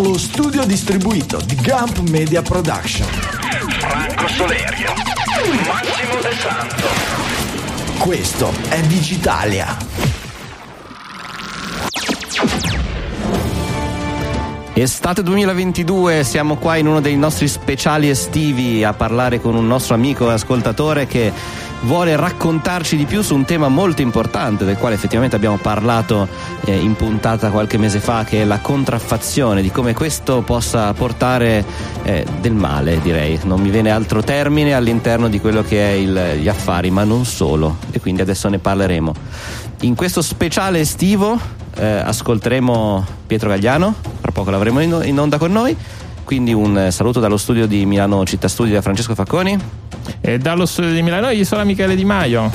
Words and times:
dallo 0.00 0.16
studio 0.16 0.64
distribuito 0.64 1.38
di 1.44 1.56
Gump 1.56 1.98
Media 2.08 2.40
Production. 2.40 3.06
Franco 3.06 4.28
Solerio, 4.28 4.94
Massimo 5.66 6.20
De 6.22 6.32
Santo. 6.36 6.88
Questo 7.98 8.50
è 8.70 8.80
Digitalia. 8.80 9.76
Estate 14.72 15.22
2022, 15.22 16.24
siamo 16.24 16.56
qua 16.56 16.76
in 16.76 16.86
uno 16.86 17.02
dei 17.02 17.18
nostri 17.18 17.46
speciali 17.46 18.08
estivi 18.08 18.82
a 18.82 18.94
parlare 18.94 19.38
con 19.38 19.54
un 19.54 19.66
nostro 19.66 19.94
amico 19.94 20.30
e 20.30 20.32
ascoltatore 20.32 21.06
che 21.06 21.30
vuole 21.82 22.16
raccontarci 22.16 22.96
di 22.96 23.04
più 23.04 23.22
su 23.22 23.34
un 23.34 23.44
tema 23.44 23.68
molto 23.68 24.02
importante 24.02 24.64
del 24.64 24.76
quale 24.76 24.94
effettivamente 24.94 25.36
abbiamo 25.36 25.56
parlato 25.56 26.28
eh, 26.64 26.76
in 26.76 26.94
puntata 26.94 27.50
qualche 27.50 27.78
mese 27.78 28.00
fa 28.00 28.24
che 28.24 28.42
è 28.42 28.44
la 28.44 28.60
contraffazione, 28.60 29.62
di 29.62 29.70
come 29.70 29.94
questo 29.94 30.42
possa 30.42 30.92
portare 30.92 31.64
eh, 32.02 32.24
del 32.40 32.54
male 32.54 33.00
direi, 33.00 33.38
non 33.44 33.60
mi 33.60 33.70
viene 33.70 33.90
altro 33.90 34.22
termine 34.22 34.74
all'interno 34.74 35.28
di 35.28 35.40
quello 35.40 35.62
che 35.62 35.80
è 35.80 35.92
il, 35.92 36.40
gli 36.40 36.48
affari 36.48 36.90
ma 36.90 37.04
non 37.04 37.24
solo 37.24 37.78
e 37.90 38.00
quindi 38.00 38.20
adesso 38.20 38.48
ne 38.48 38.58
parleremo. 38.58 39.14
In 39.82 39.94
questo 39.94 40.20
speciale 40.20 40.80
estivo 40.80 41.38
eh, 41.76 41.86
ascolteremo 41.86 43.06
Pietro 43.26 43.48
Gagliano, 43.48 43.94
tra 44.20 44.32
poco 44.32 44.50
l'avremo 44.50 44.80
in, 44.80 45.00
in 45.04 45.18
onda 45.18 45.38
con 45.38 45.52
noi 45.52 45.76
quindi 46.30 46.52
un 46.52 46.78
eh, 46.78 46.90
saluto 46.92 47.18
dallo 47.18 47.36
studio 47.36 47.66
di 47.66 47.84
Milano 47.86 48.24
Città 48.24 48.46
Studi 48.46 48.70
da 48.70 48.80
Francesco 48.82 49.16
Facconi. 49.16 49.58
E 50.20 50.38
dallo 50.38 50.66
studio 50.66 50.92
di 50.92 51.02
Milano 51.02 51.30
io 51.30 51.44
sono 51.44 51.64
Michele 51.64 51.94
Di 51.94 52.04
Maio. 52.04 52.50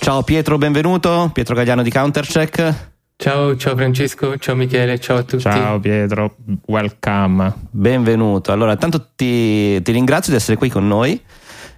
Ciao 0.00 0.22
Pietro, 0.22 0.56
benvenuto. 0.58 1.30
Pietro 1.32 1.54
Gagliano 1.54 1.82
di 1.82 1.90
Countercheck. 1.90 2.74
Ciao, 3.16 3.56
ciao 3.56 3.74
Francesco, 3.74 4.36
ciao 4.36 4.54
Michele, 4.54 5.00
ciao 5.00 5.16
a 5.16 5.22
tutti. 5.22 5.42
Ciao 5.42 5.80
Pietro, 5.80 6.36
welcome. 6.66 7.52
Benvenuto. 7.70 8.52
Allora, 8.52 8.76
tanto 8.76 9.08
ti, 9.16 9.80
ti 9.82 9.92
ringrazio 9.92 10.32
di 10.32 10.38
essere 10.38 10.56
qui 10.56 10.68
con 10.68 10.86
noi. 10.86 11.20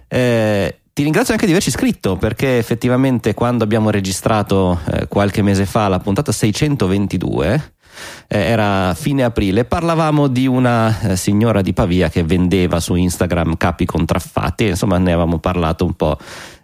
Eh, 0.07 0.79
ti 0.99 1.05
ringrazio 1.05 1.31
anche 1.31 1.45
di 1.45 1.53
averci 1.53 1.71
scritto 1.71 2.17
perché 2.17 2.57
effettivamente 2.57 3.33
quando 3.33 3.63
abbiamo 3.63 3.89
registrato 3.89 4.81
eh, 4.91 5.07
qualche 5.07 5.41
mese 5.41 5.65
fa 5.65 5.87
la 5.87 5.97
puntata 5.97 6.33
622 6.33 7.71
eh, 8.27 8.37
era 8.37 8.93
fine 8.95 9.23
aprile, 9.23 9.63
parlavamo 9.63 10.27
di 10.27 10.45
una 10.45 10.99
eh, 10.99 11.15
signora 11.15 11.61
di 11.61 11.71
Pavia 11.71 12.09
che 12.09 12.23
vendeva 12.23 12.81
su 12.81 12.95
Instagram 12.95 13.55
capi 13.55 13.85
contraffatti, 13.85 14.65
insomma 14.65 14.97
ne 14.97 15.13
avevamo 15.13 15.39
parlato 15.39 15.85
un 15.85 15.93
po'. 15.93 16.17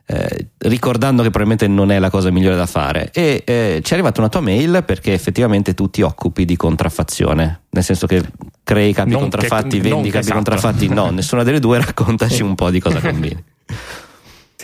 Eh, 0.08 0.50
ricordando 0.58 1.24
che 1.24 1.30
probabilmente 1.30 1.68
non 1.68 1.90
è 1.90 1.98
la 1.98 2.12
cosa 2.12 2.30
migliore 2.30 2.56
da 2.56 2.68
fare 2.68 3.10
e 3.12 3.42
eh, 3.44 3.80
ci 3.84 3.92
è 3.92 3.94
arrivata 3.96 4.20
una 4.20 4.30
tua 4.30 4.40
mail 4.40 4.84
perché 4.86 5.14
effettivamente 5.14 5.74
tu 5.74 5.90
ti 5.90 6.04
occupi 6.04 6.46
di 6.46 6.56
contraffazione 6.56 7.62
nel 7.70 7.84
senso 7.84 8.06
che 8.06 8.22
crei 8.64 8.94
capi 8.94 9.10
non 9.10 9.22
contraffatti, 9.22 9.80
che, 9.80 9.90
vendi 9.90 10.10
capi 10.10 10.26
esatto. 10.26 10.36
contraffatti 10.36 10.90
no, 10.90 11.10
nessuna 11.10 11.42
delle 11.42 11.60
due 11.60 11.80
raccontaci 11.80 12.44
un 12.44 12.54
po' 12.54 12.70
di 12.70 12.80
cosa 12.80 13.00
combini 13.00 13.54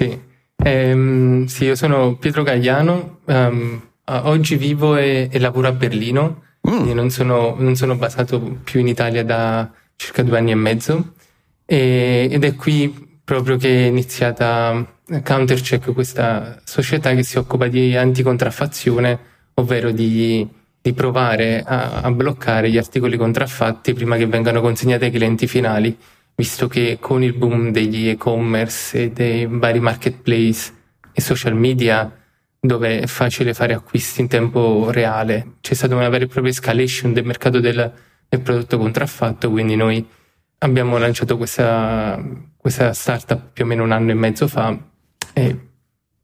sì. 0.02 0.20
Ehm, 0.64 1.46
sì, 1.46 1.66
io 1.66 1.76
sono 1.76 2.16
Pietro 2.16 2.44
Gagliano, 2.44 3.20
um, 3.26 3.82
oggi 4.06 4.56
vivo 4.56 4.98
e, 4.98 5.30
e, 5.32 5.40
lavoro 5.40 5.68
a 5.68 5.72
Berlino, 5.72 6.44
mm. 6.70 6.92
non, 6.92 7.10
sono, 7.10 7.56
non, 7.58 7.76
sono, 7.76 7.96
basato 7.96 8.40
più 8.64 8.80
in 8.80 8.88
Italia 8.88 9.24
da 9.24 9.72
circa 9.96 10.24
due 10.24 10.38
anni 10.38 10.52
e 10.52 10.56
mezzo 10.56 11.14
e, 11.66 12.28
ed 12.32 12.44
è 12.44 12.56
qui 12.56 13.20
proprio 13.24 13.58
che 13.58 13.86
è 13.86 13.88
iniziata 13.88 14.86
Countercheck, 15.24 15.94
questa 15.94 16.60
società 16.64 17.14
che 17.14 17.24
si 17.24 17.38
occupa 17.38 17.68
di 17.68 17.96
anticontraffazione, 17.96 19.20
ovvero 19.56 19.92
di, 19.92 20.48
di 20.82 20.94
provare 20.94 21.64
a, 21.66 22.02
a 22.02 22.12
bloccare 22.12 22.70
gli 22.70 22.78
articoli 22.78 23.18
contraffatti 23.18 23.94
prima 23.94 24.18
che 24.18 24.28
vengano 24.28 24.62
consegnati 24.62 25.06
ai 25.06 25.12
clienti 25.12 25.48
finali 25.48 25.98
visto 26.42 26.68
che 26.68 26.98
con 27.00 27.22
il 27.22 27.34
boom 27.34 27.70
degli 27.70 28.10
e-commerce 28.10 29.04
e 29.04 29.12
dei 29.12 29.46
vari 29.46 29.80
marketplace 29.80 30.74
e 31.14 31.22
social 31.22 31.54
media 31.54 32.12
dove 32.60 33.02
è 33.02 33.06
facile 33.06 33.54
fare 33.54 33.76
acquisti 33.76 34.22
in 34.22 34.28
tempo 34.28 34.90
reale, 34.90 35.58
c'è 35.62 35.76
stata 35.76 35.96
una 35.96 36.10
vera 36.10 36.24
e 36.24 36.28
propria 36.28 36.52
escalation 36.52 37.14
del 37.14 37.26
mercato 37.26 37.60
del, 37.60 37.94
del 38.28 38.42
prodotto 38.42 38.80
contraffatto, 38.80 39.52
quindi 39.52 39.76
noi 39.76 40.04
abbiamo 40.58 40.98
lanciato 40.98 41.38
questa, 41.38 42.20
questa 42.58 42.92
startup 42.94 43.52
più 43.54 43.64
o 43.64 43.68
meno 43.68 43.84
un 43.84 43.92
anno 43.92 44.10
e 44.10 44.16
mezzo 44.16 44.48
fa 44.48 44.76
e 45.34 45.60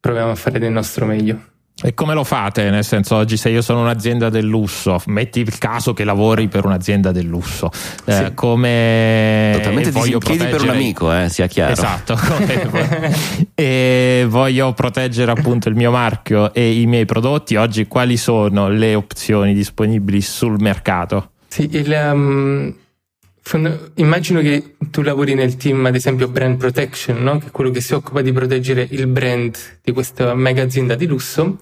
proviamo 0.00 0.32
a 0.32 0.34
fare 0.34 0.58
del 0.58 0.72
nostro 0.72 1.06
meglio. 1.06 1.57
E 1.80 1.94
come 1.94 2.12
lo 2.12 2.24
fate? 2.24 2.70
Nel 2.70 2.84
senso, 2.84 3.14
oggi 3.14 3.36
se 3.36 3.50
io 3.50 3.62
sono 3.62 3.82
un'azienda 3.82 4.30
del 4.30 4.44
lusso, 4.44 5.00
metti 5.06 5.38
il 5.38 5.58
caso 5.58 5.94
che 5.94 6.02
lavori 6.02 6.48
per 6.48 6.64
un'azienda 6.64 7.12
del 7.12 7.26
lusso, 7.26 7.70
eh, 8.04 8.12
sì. 8.12 8.34
come 8.34 9.52
totalmente 9.54 9.92
voglio 9.92 10.18
proteggere... 10.18 10.50
per 10.50 10.62
un 10.62 10.70
amico, 10.70 11.14
eh, 11.14 11.28
sia 11.28 11.46
chiaro. 11.46 11.72
Esatto, 11.72 12.18
e 13.54 14.26
voglio 14.28 14.72
proteggere 14.72 15.30
appunto 15.30 15.68
il 15.68 15.76
mio 15.76 15.92
marchio 15.92 16.52
e 16.52 16.80
i 16.80 16.86
miei 16.86 17.04
prodotti. 17.04 17.54
Oggi 17.54 17.86
quali 17.86 18.16
sono 18.16 18.68
le 18.68 18.96
opzioni 18.96 19.54
disponibili 19.54 20.20
sul 20.20 20.60
mercato? 20.60 21.30
Sì, 21.46 21.68
il, 21.70 22.10
um 22.12 22.74
Immagino 23.94 24.40
che 24.40 24.76
tu 24.90 25.00
lavori 25.00 25.32
nel 25.32 25.56
team, 25.56 25.86
ad 25.86 25.94
esempio, 25.94 26.28
brand 26.28 26.58
protection, 26.58 27.22
no? 27.22 27.38
che 27.38 27.46
è 27.46 27.50
quello 27.50 27.70
che 27.70 27.80
si 27.80 27.94
occupa 27.94 28.20
di 28.20 28.30
proteggere 28.30 28.86
il 28.90 29.06
brand 29.06 29.56
di 29.82 29.92
questa 29.92 30.34
mega 30.34 30.62
azienda 30.62 30.94
di 30.94 31.06
lusso. 31.06 31.58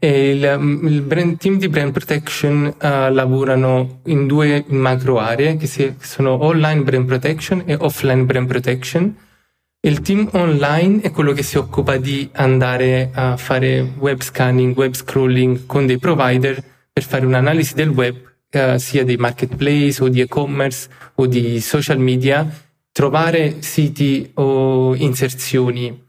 E 0.00 0.30
il, 0.30 0.56
mm, 0.58 0.86
il 0.88 1.02
brand, 1.02 1.36
team 1.38 1.58
di 1.58 1.68
brand 1.68 1.92
protection 1.92 2.74
uh, 2.76 3.12
lavorano 3.12 4.00
in 4.06 4.26
due 4.26 4.64
macro 4.68 5.18
aree 5.18 5.56
che, 5.56 5.66
si, 5.66 5.84
che 5.84 6.06
sono 6.06 6.42
online 6.42 6.82
brand 6.82 7.06
protection 7.06 7.62
e 7.66 7.76
offline 7.78 8.24
brand 8.24 8.48
protection. 8.48 9.16
Il 9.80 10.00
team 10.00 10.28
online 10.32 11.02
è 11.02 11.12
quello 11.12 11.32
che 11.32 11.44
si 11.44 11.56
occupa 11.56 11.98
di 11.98 12.28
andare 12.32 13.10
a 13.12 13.36
fare 13.36 13.88
web 13.98 14.20
scanning, 14.22 14.76
web 14.76 14.92
scrolling 14.92 15.66
con 15.66 15.86
dei 15.86 15.98
provider 15.98 16.60
per 16.92 17.04
fare 17.04 17.24
un'analisi 17.24 17.74
del 17.74 17.90
web 17.90 18.27
eh, 18.50 18.78
sia 18.78 19.04
dei 19.04 19.16
marketplace 19.16 20.02
o 20.02 20.08
di 20.08 20.20
e-commerce 20.20 20.88
o 21.14 21.26
di 21.26 21.60
social 21.60 21.98
media, 21.98 22.46
trovare 22.92 23.62
siti 23.62 24.30
o 24.34 24.94
inserzioni 24.94 26.06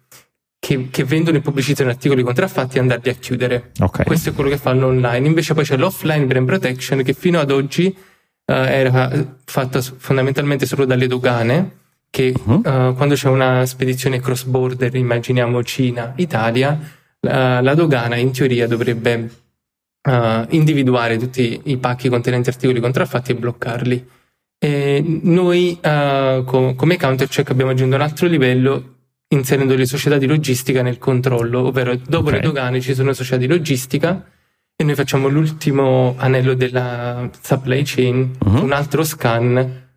che, 0.59 0.89
che 0.91 1.03
vendono 1.03 1.37
e 1.37 1.41
pubblicizzano 1.41 1.89
articoli 1.89 2.21
contraffatti 2.21 2.77
e 2.77 2.79
andarli 2.81 3.09
a 3.09 3.13
chiudere. 3.13 3.71
Okay. 3.79 4.05
Questo 4.05 4.29
è 4.29 4.33
quello 4.33 4.49
che 4.49 4.57
fanno 4.57 4.87
online. 4.87 5.27
Invece 5.27 5.53
poi 5.53 5.63
c'è 5.63 5.77
l'offline 5.77 6.25
brand 6.25 6.45
protection 6.45 7.01
che 7.03 7.13
fino 7.13 7.39
ad 7.39 7.51
oggi 7.51 7.85
uh, 7.95 8.51
era 8.51 9.37
fatta 9.45 9.81
fondamentalmente 9.81 10.65
solo 10.65 10.85
dalle 10.85 11.07
dogane 11.07 11.77
che 12.09 12.33
uh-huh. 12.35 12.55
uh, 12.55 12.95
quando 12.95 13.13
c'è 13.13 13.29
una 13.29 13.65
spedizione 13.65 14.19
cross 14.19 14.43
border, 14.43 14.93
immaginiamo 14.95 15.63
Cina, 15.63 16.13
Italia, 16.15 16.77
la, 17.21 17.61
la 17.61 17.73
dogana 17.75 18.15
in 18.15 18.31
teoria 18.31 18.67
dovrebbe 18.67 19.29
uh, 20.01 20.45
individuare 20.49 21.17
tutti 21.17 21.61
i 21.65 21.77
pacchi 21.77 22.09
contenenti 22.09 22.49
articoli 22.49 22.79
contraffatti 22.79 23.31
e 23.31 23.35
bloccarli. 23.35 24.07
E 24.57 25.19
noi 25.23 25.79
uh, 25.81 26.43
co- 26.43 26.75
come 26.75 26.97
countercheck 26.97 27.49
abbiamo 27.49 27.71
aggiunto 27.71 27.95
un 27.95 28.01
altro 28.01 28.27
livello 28.27 28.95
inserendo 29.29 29.75
le 29.75 29.85
società 29.85 30.17
di 30.17 30.25
logistica 30.25 30.81
nel 30.81 30.97
controllo, 30.97 31.67
ovvero 31.67 31.95
dopo 31.95 32.27
okay. 32.27 32.39
le 32.39 32.45
dogane 32.45 32.81
ci 32.81 32.93
sono 32.93 33.13
società 33.13 33.37
di 33.37 33.47
logistica 33.47 34.25
e 34.75 34.83
noi 34.83 34.95
facciamo 34.95 35.27
l'ultimo 35.27 36.15
anello 36.17 36.53
della 36.55 37.29
supply 37.41 37.83
chain, 37.85 38.35
uh-huh. 38.43 38.63
un 38.63 38.71
altro 38.71 39.03
scan 39.03 39.87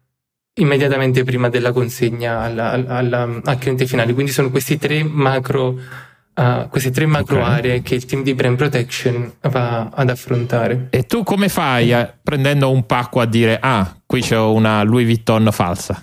immediatamente 0.54 1.24
prima 1.24 1.48
della 1.48 1.72
consegna 1.72 2.40
alla, 2.40 2.72
alla, 2.72 3.40
al 3.42 3.58
cliente 3.58 3.86
finale. 3.86 4.12
Quindi 4.12 4.32
sono 4.32 4.50
questi 4.50 4.76
tre 4.78 5.02
macro 5.02 5.78
a 6.34 6.66
queste 6.70 6.90
tre 6.90 7.06
macro 7.06 7.40
okay. 7.40 7.58
aree 7.58 7.82
che 7.82 7.94
il 7.94 8.04
team 8.06 8.22
di 8.22 8.34
brand 8.34 8.56
protection 8.56 9.32
va 9.42 9.90
ad 9.92 10.08
affrontare. 10.08 10.88
E 10.90 11.04
tu 11.04 11.22
come 11.22 11.48
fai 11.48 11.92
a, 11.92 12.12
prendendo 12.22 12.70
un 12.70 12.86
pacco 12.86 13.20
a 13.20 13.26
dire 13.26 13.58
ah, 13.60 13.94
qui 14.06 14.20
c'è 14.20 14.38
una 14.38 14.82
Louis 14.82 15.04
Vuitton 15.04 15.48
falsa? 15.52 16.00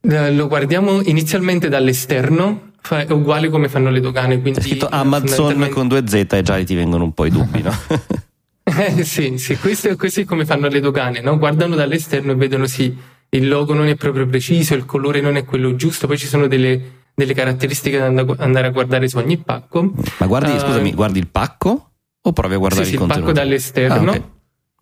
Eh, 0.00 0.32
lo 0.32 0.46
guardiamo 0.46 1.02
inizialmente 1.02 1.68
dall'esterno, 1.68 2.72
è 2.88 3.10
uguale 3.10 3.48
come 3.48 3.68
fanno 3.68 3.90
le 3.90 4.00
dogane. 4.00 4.40
Quindi 4.40 4.60
C'è 4.60 4.66
scritto 4.66 4.88
Amazon 4.88 5.68
con 5.70 5.88
due 5.88 6.06
Z 6.06 6.14
e 6.14 6.42
già 6.42 6.62
ti 6.62 6.74
vengono 6.74 7.04
un 7.04 7.12
po' 7.12 7.24
i 7.24 7.30
dubbi, 7.30 7.60
no? 7.60 7.72
eh, 8.62 9.04
sì, 9.04 9.36
sì, 9.36 9.56
questo, 9.58 9.94
questo, 9.96 10.20
è 10.20 10.24
come 10.24 10.44
fanno 10.46 10.68
le 10.68 10.80
dogane, 10.80 11.20
no? 11.20 11.36
Guardano 11.36 11.74
dall'esterno 11.74 12.32
e 12.32 12.34
vedono 12.36 12.66
sì, 12.66 12.96
il 13.30 13.48
logo 13.48 13.74
non 13.74 13.88
è 13.88 13.96
proprio 13.96 14.26
preciso, 14.26 14.74
il 14.74 14.86
colore 14.86 15.20
non 15.20 15.36
è 15.36 15.44
quello 15.44 15.74
giusto, 15.74 16.06
poi 16.06 16.16
ci 16.16 16.26
sono 16.26 16.46
delle 16.46 16.95
delle 17.16 17.32
caratteristiche 17.32 17.96
da 17.96 18.04
andare 18.04 18.66
a 18.66 18.70
guardare 18.70 19.08
su 19.08 19.16
ogni 19.16 19.38
pacco. 19.38 19.90
Ma 20.18 20.26
guardi, 20.26 20.52
uh, 20.52 20.58
scusami, 20.58 20.92
guardi 20.92 21.18
il 21.18 21.28
pacco 21.28 21.92
o 22.20 22.32
provi 22.32 22.54
a 22.54 22.58
guardare 22.58 22.84
sì, 22.84 22.90
il 22.90 22.96
sì, 22.96 23.00
contenuto? 23.00 23.30
il 23.30 23.34
pacco 23.34 23.46
dall'esterno. 23.46 24.10
Ah, 24.10 24.14
okay. 24.14 24.24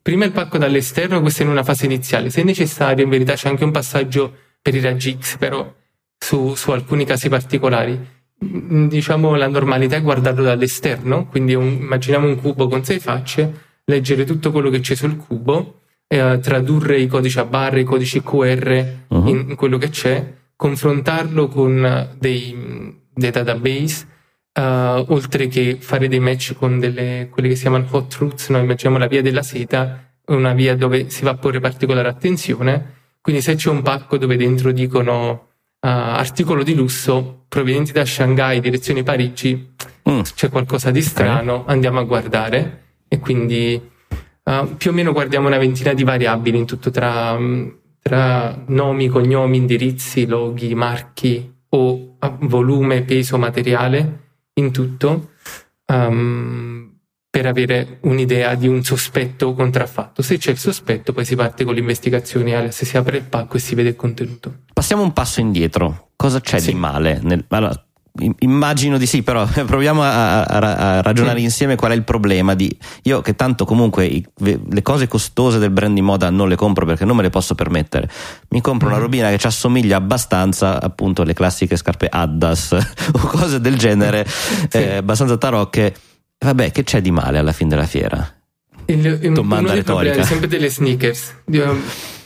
Prima 0.03 0.25
il 0.25 0.33
pacco 0.33 0.59
dall'esterno, 0.59 1.21
questo 1.21 1.43
è 1.43 1.45
in 1.45 1.53
una 1.53 1.63
fase 1.63 1.87
iniziale. 1.87 2.31
Se 2.31 2.43
necessario, 2.43 3.05
in 3.05 3.11
verità 3.11 3.35
c'è 3.35 3.49
anche 3.49 3.63
un 3.63 3.71
passaggio 3.71 4.33
per 4.61 4.75
i 4.75 4.81
raggi 4.81 5.17
X, 5.19 5.39
però 5.39 5.73
su, 6.19 6.55
su 6.57 6.73
alcuni 6.73 7.05
casi 7.05 7.29
particolari. 7.29 7.99
mm, 8.45 8.89
diciamo 8.89 9.37
la 9.37 9.47
normalità 9.47 9.95
è 9.95 10.03
guardarlo 10.03 10.43
dall'esterno, 10.43 11.27
quindi 11.29 11.55
un, 11.55 11.67
immaginiamo 11.67 12.27
un 12.27 12.35
cubo 12.41 12.67
con 12.67 12.83
sei 12.85 12.99
facce, 12.99 13.63
leggere 13.85 14.25
tutto 14.25 14.51
quello 14.51 14.71
che 14.71 14.81
c'è 14.81 14.97
sul 14.97 15.17
cubo, 15.17 15.83
eh, 16.09 16.41
tradurre 16.43 16.99
i 16.99 17.07
codici 17.07 17.39
a 17.39 17.45
barre, 17.45 17.81
i 17.81 17.85
codici 17.85 18.21
QR 18.23 18.87
uh-huh. 19.07 19.29
in, 19.29 19.45
in, 19.51 19.55
quello 19.55 19.79
che 19.79 19.91
c'è, 19.91 20.35
confrontarlo 20.65 21.49
con 21.49 22.17
dei, 22.19 22.99
dei 23.13 23.31
database, 23.31 24.07
uh, 24.55 25.05
oltre 25.13 25.47
che 25.47 25.77
fare 25.79 26.09
dei 26.09 26.21
match 26.21 26.55
con 26.55 26.79
delle, 26.79 27.29
quelle 27.31 27.49
che 27.51 27.55
si 27.55 27.61
chiamano 27.61 27.87
hot 27.91 28.09
truths, 28.09 28.49
noi 28.49 28.63
immaginiamo 28.63 28.97
la 28.97 29.07
via 29.07 29.21
della 29.21 29.43
seta, 29.43 30.11
una 30.29 30.55
via 30.55 30.75
dove 30.75 31.11
si 31.11 31.23
va 31.23 31.33
a 31.33 31.37
porre 31.37 31.61
particolare 31.61 32.09
attenzione, 32.09 32.93
quindi 33.21 33.43
se 33.43 33.57
c'è 33.57 33.69
un 33.69 33.83
pacco 33.83 34.17
dove 34.17 34.39
dentro 34.39 34.73
dicono 34.73 35.31
uh, 35.33 35.47
articolo 35.81 36.63
di 36.63 36.75
lusso 36.75 37.45
provenienti 37.47 37.93
da 37.93 38.07
Shanghai, 38.07 38.61
direzione 38.61 39.03
Parigi, 39.03 39.75
mm. 40.09 40.21
c'è 40.35 40.49
qualcosa 40.49 40.91
di 40.91 41.03
strano, 41.03 41.57
okay. 41.57 41.75
andiamo 41.75 42.01
a 42.01 42.05
guardare 42.05 42.85
e 43.07 43.19
quindi 43.19 43.79
uh, 44.45 44.77
più 44.79 44.93
o 44.93 44.95
meno 44.95 45.13
guardiamo 45.13 45.47
una 45.47 45.59
ventina 45.59 45.93
di 45.93 46.05
variabili 46.05 46.57
in 46.57 46.65
tutto 46.65 46.89
tra, 46.89 47.37
tra 48.05 48.63
nomi, 48.67 49.09
cognomi, 49.09 49.57
indirizzi, 49.57 50.27
loghi, 50.27 50.75
marchi 50.75 51.55
o 51.71 52.17
volume, 52.41 53.01
peso, 53.01 53.39
materiale, 53.39 54.21
in 54.55 54.71
tutto. 54.73 55.31
Um, 55.87 56.93
per 57.31 57.47
avere 57.47 57.99
un'idea 58.03 58.55
di 58.57 58.69
un 58.69 58.85
sospetto 58.85 59.55
contraffatto. 59.55 60.21
Se 60.21 60.37
c'è 60.37 60.51
il 60.51 60.59
sospetto, 60.59 61.15
poi 61.15 61.25
si 61.25 61.35
parte 61.35 61.65
con 61.65 61.75
l'investigazione, 61.75 62.71
se 62.71 62.85
si 62.85 62.99
apre 62.99 63.17
il 63.17 63.25
pacco 63.25 63.57
e 63.57 63.61
si 63.61 63.75
vede 63.75 63.89
il 63.89 63.97
contenuto. 63.97 64.59
Passiamo 64.73 65.03
un 65.03 65.13
passo 65.15 65.41
indietro. 65.41 66.11
Cosa 66.15 66.41
c'è 66.41 66.59
sì. 66.59 66.73
di 66.73 66.79
male? 66.79 67.21
Nel... 67.23 67.45
Allora, 67.49 67.87
immagino 68.39 68.97
di 68.97 69.07
sì, 69.07 69.23
però 69.23 69.45
proviamo 69.67 70.03
a, 70.03 70.45
a, 70.45 70.97
a 70.97 71.03
ragionare 71.03 71.39
sì. 71.39 71.45
insieme 71.45 71.77
qual 71.77 71.93
è 71.93 71.95
il 71.95 72.05
problema 72.05 72.55
di 72.55 72.75
io 73.03 73.21
che 73.21 73.35
tanto 73.35 73.65
comunque 73.65 74.07
i, 74.07 74.25
le 74.39 74.83
cose 74.83 75.09
costose 75.09 75.59
del 75.59 75.71
brand 75.71 75.95
di 75.95 76.01
moda 76.01 76.31
non 76.31 76.49
le 76.49 76.57
compro 76.57 76.87
perché 76.87 77.05
non 77.05 77.17
me 77.17 77.23
le 77.23 77.31
posso 77.31 77.55
permettere. 77.55 78.09
Mi 78.51 78.61
compro 78.61 78.89
mm. 78.89 78.93
una 78.93 79.01
robina 79.01 79.31
che 79.31 79.39
ci 79.39 79.47
assomiglia 79.47 79.97
abbastanza 79.97 80.81
appunto 80.81 81.23
alle 81.23 81.35
classiche 81.35 81.77
scarpe 81.77 82.09
Addas 82.11 82.73
o 83.13 83.19
cose 83.19 83.61
del 83.61 83.77
genere, 83.77 84.27
sì. 84.27 84.79
eh, 84.79 84.97
abbastanza 84.97 85.37
tarocche 85.37 85.95
Vabbè, 86.45 86.73
che 86.73 86.85
c'è 86.85 87.01
di 87.01 87.11
male 87.11 87.39
alla 87.39 87.53
fine 87.53 87.71
della 87.71 87.87
fiera? 87.87 88.35
Il, 88.87 89.19
il, 89.23 89.33
Domanda 89.33 89.73
uno 89.73 89.73
dei 89.73 89.83
problemi 89.83 90.25
sempre 90.25 90.47
delle 90.47 90.69
sneakers. 90.69 91.43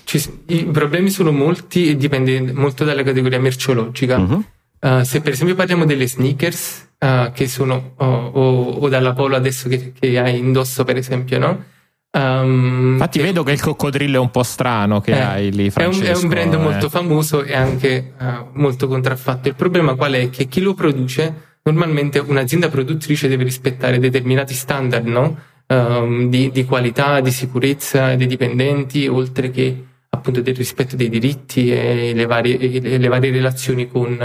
Ci, 0.02 0.40
I 0.46 0.64
problemi 0.64 1.10
sono 1.10 1.30
molti 1.30 1.90
e 1.90 1.96
dipende 1.96 2.52
molto 2.52 2.84
dalla 2.84 3.04
categoria 3.04 3.38
merceologica. 3.38 4.18
Uh-huh. 4.18 4.44
Uh, 4.80 5.02
se 5.02 5.20
per 5.20 5.32
esempio 5.32 5.54
parliamo 5.54 5.84
delle 5.84 6.06
sneakers, 6.06 6.88
uh, 6.98 7.32
che 7.32 7.48
sono, 7.48 7.94
uh, 7.96 8.04
o, 8.04 8.70
o, 8.70 8.88
dalla 8.88 9.12
polo 9.12 9.36
adesso 9.36 9.68
che, 9.68 9.92
che, 9.98 10.18
hai 10.18 10.38
indosso, 10.38 10.84
per 10.84 10.96
esempio, 10.96 11.38
no? 11.38 11.64
Um, 12.10 12.92
Infatti, 12.92 13.20
vedo 13.20 13.42
che 13.42 13.52
il 13.52 13.60
coccodrillo 13.60 14.16
è 14.16 14.20
un 14.20 14.30
po' 14.30 14.42
strano 14.42 15.00
che 15.00 15.12
eh, 15.12 15.20
hai 15.20 15.52
lì. 15.52 15.70
Francesco, 15.70 16.04
è, 16.04 16.08
un, 16.08 16.14
è 16.14 16.22
un 16.22 16.28
brand 16.28 16.54
eh. 16.54 16.56
molto 16.56 16.88
famoso 16.88 17.42
e 17.42 17.54
anche 17.54 18.14
eh, 18.18 18.44
molto 18.52 18.88
contraffatto. 18.88 19.48
Il 19.48 19.54
problema 19.54 19.94
qual 19.94 20.12
è? 20.12 20.30
Che 20.30 20.46
chi 20.46 20.60
lo 20.60 20.74
produce 20.74 21.46
normalmente 21.64 22.18
un'azienda 22.18 22.70
produttrice 22.70 23.28
deve 23.28 23.44
rispettare 23.44 23.98
determinati 23.98 24.54
standard 24.54 25.06
no? 25.06 25.36
um, 25.66 26.30
di, 26.30 26.50
di, 26.50 26.64
qualità, 26.64 27.20
di 27.20 27.30
sicurezza 27.30 28.14
dei 28.14 28.26
dipendenti, 28.26 29.06
oltre 29.06 29.50
che 29.50 29.84
appunto 30.08 30.40
del 30.40 30.54
rispetto 30.54 30.96
dei 30.96 31.10
diritti 31.10 31.70
e 31.70 32.12
le 32.14 32.26
varie, 32.26 32.58
e 32.58 32.98
le 32.98 33.08
varie 33.08 33.30
relazioni 33.30 33.88
con, 33.88 34.16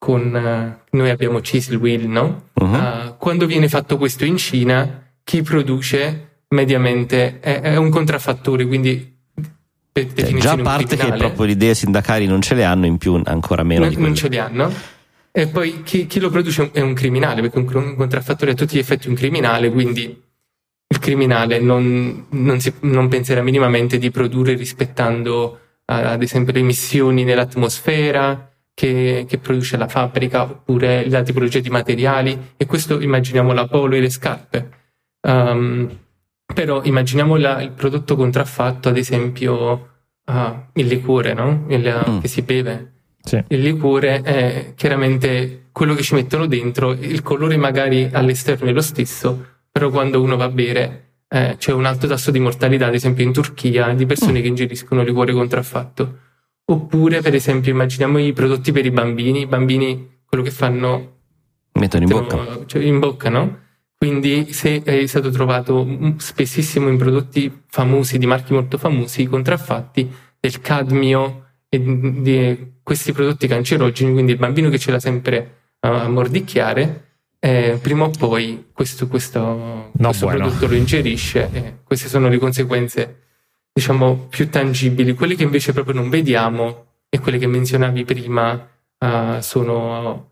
con 0.00 0.32
uh, 0.32 0.96
noi 0.96 1.10
abbiamo 1.10 1.40
Chisel 1.40 1.76
Wheel, 1.76 2.08
no? 2.08 2.48
Uh-huh. 2.54 2.74
Uh, 2.74 3.16
quando 3.18 3.44
viene 3.44 3.68
fatto 3.68 3.98
questo 3.98 4.24
in 4.24 4.38
Cina, 4.38 5.12
chi 5.22 5.42
produce 5.42 6.44
mediamente 6.48 7.38
è, 7.38 7.60
è 7.60 7.76
un 7.76 7.90
contraffattore, 7.90 8.66
quindi 8.66 9.18
per 9.92 10.10
cioè, 10.14 10.32
già 10.38 10.52
a 10.52 10.56
parte 10.56 10.96
che 10.96 11.12
proprio 11.12 11.44
le 11.44 11.52
idee 11.52 11.74
sindacali 11.74 12.26
non 12.26 12.40
ce 12.40 12.54
le 12.54 12.64
hanno, 12.64 12.86
in 12.86 12.96
più 12.96 13.20
ancora 13.22 13.62
meno. 13.62 13.84
Non, 13.84 13.94
non 13.98 14.14
ce 14.14 14.30
le 14.30 14.38
hanno. 14.38 14.72
E 15.32 15.48
poi 15.48 15.82
chi, 15.82 16.06
chi, 16.06 16.18
lo 16.18 16.30
produce 16.30 16.70
è 16.72 16.80
un 16.80 16.94
criminale, 16.94 17.42
perché 17.42 17.58
un 17.58 17.94
contraffattore 17.94 18.52
è 18.52 18.54
a 18.54 18.56
tutti 18.56 18.76
gli 18.76 18.80
effetti 18.80 19.08
un 19.08 19.14
criminale, 19.14 19.70
quindi 19.70 20.18
il 20.88 20.98
criminale 20.98 21.60
non, 21.60 22.24
non, 22.30 22.58
si, 22.58 22.72
non 22.80 23.08
penserà 23.08 23.42
minimamente 23.42 23.98
di 23.98 24.10
produrre 24.10 24.54
rispettando 24.54 25.58
ad 25.84 26.22
esempio 26.22 26.54
le 26.54 26.60
emissioni 26.60 27.22
nell'atmosfera 27.22 28.49
che, 28.74 29.26
che, 29.28 29.38
produce 29.38 29.76
la 29.76 29.88
fabbrica 29.88 30.42
oppure 30.42 31.08
la 31.08 31.22
tipologia 31.22 31.60
di 31.60 31.70
materiali 31.70 32.52
e 32.56 32.66
questo 32.66 33.00
immaginiamo 33.00 33.52
la 33.52 33.66
polo 33.66 33.94
e 33.94 34.00
le 34.00 34.10
scarpe. 34.10 34.70
Um, 35.22 35.98
però 36.52 36.82
immaginiamo 36.82 37.36
la, 37.36 37.62
il 37.62 37.72
prodotto 37.72 38.16
contraffatto, 38.16 38.88
ad 38.88 38.96
esempio 38.96 39.88
uh, 40.24 40.32
il 40.74 40.86
liquore 40.86 41.34
no? 41.34 41.66
il, 41.68 42.04
mm. 42.08 42.18
che 42.20 42.28
si 42.28 42.42
beve 42.42 42.90
sì. 43.22 43.42
Il 43.48 43.60
liquore 43.60 44.22
è 44.22 44.72
chiaramente 44.74 45.68
quello 45.72 45.94
che 45.94 46.02
ci 46.02 46.14
mettono 46.14 46.46
dentro, 46.46 46.92
il 46.92 47.22
colore 47.22 47.56
magari 47.56 48.08
all'esterno 48.10 48.68
è 48.68 48.72
lo 48.72 48.80
stesso, 48.80 49.46
però 49.70 49.90
quando 49.90 50.22
uno 50.22 50.36
va 50.36 50.44
a 50.44 50.50
bere 50.50 51.04
eh, 51.28 51.56
c'è 51.58 51.72
un 51.72 51.84
alto 51.84 52.06
tasso 52.06 52.30
di 52.30 52.40
mortalità, 52.40 52.86
ad 52.86 52.94
esempio 52.94 53.24
in 53.24 53.32
Turchia, 53.32 53.92
di 53.92 54.06
persone 54.06 54.38
mm. 54.38 54.42
che 54.42 54.48
ingeriscono 54.48 55.02
liquore 55.02 55.32
contraffatto. 55.32 56.18
Oppure, 56.70 57.20
per 57.20 57.34
esempio, 57.34 57.72
immaginiamo 57.72 58.18
i 58.18 58.32
prodotti 58.32 58.70
per 58.70 58.86
i 58.86 58.92
bambini, 58.92 59.40
i 59.40 59.46
bambini 59.46 60.20
quello 60.24 60.44
che 60.44 60.52
fanno... 60.52 61.18
Mettono 61.72 62.04
in 62.04 62.10
bocca. 62.10 62.64
Cioè 62.66 62.82
in 62.82 63.00
bocca, 63.00 63.28
no? 63.28 63.58
Quindi 63.96 64.52
se 64.52 64.80
è 64.82 65.04
stato 65.06 65.30
trovato 65.30 66.14
spessissimo 66.16 66.88
in 66.88 66.96
prodotti 66.96 67.62
famosi, 67.66 68.18
di 68.18 68.26
marchi 68.26 68.52
molto 68.52 68.78
famosi, 68.78 69.26
contraffatti, 69.26 70.08
del 70.38 70.60
cadmio 70.60 71.48
e 71.68 71.82
di 72.22 72.72
questi 72.84 73.12
prodotti 73.12 73.48
cancerogeni, 73.48 74.12
quindi 74.12 74.32
il 74.32 74.38
bambino 74.38 74.70
che 74.70 74.78
ce 74.78 74.92
l'ha 74.92 75.00
sempre 75.00 75.58
a 75.80 76.08
mordicchiare, 76.08 77.16
eh, 77.40 77.78
prima 77.82 78.04
o 78.04 78.10
poi 78.10 78.66
questo, 78.72 79.08
questo, 79.08 79.40
no, 79.40 79.90
questo 79.92 80.26
prodotto 80.26 80.66
lo 80.68 80.74
ingerisce 80.74 81.48
e 81.52 81.74
queste 81.82 82.08
sono 82.08 82.28
le 82.28 82.38
conseguenze 82.38 83.19
diciamo 83.80 84.26
più 84.28 84.50
tangibili. 84.50 85.14
Quelle 85.14 85.34
che 85.34 85.42
invece 85.42 85.72
proprio 85.72 85.94
non 85.94 86.10
vediamo 86.10 86.86
e 87.08 87.18
quelle 87.18 87.38
che 87.38 87.46
menzionavi 87.46 88.04
prima 88.04 88.52
uh, 88.98 89.40
sono 89.40 90.28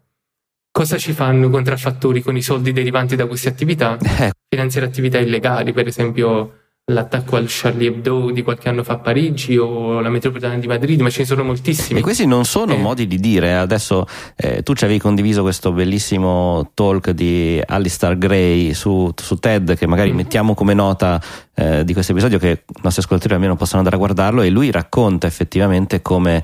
cosa 0.70 0.98
ci 0.98 1.12
fanno 1.12 1.46
i 1.46 1.50
contraffattori 1.50 2.22
con 2.22 2.36
i 2.36 2.42
soldi 2.42 2.72
derivanti 2.72 3.16
da 3.16 3.26
queste 3.26 3.48
attività? 3.48 3.96
Eh. 4.18 4.32
Finanziare 4.48 4.86
attività 4.86 5.18
illegali, 5.18 5.72
per 5.72 5.86
esempio 5.86 6.57
l'attacco 6.90 7.36
al 7.36 7.44
Charlie 7.48 7.88
Hebdo 7.88 8.30
di 8.30 8.42
qualche 8.42 8.68
anno 8.68 8.82
fa 8.82 8.94
a 8.94 8.98
Parigi 8.98 9.56
o 9.56 10.00
la 10.00 10.08
metropolitana 10.08 10.56
di 10.56 10.66
Madrid, 10.66 11.00
ma 11.00 11.10
ce 11.10 11.20
ne 11.20 11.26
sono 11.26 11.44
moltissimi. 11.44 11.98
E 11.98 12.02
questi 12.02 12.26
non 12.26 12.44
sono 12.44 12.74
eh. 12.74 12.78
modi 12.78 13.06
di 13.06 13.18
dire. 13.18 13.56
Adesso 13.56 14.06
eh, 14.36 14.62
tu 14.62 14.74
ci 14.74 14.84
avevi 14.84 14.98
condiviso 14.98 15.42
questo 15.42 15.72
bellissimo 15.72 16.70
talk 16.74 17.10
di 17.10 17.60
Alistair 17.64 18.16
Gray 18.16 18.72
su, 18.72 19.10
su 19.14 19.36
TED, 19.36 19.76
che 19.76 19.86
magari 19.86 20.08
mm-hmm. 20.08 20.16
mettiamo 20.16 20.54
come 20.54 20.74
nota 20.74 21.20
eh, 21.54 21.84
di 21.84 21.92
questo 21.92 22.12
episodio, 22.12 22.38
che 22.38 22.64
i 22.66 22.80
nostri 22.82 23.02
ascoltatori 23.02 23.34
almeno 23.34 23.56
possono 23.56 23.78
andare 23.78 23.96
a 23.96 23.98
guardarlo, 23.98 24.42
e 24.42 24.48
lui 24.48 24.70
racconta 24.70 25.26
effettivamente 25.26 26.00
come 26.00 26.42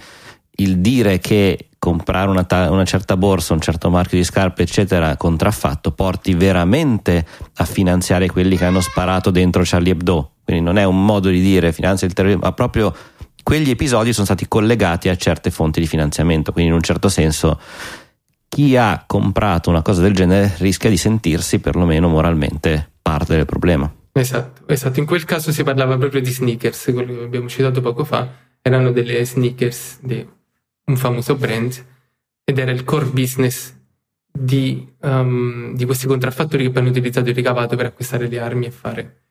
il 0.56 0.78
dire 0.78 1.18
che 1.18 1.68
comprare 1.78 2.30
una, 2.30 2.44
ta- 2.44 2.70
una, 2.70 2.84
certa 2.84 3.16
borsa, 3.16 3.52
un 3.52 3.60
certo 3.60 3.90
marchio 3.90 4.16
di 4.16 4.24
scarpe, 4.24 4.62
eccetera, 4.62 5.16
contraffatto, 5.16 5.92
porti 5.92 6.34
veramente 6.34 7.26
a 7.56 7.64
finanziare 7.64 8.28
quelli 8.28 8.56
che 8.56 8.64
hanno 8.64 8.80
sparato 8.80 9.30
dentro 9.30 9.62
Charlie 9.64 9.92
Hebdo. 9.92 10.30
Quindi 10.44 10.62
non 10.62 10.78
è 10.78 10.84
un 10.84 11.04
modo 11.04 11.28
di 11.28 11.40
dire 11.40 11.72
finanzia 11.72 12.06
il 12.06 12.12
terrorismo, 12.14 12.44
ma 12.44 12.52
proprio 12.52 12.94
quegli 13.42 13.70
episodi 13.70 14.12
sono 14.12 14.24
stati 14.24 14.48
collegati 14.48 15.08
a 15.08 15.16
certe 15.16 15.50
fonti 15.50 15.80
di 15.80 15.86
finanziamento. 15.86 16.52
Quindi 16.52 16.70
in 16.70 16.76
un 16.76 16.82
certo 16.82 17.08
senso 17.08 17.60
chi 18.48 18.76
ha 18.76 19.04
comprato 19.06 19.68
una 19.68 19.82
cosa 19.82 20.00
del 20.00 20.14
genere 20.14 20.54
rischia 20.58 20.88
di 20.88 20.96
sentirsi 20.96 21.58
perlomeno 21.58 22.08
moralmente 22.08 22.92
parte 23.02 23.36
del 23.36 23.44
problema. 23.44 23.92
Esatto, 24.12 24.62
esatto. 24.68 25.00
In 25.00 25.06
quel 25.06 25.24
caso 25.24 25.52
si 25.52 25.62
parlava 25.64 25.98
proprio 25.98 26.20
di 26.22 26.30
sneakers, 26.30 26.90
quello 26.92 27.14
che 27.14 27.24
abbiamo 27.24 27.48
citato 27.48 27.80
poco 27.80 28.04
fa, 28.04 28.26
erano 28.62 28.92
delle 28.92 29.26
sneakers 29.26 29.98
di 30.00 30.26
un 30.86 30.96
famoso 30.96 31.36
brand 31.36 31.84
ed 32.44 32.58
era 32.58 32.70
il 32.70 32.84
core 32.84 33.06
business 33.06 33.74
di, 34.30 34.86
um, 35.00 35.74
di 35.74 35.84
questi 35.84 36.06
contraffattori 36.06 36.64
che 36.64 36.70
poi 36.70 36.82
hanno 36.82 36.90
utilizzato 36.90 37.28
il 37.28 37.34
ricavato 37.34 37.76
per 37.76 37.86
acquistare 37.86 38.28
le 38.28 38.40
armi 38.40 38.66
e 38.66 38.70
fare 38.70 39.22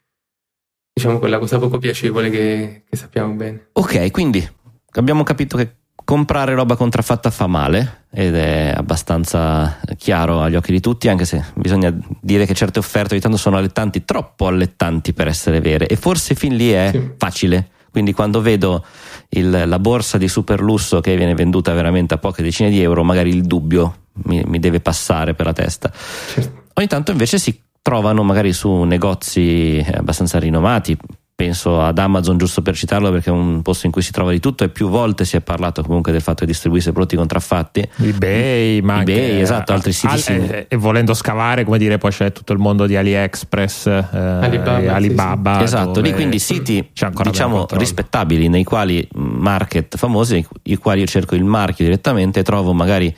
diciamo 0.94 1.20
quella 1.20 1.40
cosa 1.40 1.60
poco 1.60 1.78
piacevole 1.78 2.30
che, 2.30 2.84
che 2.88 2.96
sappiamo 2.96 3.34
bene. 3.34 3.70
Ok, 3.74 4.12
quindi 4.12 4.48
abbiamo 4.92 5.24
capito 5.24 5.58
che 5.58 5.76
comprare 6.06 6.54
roba 6.54 6.76
contraffatta 6.76 7.32
fa 7.32 7.48
male 7.48 8.06
ed 8.12 8.36
è 8.36 8.74
abbastanza 8.76 9.80
chiaro 9.98 10.42
agli 10.42 10.56
occhi 10.56 10.72
di 10.72 10.80
tutti, 10.80 11.08
anche 11.10 11.26
se 11.26 11.44
bisogna 11.56 11.96
dire 12.20 12.46
che 12.46 12.54
certe 12.54 12.80
offerte 12.80 13.14
ogni 13.14 13.22
tanto 13.22 13.38
sono 13.38 13.58
allettanti, 13.58 14.06
troppo 14.06 14.48
allettanti 14.48 15.14
per 15.14 15.28
essere 15.28 15.62
vere 15.62 15.88
e 15.88 15.96
forse 15.96 16.36
fin 16.36 16.56
lì 16.56 16.72
è 16.72 16.90
sì. 16.92 17.12
facile 17.18 17.70
Quindi 17.94 18.12
quando 18.12 18.42
vedo 18.42 18.84
il, 19.30 19.66
la 19.68 19.78
borsa 19.78 20.18
di 20.18 20.28
super 20.28 20.60
lusso 20.62 21.00
che 21.00 21.16
viene 21.16 21.36
venduta 21.36 21.72
veramente 21.74 22.16
a 22.16 22.18
poche 22.18 22.42
decine 22.42 22.72
di 22.72 22.82
euro, 22.82 23.04
magari 23.04 23.30
il 23.30 23.44
dubbio 23.44 24.08
mi, 24.24 24.42
mi 24.48 24.58
deve 24.58 24.80
passare 24.80 25.36
per 25.36 25.46
la 25.46 25.54
testa. 25.54 25.92
Certo. 25.94 26.64
Ogni 26.74 26.88
tanto 26.88 27.12
invece 27.12 27.38
si 27.38 27.62
trovano 27.84 28.24
magari 28.24 28.52
su 28.52 28.82
negozi 28.82 29.86
abbastanza 29.94 30.40
rinomati, 30.40 30.98
penso 31.36 31.82
ad 31.82 31.98
Amazon 31.98 32.38
giusto 32.38 32.62
per 32.62 32.76
citarlo 32.76 33.10
perché 33.12 33.30
è 33.30 33.34
un 33.34 33.64
posto 33.64 33.88
in 33.88 33.92
cui 33.92 34.04
si 34.04 34.12
trova 34.12 34.32
di 34.32 34.40
tutto 34.40 34.64
e 34.64 34.70
più 34.70 34.90
volte 34.90 35.26
si 35.26 35.36
è 35.36 35.42
parlato 35.42 35.82
comunque 35.82 36.12
del 36.12 36.22
fatto 36.22 36.46
di 36.46 36.52
distribuirsi 36.52 36.92
prodotti 36.92 37.16
contraffatti. 37.16 37.90
eBay 37.98 38.82
ma 38.82 39.02
eBay 39.02 39.20
anche, 39.20 39.42
esatto 39.42 39.74
altri 39.74 39.94
siti 39.94 40.32
al, 40.32 40.42
e, 40.42 40.66
e, 40.70 40.76
volendo 40.76 41.14
scavare 41.16 41.64
come 41.64 41.80
dire 41.80 41.98
poi 41.98 42.12
c'è 42.12 42.32
tutto 42.32 42.54
il 42.54 42.60
mondo 42.60 42.86
di 42.86 42.96
AliExpress 42.96 43.88
eh, 43.88 44.06
Alibaba, 44.12 44.94
Alibaba 44.94 45.52
sì, 45.54 45.58
sì. 45.58 45.64
esatto 45.64 46.02
lì 46.02 46.14
quindi 46.14 46.38
siti 46.38 46.90
diciamo 47.24 47.66
rispettabili 47.72 48.48
nei 48.48 48.64
quali 48.64 49.06
market 49.14 49.98
famosi 49.98 50.46
i 50.64 50.78
quali 50.78 51.00
io 51.00 51.08
cerco 51.08 51.34
il 51.34 51.44
marchio 51.44 51.84
direttamente 51.86 52.42
e 52.42 52.44
trovo 52.44 52.74
magari 52.74 53.14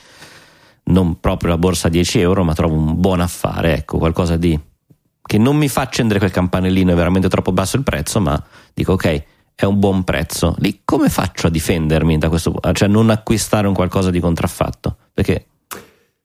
non 0.85 1.19
proprio 1.19 1.49
la 1.49 1.57
borsa 1.57 1.87
a 1.87 1.89
10 1.89 2.19
euro 2.19 2.43
ma 2.43 2.53
trovo 2.53 2.75
un 2.75 2.99
buon 2.99 3.19
affare 3.19 3.75
ecco 3.75 3.97
qualcosa 3.97 4.37
di 4.37 4.57
che 5.25 5.37
non 5.37 5.57
mi 5.57 5.67
fa 5.67 5.81
accendere 5.81 6.19
quel 6.19 6.31
campanellino, 6.31 6.91
è 6.91 6.95
veramente 6.95 7.29
troppo 7.29 7.51
basso 7.51 7.77
il 7.77 7.83
prezzo, 7.83 8.19
ma 8.19 8.41
dico 8.73 8.93
ok, 8.93 9.23
è 9.55 9.65
un 9.65 9.79
buon 9.79 10.03
prezzo. 10.03 10.55
Lì 10.59 10.81
come 10.85 11.09
faccio 11.09 11.47
a 11.47 11.49
difendermi 11.49 12.17
da 12.17 12.29
questo, 12.29 12.59
cioè 12.73 12.87
non 12.87 13.09
acquistare 13.09 13.67
un 13.67 13.73
qualcosa 13.73 14.11
di 14.11 14.19
contraffatto? 14.19 14.97
Perché 15.13 15.47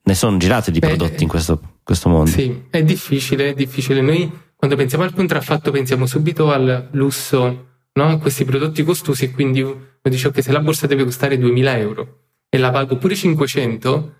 ne 0.02 0.14
sono 0.14 0.36
girati 0.36 0.70
di 0.70 0.80
Beh, 0.80 0.88
prodotti 0.88 1.22
in 1.22 1.28
questo, 1.28 1.60
questo 1.82 2.08
mondo. 2.08 2.30
Sì, 2.30 2.64
è 2.68 2.82
difficile, 2.82 3.50
è 3.50 3.54
difficile. 3.54 4.00
Noi 4.00 4.30
quando 4.60 4.76
pensiamo 4.76 5.04
al 5.04 5.14
contraffatto 5.14 5.70
pensiamo 5.70 6.04
subito 6.04 6.52
al 6.52 6.88
lusso, 6.90 7.66
no? 7.94 8.04
a 8.04 8.18
questi 8.18 8.44
prodotti 8.44 8.82
costosi 8.82 9.24
e 9.24 9.30
quindi 9.30 9.62
uno 9.62 9.98
dice 10.02 10.28
ok, 10.28 10.42
se 10.42 10.52
la 10.52 10.60
borsa 10.60 10.86
deve 10.86 11.04
costare 11.04 11.38
2000 11.38 11.78
euro 11.78 12.18
e 12.50 12.58
la 12.58 12.70
pago 12.70 12.96
pure 12.96 13.14
500, 13.14 14.16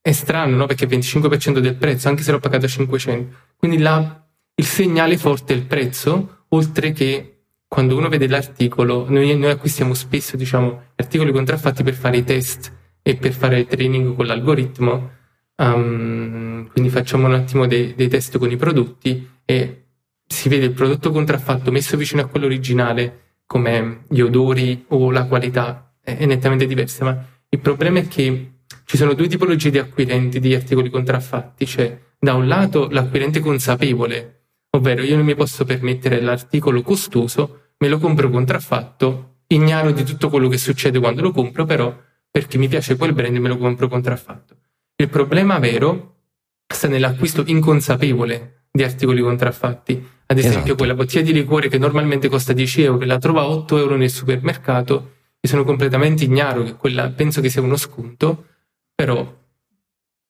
è 0.00 0.12
strano, 0.12 0.56
no? 0.56 0.66
Perché 0.66 0.84
il 0.84 0.90
25% 0.90 1.58
del 1.58 1.76
prezzo, 1.76 2.08
anche 2.08 2.22
se 2.22 2.32
l'ho 2.32 2.40
pagato 2.40 2.66
a 2.66 2.68
500. 2.68 3.36
Quindi 3.56 3.78
la, 3.78 4.26
il 4.54 4.64
segnale 4.64 5.16
forte 5.18 5.52
è 5.52 5.56
il 5.56 5.64
prezzo, 5.64 6.44
oltre 6.48 6.92
che 6.92 7.40
quando 7.66 7.96
uno 7.96 8.08
vede 8.08 8.26
l'articolo, 8.26 9.06
noi, 9.08 9.36
noi 9.36 9.50
acquistiamo 9.50 9.94
spesso, 9.94 10.36
diciamo, 10.36 10.88
articoli 10.96 11.30
contraffatti 11.32 11.82
per 11.82 11.94
fare 11.94 12.16
i 12.16 12.24
test 12.24 12.72
e 13.02 13.14
per 13.16 13.32
fare 13.32 13.60
il 13.60 13.66
training 13.66 14.16
con 14.16 14.26
l'algoritmo. 14.26 15.18
Um, 15.56 16.68
quindi 16.72 16.90
facciamo 16.90 17.26
un 17.26 17.34
attimo 17.34 17.66
dei, 17.66 17.94
dei 17.94 18.08
test 18.08 18.38
con 18.38 18.50
i 18.50 18.56
prodotti 18.56 19.28
e 19.44 19.84
si 20.26 20.48
vede 20.48 20.66
il 20.66 20.72
prodotto 20.72 21.10
contraffatto 21.10 21.70
messo 21.70 21.96
vicino 21.96 22.22
a 22.22 22.26
quello 22.26 22.46
originale, 22.46 23.20
come 23.46 24.04
gli 24.08 24.20
odori 24.20 24.84
o 24.88 25.10
la 25.10 25.26
qualità 25.26 25.92
è 26.00 26.24
nettamente 26.24 26.66
diversa. 26.66 27.04
Ma 27.04 27.24
il 27.48 27.58
problema 27.60 27.98
è 27.98 28.08
che 28.08 28.52
ci 28.84 28.96
sono 28.96 29.14
due 29.14 29.28
tipologie 29.28 29.70
di 29.70 29.78
acquirenti 29.78 30.40
di 30.40 30.54
articoli 30.54 30.90
contraffatti. 30.90 31.64
C'è 31.64 31.98
da 32.18 32.34
un 32.34 32.48
lato 32.48 32.88
l'acquirente 32.90 33.40
consapevole, 33.40 34.48
ovvero 34.70 35.02
io 35.02 35.16
non 35.16 35.24
mi 35.24 35.34
posso 35.34 35.64
permettere 35.64 36.20
l'articolo 36.20 36.82
costoso, 36.82 37.72
me 37.78 37.88
lo 37.88 37.98
compro 37.98 38.28
contraffatto, 38.30 39.42
ignaro 39.48 39.90
di 39.90 40.04
tutto 40.04 40.28
quello 40.28 40.48
che 40.48 40.58
succede 40.58 40.98
quando 40.98 41.22
lo 41.22 41.30
compro, 41.32 41.64
però 41.64 41.96
perché 42.30 42.58
mi 42.58 42.68
piace 42.68 42.96
quel 42.96 43.12
brand 43.12 43.36
me 43.36 43.48
lo 43.48 43.58
compro 43.58 43.88
contraffatto. 43.88 44.56
Il 44.96 45.08
problema 45.08 45.58
vero 45.58 46.16
sta 46.66 46.88
nell'acquisto 46.88 47.42
inconsapevole 47.46 48.66
di 48.70 48.82
articoli 48.82 49.20
contraffatti. 49.20 50.06
Ad 50.26 50.38
esempio, 50.38 50.60
esatto. 50.60 50.76
quella 50.76 50.94
bottiglia 50.94 51.22
di 51.22 51.32
liquore 51.32 51.68
che 51.68 51.78
normalmente 51.78 52.28
costa 52.28 52.52
10 52.52 52.82
euro, 52.82 53.04
la 53.04 53.18
trova 53.18 53.40
a 53.40 53.48
8 53.48 53.78
euro 53.78 53.96
nel 53.96 54.10
supermercato, 54.10 55.14
e 55.40 55.48
sono 55.48 55.64
completamente 55.64 56.24
ignaro 56.24 56.62
che 56.62 56.76
quella 56.76 57.08
penso 57.10 57.40
che 57.40 57.48
sia 57.48 57.62
uno 57.62 57.76
sconto, 57.76 58.44
però 59.00 59.34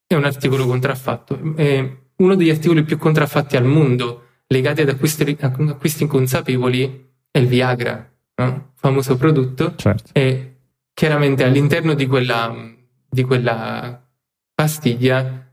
è 0.07 0.15
un 0.15 0.23
articolo 0.23 0.65
contraffatto. 0.65 1.57
È 1.57 1.97
uno 2.19 2.35
degli 2.37 2.51
articoli 2.51 2.85
più 2.85 2.99
contraffatti 2.99 3.57
al 3.57 3.65
mondo 3.65 4.27
legati 4.47 4.83
ad 4.83 4.91
acquisti, 4.91 5.37
acquisti 5.41 6.05
inconsapevoli 6.05 7.09
è 7.33 7.39
il 7.39 7.49
Viagra, 7.49 8.09
no? 8.37 8.71
famoso 8.77 9.17
prodotto. 9.17 9.75
Certo. 9.75 10.11
E 10.13 10.59
chiaramente 10.95 11.43
all'interno 11.43 11.95
di 11.95 12.07
quella, 12.07 12.55
di 13.09 13.25
quella 13.25 14.01
pastiglia 14.55 15.53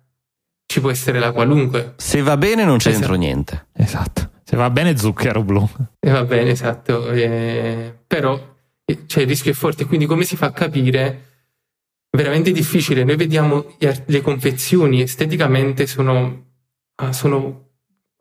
ci 0.67 0.79
può 0.79 0.91
essere 0.91 1.17
la 1.17 1.31
qualunque. 1.31 1.95
Se 1.95 2.21
va 2.21 2.38
bene 2.38 2.65
non 2.65 2.77
c'è 2.77 2.91
esatto. 2.91 3.15
niente. 3.15 3.69
Esatto. 3.74 4.29
Se 4.43 4.55
va 4.55 4.69
bene 4.69 4.95
zucchero 4.95 5.41
blu. 5.41 5.67
E 6.00 6.12
va 6.12 6.24
bene, 6.24 6.51
esatto. 6.51 7.09
Eh, 7.09 7.97
però 8.05 8.39
cioè, 9.07 9.24
il 9.24 9.29
rischio 9.29 9.50
è 9.50 9.55
forte. 9.55 9.86
Quindi 9.86 10.05
come 10.05 10.24
si 10.24 10.36
fa 10.36 10.45
a 10.45 10.51
capire 10.51 11.26
veramente 12.17 12.51
difficile. 12.51 13.03
Noi 13.03 13.15
vediamo 13.15 13.75
le 13.77 14.21
confezioni 14.21 15.01
esteticamente 15.01 15.86
sono, 15.86 16.45
ah, 16.95 17.13
sono 17.13 17.69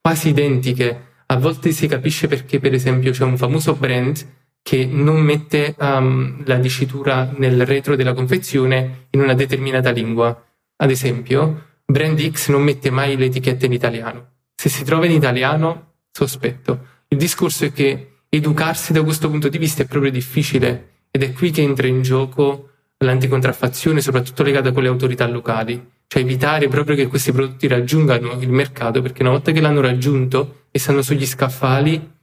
quasi 0.01 0.29
identiche. 0.29 1.05
A 1.27 1.39
volte 1.39 1.73
si 1.73 1.89
capisce 1.89 2.29
perché, 2.29 2.61
per 2.61 2.75
esempio, 2.75 3.11
c'è 3.11 3.25
un 3.25 3.37
famoso 3.37 3.75
brand 3.75 4.35
che 4.63 4.85
non 4.85 5.21
mette 5.21 5.75
um, 5.79 6.43
la 6.45 6.57
dicitura 6.57 7.33
nel 7.37 7.65
retro 7.65 7.97
della 7.97 8.13
confezione 8.13 9.09
in 9.11 9.21
una 9.21 9.35
determinata 9.35 9.91
lingua. 9.91 10.45
Ad 10.77 10.91
esempio, 10.91 11.81
brand 11.85 12.21
X 12.31 12.51
non 12.51 12.63
mette 12.63 12.91
mai 12.91 13.17
l'etichetta 13.17 13.67
in 13.67 13.73
italiano. 13.73 14.35
Se 14.55 14.69
si 14.69 14.85
trova 14.85 15.07
in 15.07 15.13
italiano, 15.13 15.95
sospetto. 16.13 16.95
Il 17.09 17.19
discorso 17.19 17.65
è 17.65 17.73
che 17.73 18.19
educarsi 18.29 18.93
da 18.93 19.03
questo 19.03 19.31
punto 19.31 19.49
di 19.49 19.59
vista 19.59 19.83
è 19.83 19.87
proprio 19.87 20.11
difficile 20.11 21.05
ed 21.11 21.23
è 21.23 21.33
qui 21.33 21.51
che 21.51 21.63
entra 21.63 21.87
in 21.87 22.03
gioco 22.03 22.76
l'anticontraffazione, 22.99 24.01
soprattutto 24.01 24.43
legata 24.43 24.73
con 24.73 24.83
le 24.83 24.89
autorità 24.89 25.27
locali, 25.27 25.95
cioè 26.07 26.23
evitare 26.23 26.69
proprio 26.69 26.97
che 26.97 27.07
questi 27.09 27.33
prodotti 27.33 27.67
raggiungano 27.67 28.33
il 28.41 28.51
mercato, 28.51 29.03
perché 29.03 29.23
una 29.23 29.33
volta 29.33 29.53
che 29.53 29.61
l'hanno 29.61 29.81
raggiunto 29.81 30.67
e 30.71 30.79
stanno 30.79 31.03
sugli 31.03 31.27
scaffali, 31.27 32.15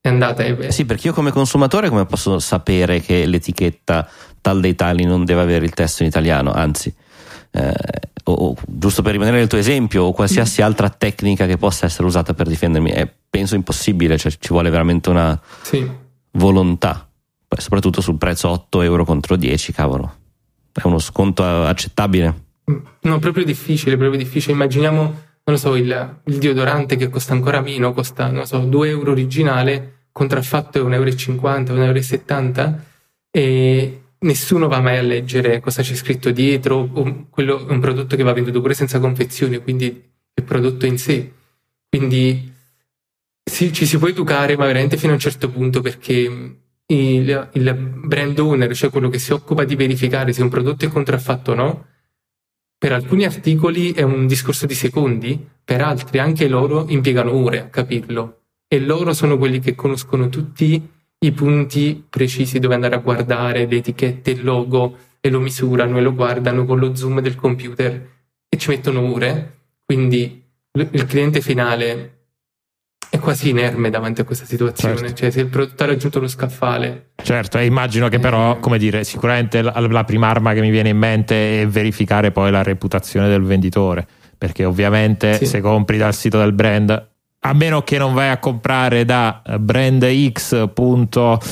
è 0.00 0.08
andata. 0.08 0.42
È... 0.42 0.70
Sì, 0.70 0.84
perché 0.84 1.08
io 1.08 1.12
come 1.12 1.30
consumatore 1.30 1.88
come 1.88 2.06
posso 2.06 2.38
sapere 2.38 3.00
che 3.00 3.24
l'etichetta 3.26 4.08
tal 4.40 4.60
dei 4.60 4.74
tali 4.74 5.04
non 5.04 5.24
deve 5.24 5.42
avere 5.42 5.64
il 5.64 5.72
testo 5.72 6.02
in 6.02 6.08
italiano, 6.08 6.52
anzi, 6.52 6.92
eh, 7.52 7.74
o, 8.24 8.32
o, 8.32 8.56
giusto 8.66 9.02
per 9.02 9.12
rimanere 9.12 9.38
nel 9.38 9.48
tuo 9.48 9.58
esempio, 9.58 10.04
o 10.04 10.12
qualsiasi 10.12 10.60
altra 10.62 10.90
tecnica 10.90 11.46
che 11.46 11.56
possa 11.56 11.86
essere 11.86 12.06
usata 12.06 12.34
per 12.34 12.48
difendermi, 12.48 12.90
è 12.90 13.10
penso 13.30 13.54
impossibile, 13.54 14.18
cioè 14.18 14.32
ci 14.32 14.48
vuole 14.48 14.68
veramente 14.68 15.10
una 15.10 15.40
sì. 15.62 15.88
volontà 16.32 17.09
soprattutto 17.58 18.00
sul 18.00 18.16
prezzo 18.16 18.48
8 18.48 18.82
euro 18.82 19.04
contro 19.04 19.36
10, 19.36 19.72
cavolo, 19.72 20.14
è 20.72 20.80
uno 20.84 20.98
sconto 20.98 21.42
accettabile. 21.44 22.48
No, 23.00 23.18
proprio 23.18 23.44
difficile, 23.44 23.96
proprio 23.96 24.18
difficile. 24.18 24.52
Immaginiamo, 24.52 25.02
non 25.02 25.22
lo 25.44 25.56
so, 25.56 25.74
il, 25.74 26.20
il 26.24 26.38
deodorante 26.38 26.96
che 26.96 27.08
costa 27.08 27.32
ancora 27.32 27.60
meno, 27.60 27.92
costa, 27.92 28.26
non 28.26 28.40
lo 28.40 28.44
so, 28.44 28.58
2 28.58 28.88
euro 28.88 29.10
originale, 29.10 30.06
contraffatto 30.12 30.78
è 30.78 30.82
1,50 30.82 30.94
euro, 30.94 31.92
1,70 31.92 32.58
euro 32.58 32.88
e 33.32 34.02
nessuno 34.20 34.68
va 34.68 34.80
mai 34.80 34.98
a 34.98 35.02
leggere 35.02 35.60
cosa 35.60 35.82
c'è 35.82 35.94
scritto 35.94 36.30
dietro, 36.30 36.88
quello 37.30 37.66
è 37.66 37.70
un 37.70 37.80
prodotto 37.80 38.16
che 38.16 38.22
va 38.22 38.32
venduto 38.32 38.60
pure 38.60 38.74
senza 38.74 38.98
confezione, 38.98 39.60
quindi 39.60 40.10
è 40.32 40.42
prodotto 40.42 40.86
in 40.86 40.98
sé. 40.98 41.32
Quindi 41.88 42.52
sì, 43.42 43.72
ci 43.72 43.86
si 43.86 43.98
può 43.98 44.08
educare, 44.08 44.56
ma 44.56 44.66
veramente 44.66 44.96
fino 44.96 45.12
a 45.12 45.14
un 45.14 45.20
certo 45.20 45.50
punto 45.50 45.80
perché 45.80 46.58
il, 46.94 47.48
il 47.52 47.74
brand 47.74 48.38
owner, 48.38 48.74
cioè 48.74 48.90
quello 48.90 49.08
che 49.08 49.18
si 49.18 49.32
occupa 49.32 49.64
di 49.64 49.76
verificare 49.76 50.32
se 50.32 50.42
un 50.42 50.48
prodotto 50.48 50.84
è 50.84 50.88
contraffatto 50.88 51.52
o 51.52 51.54
no, 51.54 51.86
per 52.76 52.92
alcuni 52.92 53.24
articoli 53.24 53.92
è 53.92 54.02
un 54.02 54.26
discorso 54.26 54.66
di 54.66 54.74
secondi, 54.74 55.38
per 55.62 55.82
altri 55.82 56.18
anche 56.18 56.48
loro 56.48 56.86
impiegano 56.88 57.32
ore 57.32 57.60
a 57.60 57.68
capirlo 57.68 58.38
e 58.66 58.80
loro 58.80 59.12
sono 59.12 59.36
quelli 59.36 59.60
che 59.60 59.74
conoscono 59.74 60.28
tutti 60.28 60.88
i 61.22 61.32
punti 61.32 62.04
precisi 62.08 62.58
dove 62.58 62.74
andare 62.74 62.94
a 62.94 62.98
guardare, 62.98 63.66
le 63.66 63.76
etichette, 63.76 64.30
il 64.30 64.42
logo 64.42 64.96
e 65.20 65.28
lo 65.28 65.40
misurano 65.40 65.98
e 65.98 66.00
lo 66.00 66.14
guardano 66.14 66.64
con 66.64 66.78
lo 66.78 66.94
zoom 66.94 67.20
del 67.20 67.34
computer 67.34 68.08
e 68.48 68.56
ci 68.56 68.70
mettono 68.70 69.12
ore. 69.12 69.58
Quindi 69.84 70.42
il 70.72 71.06
cliente 71.06 71.40
finale 71.40 72.19
quasi 73.20 73.50
inerme 73.50 73.90
davanti 73.90 74.20
a 74.20 74.24
questa 74.24 74.44
situazione. 74.44 74.96
Certo. 74.96 75.14
Cioè, 75.14 75.30
se 75.30 75.40
il 75.40 75.46
prodotto 75.46 75.82
ha 75.82 75.86
raggiunto 75.86 76.18
lo 76.18 76.28
scaffale. 76.28 77.10
Certo, 77.22 77.58
e 77.58 77.66
immagino 77.66 78.08
che 78.08 78.18
però, 78.18 78.56
eh. 78.56 78.60
come 78.60 78.78
dire, 78.78 79.04
sicuramente 79.04 79.62
la, 79.62 79.78
la 79.78 80.04
prima 80.04 80.28
arma 80.28 80.52
che 80.52 80.60
mi 80.60 80.70
viene 80.70 80.88
in 80.88 80.98
mente 80.98 81.62
è 81.62 81.66
verificare 81.66 82.32
poi 82.32 82.50
la 82.50 82.62
reputazione 82.62 83.28
del 83.28 83.42
venditore. 83.42 84.06
Perché 84.36 84.64
ovviamente 84.64 85.34
sì. 85.34 85.46
se 85.46 85.60
compri 85.60 85.98
dal 85.98 86.14
sito 86.14 86.38
del 86.38 86.52
brand 86.52 87.08
a 87.42 87.54
meno 87.54 87.82
che 87.82 87.96
non 87.96 88.12
vai 88.12 88.28
a 88.28 88.38
comprare 88.38 89.04
da 89.06 89.40
brandx.ciao.it 89.58 91.50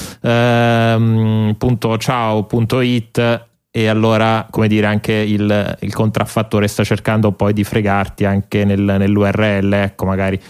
ehm, 3.18 3.42
e 3.70 3.86
allora 3.86 4.46
come 4.50 4.68
dire 4.68 4.86
anche 4.86 5.12
il, 5.12 5.76
il 5.80 5.94
contraffattore 5.94 6.68
sta 6.68 6.84
cercando 6.84 7.32
poi 7.32 7.52
di 7.52 7.64
fregarti 7.64 8.24
anche 8.24 8.64
nel, 8.64 8.80
nell'URL 8.80 9.72
ecco 9.72 10.04
magari 10.04 10.40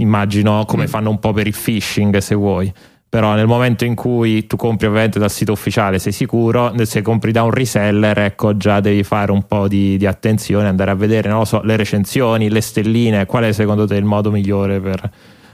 immagino 0.00 0.64
come 0.66 0.84
mm. 0.84 0.88
fanno 0.88 1.10
un 1.10 1.18
po' 1.18 1.32
per 1.32 1.46
il 1.46 1.54
phishing 1.54 2.16
se 2.18 2.34
vuoi 2.34 2.72
però 3.10 3.34
nel 3.34 3.48
momento 3.48 3.84
in 3.84 3.96
cui 3.96 4.46
tu 4.46 4.54
compri 4.54 4.86
ovviamente 4.86 5.18
dal 5.18 5.32
sito 5.32 5.50
ufficiale 5.50 5.98
sei 5.98 6.12
sicuro, 6.12 6.72
se 6.84 7.02
compri 7.02 7.32
da 7.32 7.42
un 7.42 7.50
reseller 7.50 8.16
ecco 8.20 8.56
già 8.56 8.78
devi 8.78 9.02
fare 9.02 9.32
un 9.32 9.48
po' 9.48 9.66
di, 9.66 9.96
di 9.96 10.06
attenzione, 10.06 10.68
andare 10.68 10.92
a 10.92 10.94
vedere 10.94 11.28
non 11.28 11.44
so, 11.44 11.60
le 11.62 11.74
recensioni, 11.74 12.48
le 12.48 12.60
stelline, 12.60 13.26
qual 13.26 13.42
è 13.42 13.52
secondo 13.52 13.84
te 13.84 13.96
il 13.96 14.04
modo 14.04 14.30
migliore 14.30 14.78
per 14.78 15.10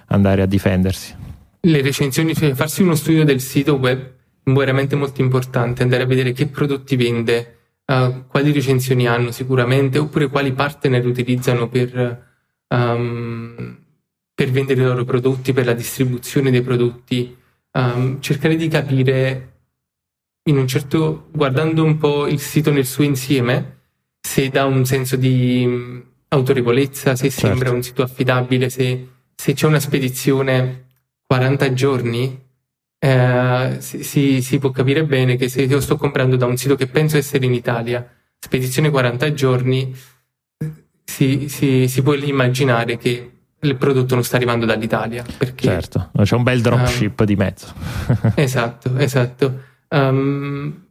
andare 0.09 0.43
a 0.43 0.47
difendersi? 0.47 1.15
Le 1.61 1.81
recensioni, 1.81 2.35
cioè 2.35 2.53
farsi 2.53 2.83
uno 2.83 2.95
studio 2.95 3.25
del 3.25 3.41
sito 3.41 3.77
web 3.77 4.01
è 4.45 4.51
veramente 4.53 4.95
molto 4.95 5.23
importante, 5.23 5.83
andare 5.83 6.03
a 6.03 6.07
vedere 6.07 6.33
che 6.33 6.49
prodotti 6.49 6.95
vende, 6.95 7.57
uh, 7.87 8.27
quali 8.29 8.53
recensioni 8.53 9.09
hanno 9.09 9.31
sicuramente, 9.31 9.97
oppure 9.97 10.29
quali 10.29 10.53
partner 10.53 11.07
utilizzano 11.07 11.69
per, 11.69 12.23
um, 12.69 13.79
per 14.37 14.51
vendere 14.51 14.83
i 14.83 14.85
loro 14.85 15.07
prodotti, 15.07 15.55
per 15.55 15.65
la 15.65 15.73
distribuzione 15.73 16.51
dei 16.51 16.61
prodotti 16.61 17.35
um, 17.73 18.21
cercare 18.21 18.55
di 18.55 18.69
capire 18.69 19.53
in 20.43 20.59
un 20.59 20.69
certo 20.69 21.29
guardando 21.33 21.83
un 21.83 21.97
po' 21.97 22.27
il 22.27 22.39
sito 22.39 22.71
nel 22.71 22.85
suo 22.85 23.03
insieme 23.03 23.79
se 24.21 24.51
dà 24.51 24.67
un 24.67 24.85
senso 24.85 25.17
di 25.17 25.65
um, 25.65 26.05
autorevolezza, 26.29 27.17
se 27.17 27.31
certo. 27.31 27.47
sembra 27.47 27.71
un 27.71 27.83
sito 27.83 28.03
affidabile, 28.03 28.69
se, 28.69 29.09
se, 29.35 29.55
c'è 29.55 29.67
una 29.67 29.81
spedizione 29.81 30.89
40 31.27 31.73
giorni, 31.73 32.45
eh, 32.99 33.77
si, 33.79 34.43
si, 34.43 34.59
può 34.59 34.71
capire 34.71 35.05
bene 35.05 35.37
che 35.37 35.49
se 35.49 35.63
io 35.63 35.81
sto 35.81 35.97
comprando 35.97 36.37
da 36.37 36.45
un 36.45 36.59
sito 36.59 36.75
che 36.75 36.89
penso 36.89 37.17
essere 37.17 37.47
in 37.47 37.55
Italia, 37.55 38.07
spedizione 38.39 38.91
40 38.91 39.33
giorni, 39.33 39.95
si, 41.05 41.49
si, 41.49 41.89
si 41.89 42.03
può 42.03 42.13
immaginare 42.15 42.99
che 42.99 43.36
il 43.61 43.77
prodotto 43.77 44.15
non 44.15 44.25
sta 44.25 44.37
arrivando 44.37 44.67
dall'Italia. 44.67 45.25
Perché, 45.37 45.65
certo, 45.65 46.11
c'è 46.23 46.35
un 46.35 46.43
bel 46.43 46.61
dropship 46.61 47.21
um, 47.21 47.27
di 47.27 47.37
mezzo. 47.37 47.73
esatto, 48.35 48.97
esatto. 48.97 49.63
Um, 49.89 50.85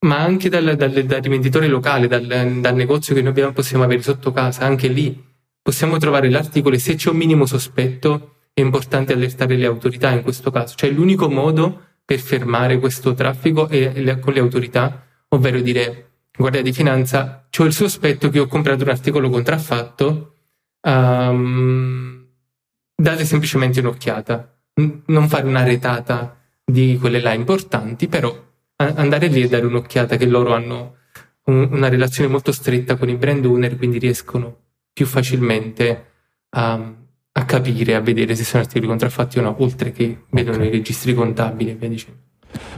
ma 0.00 0.18
anche 0.18 0.48
dal, 0.48 0.76
dal, 0.76 0.92
dal 1.04 1.20
rivenditore 1.20 1.66
locale, 1.66 2.06
dal, 2.06 2.24
dal, 2.24 2.74
negozio 2.74 3.14
che 3.14 3.20
noi 3.20 3.30
abbiamo, 3.30 3.52
possiamo 3.52 3.84
avere 3.84 4.02
sotto 4.02 4.32
casa, 4.32 4.64
anche 4.64 4.88
lì 4.88 5.26
possiamo 5.60 5.98
trovare 5.98 6.30
l'articolo 6.30 6.76
e 6.76 6.78
se 6.78 6.94
c'è 6.94 7.10
un 7.10 7.16
minimo 7.16 7.44
sospetto 7.44 8.36
è 8.54 8.60
importante 8.60 9.12
allertare 9.12 9.56
le 9.56 9.66
autorità 9.66 10.10
in 10.10 10.22
questo 10.22 10.50
caso. 10.50 10.74
Cioè 10.76 10.90
l'unico 10.90 11.28
modo 11.28 11.82
per 12.04 12.20
fermare 12.20 12.78
questo 12.78 13.12
traffico 13.14 13.68
è 13.68 13.92
le, 14.00 14.18
con 14.18 14.32
le 14.32 14.40
autorità, 14.40 15.04
ovvero 15.28 15.60
dire 15.60 16.04
guardia 16.36 16.62
di 16.62 16.72
finanza, 16.72 17.46
ho 17.56 17.64
il 17.64 17.72
sospetto 17.72 18.30
che 18.30 18.38
ho 18.38 18.46
comprato 18.46 18.84
un 18.84 18.90
articolo 18.90 19.28
contraffatto 19.28 20.37
um, 20.88 22.26
date 22.94 23.24
semplicemente 23.24 23.80
un'occhiata, 23.80 24.56
non 25.06 25.28
fare 25.28 25.46
una 25.46 25.64
retata 25.64 26.36
di 26.64 26.96
quelle 26.98 27.20
là 27.20 27.32
importanti, 27.32 28.08
però 28.08 28.46
andare 28.76 29.26
lì 29.26 29.42
e 29.42 29.48
dare 29.48 29.66
un'occhiata 29.66 30.16
che 30.16 30.26
loro 30.26 30.54
hanno 30.54 30.96
un, 31.44 31.68
una 31.72 31.88
relazione 31.88 32.30
molto 32.30 32.52
stretta 32.52 32.96
con 32.96 33.08
i 33.08 33.16
brand 33.16 33.44
owner, 33.44 33.76
quindi 33.76 33.98
riescono 33.98 34.56
più 34.92 35.06
facilmente 35.06 36.06
a, 36.50 36.94
a 37.32 37.44
capire, 37.44 37.94
a 37.94 38.00
vedere 38.00 38.34
se 38.34 38.44
sono 38.44 38.62
articoli 38.62 38.86
contraffatti 38.86 39.38
o 39.38 39.42
no, 39.42 39.56
oltre 39.62 39.92
che 39.92 40.24
vedono 40.30 40.56
okay. 40.56 40.68
i 40.68 40.70
registri 40.70 41.14
contabili 41.14 41.70
e 41.70 41.74
via 41.74 41.88
dicendo. 41.88 42.18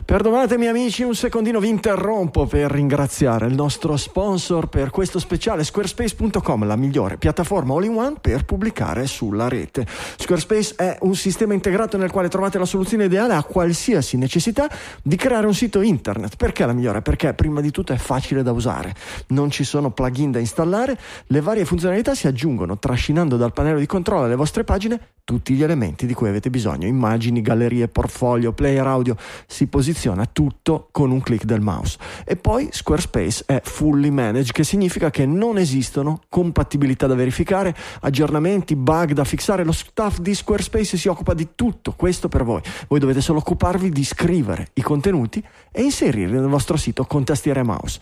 Perdonatemi 0.05 0.67
amici, 0.67 1.03
un 1.03 1.15
secondino 1.15 1.61
vi 1.61 1.69
interrompo 1.69 2.47
per 2.47 2.71
ringraziare 2.71 3.47
il 3.47 3.55
nostro 3.55 3.97
sponsor 3.97 4.69
per 4.69 4.91
questo 4.91 5.19
speciale 5.19 5.63
squarespace.com, 5.63 6.67
la 6.67 6.75
migliore 6.75 7.17
piattaforma 7.17 7.75
all-in-one 7.75 8.17
per 8.21 8.45
pubblicare 8.45 9.07
sulla 9.07 9.49
rete. 9.49 9.87
Squarespace 10.17 10.75
è 10.77 10.99
un 11.03 11.15
sistema 11.15 11.55
integrato 11.55 11.97
nel 11.97 12.11
quale 12.11 12.29
trovate 12.29 12.59
la 12.59 12.65
soluzione 12.65 13.05
ideale 13.05 13.35
a 13.35 13.45
qualsiasi 13.45 14.17
necessità 14.17 14.69
di 15.03 15.17
creare 15.17 15.47
un 15.47 15.55
sito 15.55 15.81
internet. 15.81 16.35
Perché 16.37 16.67
la 16.67 16.73
migliore? 16.73 17.03
Perché 17.03 17.33
prima 17.35 17.61
di 17.61 17.71
tutto 17.71 17.93
è 17.93 17.99
facile 17.99 18.43
da 18.43 18.51
usare, 18.53 18.95
non 19.29 19.51
ci 19.51 19.65
sono 19.65 19.91
plugin 19.91 20.33
da 20.33 20.41
installare, 20.41 20.99
le 21.27 21.41
varie 21.41 21.65
funzionalità 21.65 22.15
si 22.15 22.27
aggiungono 22.27 22.79
trascinando 22.79 23.37
dal 23.37 23.53
pannello 23.53 23.79
di 23.79 23.87
controllo 23.87 24.25
alle 24.25 24.37
vostre 24.37 24.65
pagine 24.65 25.19
tutti 25.31 25.55
gli 25.55 25.63
elementi 25.63 26.07
di 26.07 26.15
cui 26.15 26.29
avete 26.29 26.51
bisogno, 26.51 26.89
immagini, 26.89 27.41
gallerie, 27.41 27.87
portfolio, 27.87 28.53
player 28.53 28.85
audio, 28.85 29.17
si 29.47 29.69
posiziona 29.91 30.27
tutto 30.27 30.89
con 30.93 31.11
un 31.11 31.21
clic 31.21 31.45
del 31.45 31.61
mouse. 31.61 31.99
E 32.25 32.37
poi 32.37 32.69
Squarespace 32.71 33.43
è 33.47 33.61
fully 33.63 34.11
managed, 34.11 34.53
che 34.53 34.63
significa 34.63 35.11
che 35.11 35.27
non 35.27 35.59
esistono 35.59 36.21
compatibilità 36.29 37.07
da 37.09 37.15
verificare, 37.15 37.75
aggiornamenti, 38.01 38.77
bug 38.77 39.13
da 39.13 39.25
fissare, 39.25 39.65
lo 39.65 39.73
staff 39.73 40.19
di 40.19 40.35
Squarespace 40.35 40.97
si 40.97 41.09
occupa 41.09 41.35
di 41.35 41.49
tutto 41.55 41.93
questo 41.97 42.29
per 42.29 42.45
voi. 42.45 42.63
Voi 42.89 43.01
dovete 43.01 43.21
solo 43.21 43.41
occuparvi 43.41 43.91
di 43.91 44.05
scrivere 44.05 44.69
i 44.75 44.83
contenuti 44.83 45.45
e 45.73 45.83
inserirli 45.83 46.39
nel 46.39 46.47
vostro 46.47 46.77
sito 46.77 47.05
con 47.05 47.25
tastiera 47.25 47.61
e 47.61 47.65
mouse. 47.65 47.99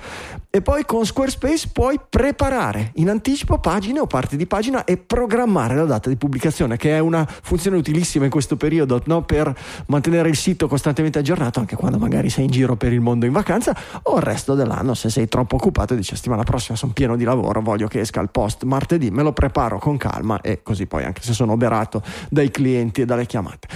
E 0.51 0.61
poi 0.61 0.85
con 0.85 1.07
Squarespace 1.07 1.70
puoi 1.72 1.98
preparare 2.07 2.92
in 2.96 3.09
anticipo 3.09 3.59
pagine 3.59 4.01
o 4.01 4.07
parti 4.07 4.37
di 4.37 4.46
pagina 4.46 4.85
e 4.85 4.98
programmare 4.98 5.74
la 5.74 5.85
data 5.85 6.11
di 6.11 6.16
pubblicazione, 6.16 6.77
che 6.77 6.94
è 6.94 6.98
una 6.98 7.27
funzione 7.27 7.79
utilissima 7.79 8.24
in 8.24 8.31
questo 8.31 8.57
periodo 8.57 9.01
no? 9.07 9.22
per 9.22 9.57
mantenere 9.87 10.29
il 10.29 10.37
sito 10.37 10.68
costantemente 10.68 11.18
aggiornato 11.18 11.61
anche 11.61 11.77
quando 11.78 11.98
magari 11.98 12.28
sei 12.28 12.46
in 12.46 12.50
giro 12.50 12.74
per 12.74 12.92
il 12.92 13.00
mondo 13.00 13.24
in 13.24 13.30
vacanza 13.30 13.74
o 14.02 14.16
il 14.16 14.22
resto 14.22 14.54
dell'anno 14.54 14.94
se 14.94 15.10
sei 15.10 15.28
troppo 15.28 15.54
occupato 15.54 15.94
e 15.94 15.96
dici 15.96 16.16
settimana 16.16 16.42
prossima 16.42 16.76
sono 16.76 16.92
pieno 16.92 17.16
di 17.16 17.22
lavoro 17.22 17.60
voglio 17.60 17.86
che 17.86 18.00
esca 18.00 18.20
il 18.20 18.30
post 18.30 18.64
martedì 18.64 19.10
me 19.12 19.22
lo 19.22 19.32
preparo 19.32 19.78
con 19.78 19.96
calma 19.96 20.40
e 20.40 20.60
così 20.64 20.86
poi 20.86 21.04
anche 21.04 21.22
se 21.22 21.32
sono 21.32 21.52
oberato 21.52 22.02
dai 22.28 22.50
clienti 22.50 23.02
e 23.02 23.04
dalle 23.04 23.26
chiamate 23.26 23.68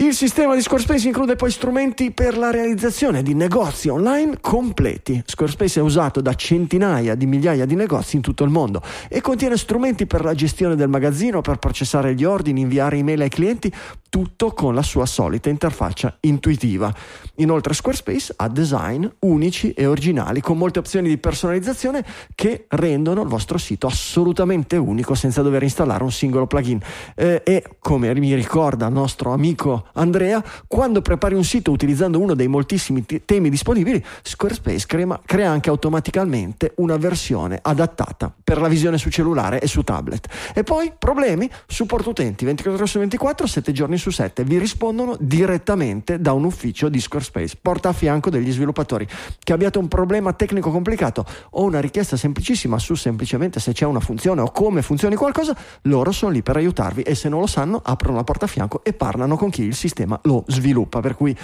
il 0.00 0.14
sistema 0.14 0.54
di 0.54 0.62
Squarespace 0.62 1.08
include 1.08 1.34
poi 1.34 1.50
strumenti 1.50 2.12
per 2.12 2.38
la 2.38 2.52
realizzazione 2.52 3.20
di 3.20 3.34
negozi 3.34 3.88
online 3.88 4.38
completi. 4.40 5.20
Squarespace 5.26 5.80
è 5.80 5.82
usato 5.82 6.20
da 6.20 6.34
centinaia 6.34 7.16
di 7.16 7.26
migliaia 7.26 7.66
di 7.66 7.74
negozi 7.74 8.14
in 8.14 8.22
tutto 8.22 8.44
il 8.44 8.50
mondo 8.50 8.80
e 9.08 9.20
contiene 9.20 9.56
strumenti 9.56 10.06
per 10.06 10.22
la 10.22 10.34
gestione 10.34 10.76
del 10.76 10.88
magazzino, 10.88 11.40
per 11.40 11.56
processare 11.56 12.14
gli 12.14 12.22
ordini, 12.22 12.60
inviare 12.60 12.98
email 12.98 13.22
ai 13.22 13.28
clienti, 13.28 13.72
tutto 14.08 14.52
con 14.52 14.74
la 14.74 14.82
sua 14.82 15.06
solita 15.06 15.48
interfaccia 15.48 16.16
intuitiva. 16.20 16.92
Inoltre 17.36 17.74
Squarespace 17.74 18.34
ha 18.36 18.48
design 18.48 19.06
unici 19.20 19.72
e 19.72 19.86
originali 19.86 20.40
con 20.40 20.56
molte 20.58 20.78
opzioni 20.78 21.08
di 21.08 21.18
personalizzazione 21.18 22.04
che 22.34 22.66
rendono 22.68 23.22
il 23.22 23.28
vostro 23.28 23.58
sito 23.58 23.86
assolutamente 23.86 24.76
unico 24.76 25.14
senza 25.14 25.42
dover 25.42 25.62
installare 25.62 26.02
un 26.02 26.12
singolo 26.12 26.46
plugin. 26.46 26.80
Eh, 27.14 27.42
e 27.44 27.64
come 27.80 28.14
mi 28.14 28.34
ricorda 28.34 28.86
il 28.86 28.92
nostro 28.92 29.32
amico 29.32 29.86
Andrea, 29.94 30.42
quando 30.66 31.02
prepari 31.02 31.34
un 31.34 31.44
sito 31.44 31.70
utilizzando 31.70 32.18
uno 32.18 32.34
dei 32.34 32.48
moltissimi 32.48 33.04
t- 33.04 33.22
temi 33.24 33.50
disponibili, 33.50 34.02
Squarespace 34.22 34.86
crea, 34.86 35.20
crea 35.24 35.50
anche 35.50 35.68
automaticamente 35.68 36.72
una 36.76 36.96
versione 36.96 37.58
adattata 37.60 38.32
per 38.42 38.60
la 38.60 38.68
visione 38.68 38.98
su 38.98 39.10
cellulare 39.10 39.60
e 39.60 39.66
su 39.66 39.82
tablet. 39.82 40.26
E 40.54 40.62
poi 40.62 40.92
problemi? 40.98 41.48
Supporto 41.66 42.10
utenti 42.10 42.44
24 42.44 42.80
ore 42.80 42.90
su 42.90 42.98
24, 42.98 43.46
7 43.46 43.72
giorni 43.72 43.97
su 43.98 44.10
7. 44.10 44.44
Vi 44.44 44.58
rispondono 44.58 45.16
direttamente 45.18 46.20
da 46.20 46.32
un 46.32 46.44
ufficio 46.44 46.88
di 46.88 47.00
Squarespace. 47.00 47.58
Porta 47.60 47.90
a 47.90 47.92
fianco 47.92 48.30
degli 48.30 48.50
sviluppatori. 48.50 49.06
Che 49.38 49.52
abbiate 49.52 49.78
un 49.78 49.88
problema 49.88 50.32
tecnico 50.32 50.70
complicato 50.70 51.24
o 51.50 51.64
una 51.64 51.80
richiesta 51.80 52.16
semplicissima 52.16 52.78
su 52.78 52.94
semplicemente 52.94 53.60
se 53.60 53.72
c'è 53.72 53.84
una 53.84 54.00
funzione 54.00 54.40
o 54.40 54.50
come 54.50 54.82
funzioni 54.82 55.16
qualcosa, 55.16 55.56
loro 55.82 56.12
sono 56.12 56.32
lì 56.32 56.42
per 56.42 56.56
aiutarvi 56.56 57.02
e 57.02 57.14
se 57.14 57.28
non 57.28 57.40
lo 57.40 57.46
sanno 57.46 57.80
aprono 57.82 58.16
la 58.16 58.24
porta 58.24 58.44
a 58.44 58.48
fianco 58.48 58.82
e 58.84 58.92
parlano 58.92 59.36
con 59.36 59.50
chi 59.50 59.62
il 59.62 59.74
sistema 59.74 60.18
lo 60.24 60.44
sviluppa, 60.46 61.00
per 61.00 61.14
cui 61.14 61.36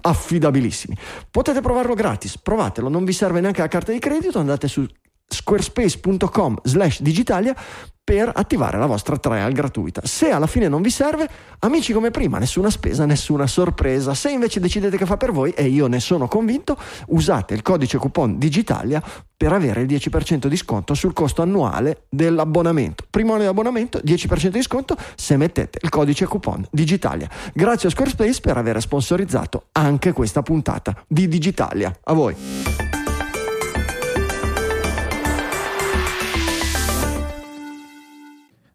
affidabilissimi. 0.00 0.96
Potete 1.30 1.60
provarlo 1.60 1.94
gratis, 1.94 2.38
provatelo, 2.38 2.88
non 2.88 3.04
vi 3.04 3.12
serve 3.12 3.40
neanche 3.40 3.60
la 3.60 3.68
carta 3.68 3.92
di 3.92 3.98
credito, 3.98 4.38
andate 4.38 4.68
su 4.68 4.86
squarespace.com 5.28 6.58
slash 6.62 7.00
digitalia 7.00 7.54
per 8.08 8.32
attivare 8.34 8.78
la 8.78 8.86
vostra 8.86 9.18
trial 9.18 9.52
gratuita. 9.52 10.00
Se 10.02 10.30
alla 10.30 10.46
fine 10.46 10.66
non 10.66 10.80
vi 10.80 10.88
serve, 10.88 11.28
amici 11.58 11.92
come 11.92 12.10
prima, 12.10 12.38
nessuna 12.38 12.70
spesa, 12.70 13.04
nessuna 13.04 13.46
sorpresa. 13.46 14.14
Se 14.14 14.30
invece 14.30 14.60
decidete 14.60 14.96
che 14.96 15.04
fa 15.04 15.18
per 15.18 15.30
voi, 15.30 15.50
e 15.50 15.64
io 15.64 15.88
ne 15.88 16.00
sono 16.00 16.26
convinto, 16.26 16.78
usate 17.08 17.52
il 17.52 17.60
codice 17.60 17.98
coupon 17.98 18.38
Digitalia 18.38 19.02
per 19.36 19.52
avere 19.52 19.82
il 19.82 19.86
10% 19.88 20.46
di 20.46 20.56
sconto 20.56 20.94
sul 20.94 21.12
costo 21.12 21.42
annuale 21.42 22.04
dell'abbonamento. 22.08 23.04
Primo 23.10 23.34
anno 23.34 23.42
di 23.42 23.48
abbonamento, 23.48 24.00
10% 24.02 24.48
di 24.48 24.62
sconto 24.62 24.96
se 25.14 25.36
mettete 25.36 25.78
il 25.82 25.90
codice 25.90 26.24
coupon 26.24 26.66
Digitalia. 26.70 27.28
Grazie 27.52 27.88
a 27.88 27.90
Squarespace 27.90 28.40
per 28.40 28.56
aver 28.56 28.80
sponsorizzato 28.80 29.66
anche 29.72 30.12
questa 30.12 30.40
puntata 30.40 30.96
di 31.06 31.28
Digitalia. 31.28 31.94
A 32.04 32.14
voi. 32.14 33.07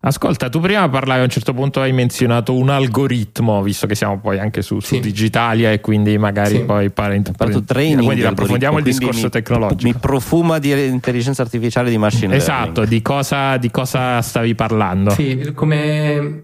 Ascolta, 0.06 0.50
tu 0.50 0.60
prima 0.60 0.90
parlavi 0.90 1.22
a 1.22 1.24
un 1.24 1.30
certo 1.30 1.54
punto, 1.54 1.80
hai 1.80 1.94
menzionato 1.94 2.54
un 2.54 2.68
algoritmo, 2.68 3.64
visto 3.64 3.88
che 3.88 3.96
siamo 3.96 4.20
poi 4.20 4.38
anche 4.38 4.62
su, 4.62 4.82
su 4.82 5.00
Digitalia 5.00 5.72
e 5.72 5.80
quindi 5.80 6.18
magari 6.18 6.58
sì. 6.58 6.64
poi 6.64 6.90
parent, 6.90 7.32
training 7.64 8.04
quindi 8.04 8.26
approfondiamo 8.26 8.80
il 8.80 8.84
discorso 8.84 9.24
mi, 9.24 9.30
tecnologico. 9.30 9.88
Mi 9.88 9.94
profuma 9.94 10.60
di 10.60 10.72
intelligenza 10.88 11.42
artificiale 11.42 11.90
di 11.90 11.98
machine 11.98 12.36
esatto, 12.36 12.52
learning. 12.52 12.78
Esatto, 12.78 12.90
di 12.90 13.02
cosa, 13.02 13.58
di 13.58 13.72
cosa 13.72 14.22
stavi 14.22 14.56
parlando? 14.56 15.12
Sì, 15.12 15.54
come 15.56 16.44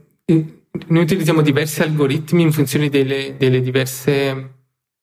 noi 0.87 1.03
utilizziamo 1.03 1.41
diversi 1.41 1.81
algoritmi 1.81 2.43
in 2.43 2.53
funzione 2.53 2.87
delle, 2.87 3.35
delle 3.37 3.59
diverse 3.59 4.51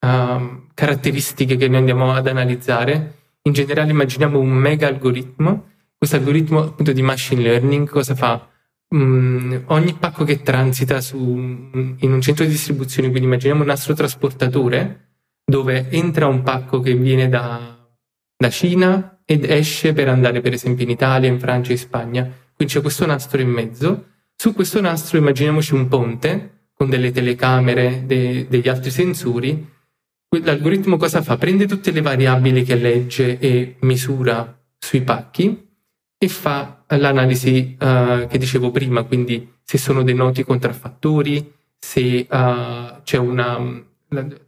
uh, 0.01 0.63
caratteristiche 0.73 1.57
che 1.57 1.69
noi 1.69 1.79
andiamo 1.79 2.15
ad 2.15 2.27
analizzare. 2.27 3.17
In 3.43 3.53
generale 3.53 3.91
immaginiamo 3.91 4.39
un 4.39 4.49
mega 4.49 4.89
algoritmo. 4.89 5.75
Questo 5.99 6.17
algoritmo 6.17 6.63
appunto 6.63 6.93
di 6.93 7.01
machine 7.01 7.41
learning 7.41 7.89
cosa 7.89 8.15
fa? 8.15 8.51
Mm, 8.95 9.57
ogni 9.67 9.95
pacco 9.95 10.25
che 10.25 10.43
transita 10.43 11.01
su, 11.01 11.17
in 11.17 12.13
un 12.13 12.21
centro 12.21 12.45
di 12.45 12.51
distribuzione, 12.51 13.09
quindi 13.09 13.27
immaginiamo 13.27 13.63
un 13.63 13.67
nastro 13.69 13.95
trasportatore 13.95 15.05
dove 15.45 15.89
entra 15.91 16.27
un 16.27 16.43
pacco 16.43 16.81
che 16.81 16.95
viene 16.95 17.29
da, 17.29 17.89
da 18.37 18.51
Cina 18.51 19.23
ed 19.25 19.45
esce 19.45 19.95
per 19.95 20.09
andare 20.09 20.41
per 20.43 20.53
esempio 20.53 20.85
in 20.85 20.91
Italia, 20.91 21.31
in 21.31 21.41
Francia, 21.41 21.73
in 21.73 21.79
Spagna. 21.79 22.23
Quindi 22.55 22.75
c'è 22.75 22.83
questo 22.83 23.07
nastro 23.07 23.41
in 23.41 23.49
mezzo. 23.49 24.07
Su 24.37 24.53
questo 24.53 24.81
nastro 24.83 25.17
immaginiamoci 25.17 25.75
un 25.75 25.89
ponte 25.89 26.69
con 26.75 26.91
delle 26.91 27.11
telecamere, 27.11 28.05
de, 28.05 28.47
degli 28.49 28.69
altri 28.69 28.91
sensori. 28.91 29.67
L'algoritmo 30.43 30.99
cosa 30.99 31.23
fa? 31.23 31.39
Prende 31.39 31.67
tutte 31.67 31.91
le 31.91 32.03
variabili 32.03 32.65
che 32.65 32.75
legge 32.75 33.39
e 33.39 33.77
misura 33.81 34.61
sui 34.79 35.01
pacchi 35.01 35.66
e 36.19 36.29
fa 36.29 36.85
l'analisi 36.89 37.77
uh, 37.79 38.27
che 38.27 38.39
dicevo 38.39 38.71
prima, 38.71 39.03
quindi 39.03 39.55
se 39.63 39.79
sono 39.79 40.03
dei 40.03 40.15
noti 40.15 40.45
contraffattori, 40.45 41.53
se 41.79 42.27
uh, 42.29 43.03
c'è 43.03 43.19
una 43.19 43.85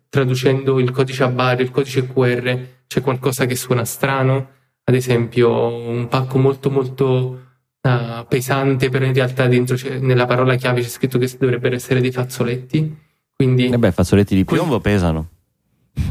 traducendo 0.09 0.79
il 0.79 0.91
codice 0.91 1.25
a 1.25 1.29
barre, 1.29 1.63
il 1.63 1.71
codice 1.71 2.07
QR, 2.07 2.59
c'è 2.87 3.01
qualcosa 3.01 3.45
che 3.45 3.55
suona 3.55 3.85
strano, 3.85 4.49
ad 4.85 4.95
esempio 4.95 5.51
un 5.67 6.09
pacco 6.09 6.39
molto 6.39 6.71
molto 6.71 7.41
uh, 7.83 8.27
pesante, 8.27 8.89
però 8.89 9.05
in 9.05 9.13
realtà 9.13 9.47
dentro 9.47 9.77
nella 10.01 10.27
parola 10.27 10.55
chiave 10.55 10.81
c'è 10.81 10.89
scritto 10.89 11.19
che 11.19 11.31
dovrebbero 11.39 11.75
essere 11.75 12.01
dei 12.01 12.13
fazzoletti. 12.13 12.97
Quindi, 13.37 13.69
eh 13.69 13.79
beh, 13.79 13.93
fazzoletti 13.93 14.35
di 14.35 14.45
piombo 14.45 14.81
que- 14.81 14.91
pesano. 14.91 15.29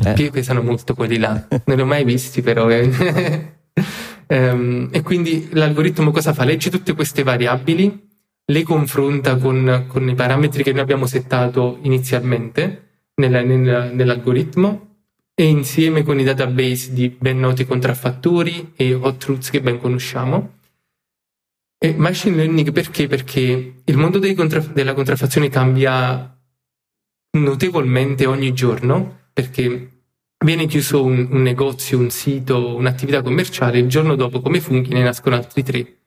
Eh. 0.04 0.30
Pesano 0.30 0.62
molto 0.62 0.94
quelli 0.94 1.18
là, 1.18 1.48
non 1.66 1.76
li 1.76 1.82
ho 1.82 1.86
mai 1.86 2.04
visti 2.04 2.42
però. 2.42 2.68
Eh. 4.28 4.50
um, 4.50 4.90
e 4.92 5.02
quindi 5.02 5.50
l'algoritmo 5.52 6.12
cosa 6.12 6.34
fa? 6.34 6.44
Legge 6.44 6.70
tutte 6.70 6.94
queste 6.94 7.24
variabili, 7.24 8.08
le 8.46 8.64
confronta 8.64 9.38
con, 9.38 9.86
con 9.88 10.08
i 10.08 10.16
parametri 10.16 10.64
che 10.64 10.72
noi 10.72 10.82
abbiamo 10.82 11.06
settato 11.06 11.80
inizialmente 11.82 13.10
nella, 13.16 13.42
nella, 13.42 13.90
nell'algoritmo 13.92 14.86
e 15.34 15.46
insieme 15.46 16.04
con 16.04 16.20
i 16.20 16.24
database 16.24 16.94
di 16.94 17.10
ben 17.10 17.40
noti 17.40 17.66
contraffattori 17.66 18.74
e 18.76 18.94
hot 18.94 19.18
truths 19.18 19.50
che 19.50 19.62
ben 19.62 19.80
conosciamo. 19.80 20.56
E 21.80 21.94
machine 21.94 22.36
learning 22.36 22.72
perché? 22.72 23.08
Perché 23.08 23.82
il 23.84 23.98
mondo 23.98 24.20
contra- 24.34 24.60
della 24.60 24.94
contraffazione 24.94 25.50
cambia 25.50 26.36
notevolmente 27.38 28.26
ogni 28.26 28.52
giorno, 28.54 29.30
perché 29.32 29.97
viene 30.44 30.68
chiuso 30.68 31.04
un, 31.04 31.28
un, 31.32 31.42
negozio, 31.42 31.98
un 31.98 32.10
sito, 32.10 32.76
un'attività 32.76 33.22
commerciale, 33.22 33.80
il 33.80 33.88
giorno 33.88 34.16
dopo 34.16 34.42
come 34.42 34.60
funghi 34.60 34.94
ne 34.94 35.04
nascono 35.04 35.36
altri 35.36 35.64
tre 35.64 35.98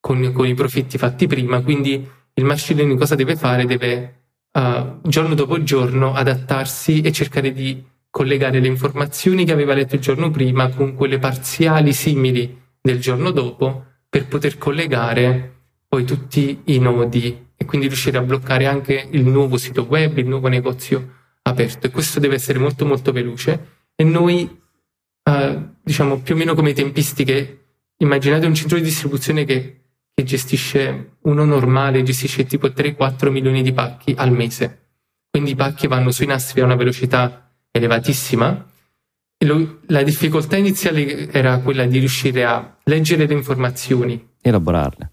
con, 0.00 0.32
con 0.32 0.46
i 0.46 0.54
profitti 0.54 0.98
fatti 0.98 1.26
prima, 1.26 1.60
quindi 1.60 2.06
il 2.34 2.44
machine 2.44 2.78
learning 2.78 2.98
cosa 2.98 3.14
deve 3.14 3.36
fare? 3.36 3.64
Deve 3.64 4.24
uh, 4.52 5.00
giorno 5.02 5.34
dopo 5.34 5.62
giorno 5.62 6.14
adattarsi 6.14 7.00
e 7.00 7.12
cercare 7.12 7.52
di 7.52 7.82
collegare 8.10 8.60
le 8.60 8.68
informazioni 8.68 9.44
che 9.44 9.52
aveva 9.52 9.74
letto 9.74 9.96
il 9.96 10.00
giorno 10.00 10.30
prima 10.30 10.68
con 10.68 10.94
quelle 10.94 11.18
parziali 11.18 11.92
simili 11.92 12.62
del 12.80 13.00
giorno 13.00 13.30
dopo 13.30 13.84
per 14.08 14.26
poter 14.26 14.58
collegare 14.58 15.52
poi 15.88 16.04
tutti 16.04 16.60
i 16.64 16.78
nodi 16.78 17.46
e 17.56 17.64
quindi 17.64 17.86
riuscire 17.86 18.18
a 18.18 18.22
bloccare 18.22 18.66
anche 18.66 19.08
il 19.10 19.24
nuovo 19.24 19.56
sito 19.56 19.86
web, 19.88 20.18
il 20.18 20.26
nuovo 20.26 20.48
negozio 20.48 21.23
aperto. 21.44 21.86
E 21.86 21.90
questo 21.90 22.20
deve 22.20 22.34
essere 22.34 22.58
molto 22.58 22.84
molto 22.84 23.12
veloce 23.12 23.82
e 23.94 24.04
noi 24.04 24.60
uh, 25.24 25.68
diciamo 25.82 26.20
più 26.20 26.34
o 26.34 26.38
meno 26.38 26.54
come 26.54 26.72
tempistiche 26.72 27.60
immaginate 27.98 28.46
un 28.46 28.54
centro 28.54 28.76
di 28.76 28.84
distribuzione 28.84 29.44
che 29.44 29.84
che 30.14 30.22
gestisce 30.22 31.16
uno 31.22 31.44
normale, 31.44 32.04
gestisce 32.04 32.46
tipo 32.46 32.68
3-4 32.68 33.30
milioni 33.30 33.62
di 33.62 33.72
pacchi 33.72 34.14
al 34.16 34.30
mese. 34.30 34.82
Quindi 35.28 35.50
i 35.50 35.54
pacchi 35.56 35.88
vanno 35.88 36.12
sui 36.12 36.26
nastri 36.26 36.60
a 36.60 36.64
una 36.64 36.76
velocità 36.76 37.50
elevatissima. 37.72 38.70
Lo, 39.44 39.80
la 39.88 40.02
difficoltà 40.04 40.56
iniziale 40.56 41.30
era 41.32 41.58
quella 41.58 41.84
di 41.86 41.98
riuscire 41.98 42.44
a 42.44 42.76
leggere 42.84 43.26
le 43.26 43.34
informazioni, 43.34 44.28
elaborarle, 44.40 45.10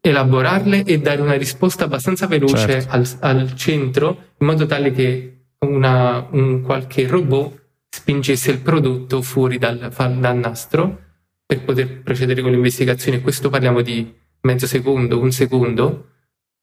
elaborarle 0.00 0.84
e 0.84 0.98
dare 0.98 1.20
una 1.20 1.34
risposta 1.36 1.84
abbastanza 1.84 2.26
veloce 2.26 2.56
certo. 2.56 2.90
al, 2.90 3.06
al, 3.20 3.54
centro, 3.54 4.32
in 4.38 4.46
modo 4.46 4.64
tale 4.64 4.90
che 4.92 5.37
una, 5.60 6.26
un 6.30 6.62
qualche 6.62 7.06
robot 7.06 7.66
spingesse 7.88 8.50
il 8.50 8.60
prodotto 8.60 9.22
fuori 9.22 9.58
dal, 9.58 9.78
dal 9.78 10.36
nastro 10.36 11.06
per 11.44 11.62
poter 11.64 12.02
procedere 12.02 12.42
con 12.42 12.50
l'investigazione. 12.50 13.20
Questo 13.20 13.48
parliamo 13.48 13.80
di 13.80 14.14
mezzo 14.42 14.66
secondo, 14.66 15.18
un 15.18 15.32
secondo 15.32 16.10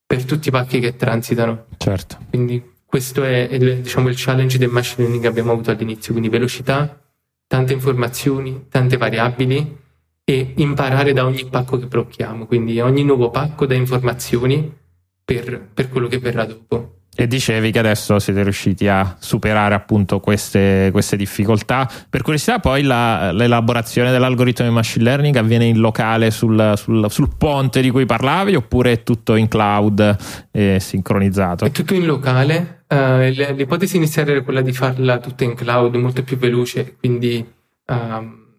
per 0.05 0.23
tutti 0.23 0.49
i 0.49 0.51
pacchi 0.51 0.79
che 0.79 0.95
transitano. 0.95 1.65
Certo. 1.77 2.17
Quindi 2.29 2.73
questo 2.85 3.23
è 3.23 3.47
il, 3.51 3.81
diciamo, 3.81 4.07
il 4.09 4.15
challenge 4.17 4.57
del 4.57 4.69
machine 4.69 5.01
learning 5.01 5.23
che 5.23 5.27
abbiamo 5.27 5.51
avuto 5.51 5.71
all'inizio, 5.71 6.13
quindi 6.13 6.29
velocità, 6.29 7.01
tante 7.47 7.73
informazioni, 7.73 8.67
tante 8.69 8.97
variabili 8.97 9.83
e 10.23 10.53
imparare 10.55 11.13
da 11.13 11.25
ogni 11.25 11.45
pacco 11.49 11.77
che 11.77 11.87
blocchiamo, 11.87 12.45
quindi 12.45 12.79
ogni 12.79 13.03
nuovo 13.03 13.29
pacco 13.29 13.65
dà 13.65 13.75
informazioni 13.75 14.73
per, 15.23 15.67
per 15.73 15.89
quello 15.89 16.07
che 16.07 16.19
verrà 16.19 16.45
dopo. 16.45 17.01
E 17.17 17.27
dicevi 17.27 17.71
che 17.71 17.79
adesso 17.79 18.19
siete 18.19 18.43
riusciti 18.43 18.89
a 18.89 19.15
superare 19.17 19.73
appunto 19.73 20.19
queste, 20.19 20.89
queste 20.91 21.15
difficoltà. 21.15 21.89
Per 22.09 22.21
curiosità, 22.21 22.59
poi 22.59 22.83
la, 22.83 23.31
l'elaborazione 23.31 24.11
dell'algoritmo 24.11 24.67
di 24.67 24.73
machine 24.73 25.05
learning 25.05 25.37
avviene 25.37 25.63
in 25.63 25.79
locale 25.79 26.29
sul, 26.29 26.73
sul, 26.75 27.09
sul, 27.09 27.29
ponte 27.37 27.81
di 27.81 27.89
cui 27.89 28.05
parlavi 28.05 28.55
oppure 28.55 28.91
è 28.91 29.03
tutto 29.03 29.35
in 29.35 29.47
cloud 29.47 30.17
e 30.51 30.77
sincronizzato? 30.81 31.63
È 31.63 31.71
tutto 31.71 31.93
in 31.93 32.05
locale. 32.05 32.83
Uh, 32.89 33.29
l'ipotesi 33.55 33.95
iniziale 33.95 34.31
era 34.31 34.41
quella 34.41 34.61
di 34.61 34.73
farla 34.73 35.17
tutta 35.19 35.45
in 35.45 35.55
cloud, 35.55 35.95
molto 35.95 36.21
più 36.21 36.37
veloce, 36.37 36.97
quindi 36.99 37.45
uh, 37.87 37.95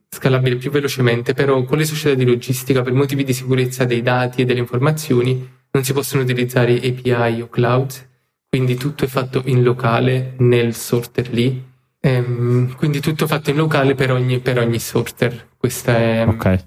scalabile 0.08 0.56
più 0.56 0.70
velocemente, 0.70 1.34
però 1.34 1.62
con 1.64 1.76
le 1.76 1.84
società 1.84 2.14
di 2.14 2.24
logistica, 2.24 2.80
per 2.80 2.94
motivi 2.94 3.22
di 3.22 3.34
sicurezza 3.34 3.84
dei 3.84 4.00
dati 4.00 4.40
e 4.40 4.44
delle 4.46 4.60
informazioni, 4.60 5.46
non 5.70 5.84
si 5.84 5.92
possono 5.92 6.22
utilizzare 6.22 6.74
API 6.74 7.42
o 7.42 7.48
cloud 7.50 8.14
quindi 8.56 8.76
tutto 8.76 9.04
è 9.04 9.06
fatto 9.06 9.42
in 9.44 9.62
locale 9.62 10.32
nel 10.38 10.74
sorter 10.74 11.30
lì. 11.30 11.62
Ehm, 12.00 12.74
quindi 12.76 13.00
tutto 13.00 13.26
fatto 13.26 13.50
in 13.50 13.56
locale 13.56 13.94
per 13.94 14.10
ogni, 14.10 14.38
per 14.38 14.58
ogni 14.58 14.78
sorter. 14.78 15.48
Questa 15.58 15.94
è 15.94 16.26
okay. 16.26 16.58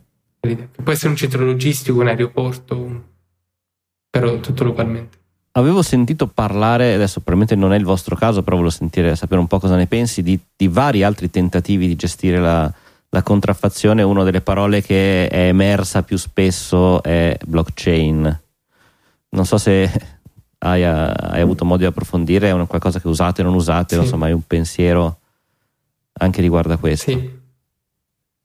Può 0.84 0.91
essere 0.91 1.10
un 1.10 1.15
centro 1.15 1.43
logistico, 1.43 1.99
un 1.99 2.08
aeroporto, 2.08 3.04
però 4.08 4.39
tutto 4.39 4.63
localmente. 4.63 5.17
Avevo 5.54 5.82
sentito 5.82 6.28
parlare, 6.28 6.93
adesso 6.93 7.21
probabilmente 7.21 7.56
non 7.56 7.73
è 7.73 7.78
il 7.78 7.86
vostro 7.86 8.15
caso, 8.15 8.43
però 8.43 8.58
volevo 8.58 8.73
sentire, 8.73 9.15
sapere 9.15 9.41
un 9.41 9.47
po' 9.47 9.58
cosa 9.58 9.75
ne 9.75 9.88
pensi, 9.88 10.21
di, 10.21 10.39
di 10.56 10.67
vari 10.67 11.02
altri 11.02 11.32
tentativi 11.32 11.88
di 11.88 11.95
gestire 11.95 12.38
la, 12.38 12.71
la 13.10 13.23
contraffazione. 13.23 14.04
Una 14.04 14.23
delle 14.23 14.41
parole 14.41 14.84
che 14.84 15.28
è 15.28 15.47
emersa 15.47 16.04
più 16.04 16.17
spesso 16.17 17.02
è 17.02 17.36
blockchain. 17.43 18.41
Non 19.32 19.45
so 19.45 19.58
se 19.58 20.19
hai, 20.60 20.84
hai, 20.84 21.41
avuto 21.41 21.65
modo 21.65 21.80
di 21.80 21.86
approfondire? 21.86 22.50
È 22.50 22.67
qualcosa 22.67 23.00
che 23.00 23.08
usate 23.08 23.41
o 23.41 23.45
non 23.45 23.54
usate? 23.54 23.95
Sì. 23.95 24.02
Insomma, 24.02 24.26
hai 24.26 24.34
un 24.34 24.45
pensiero 24.45 25.19
anche 26.13 26.41
riguardo 26.41 26.74
a 26.74 26.78
questo? 26.78 27.12
Sì. 27.12 27.38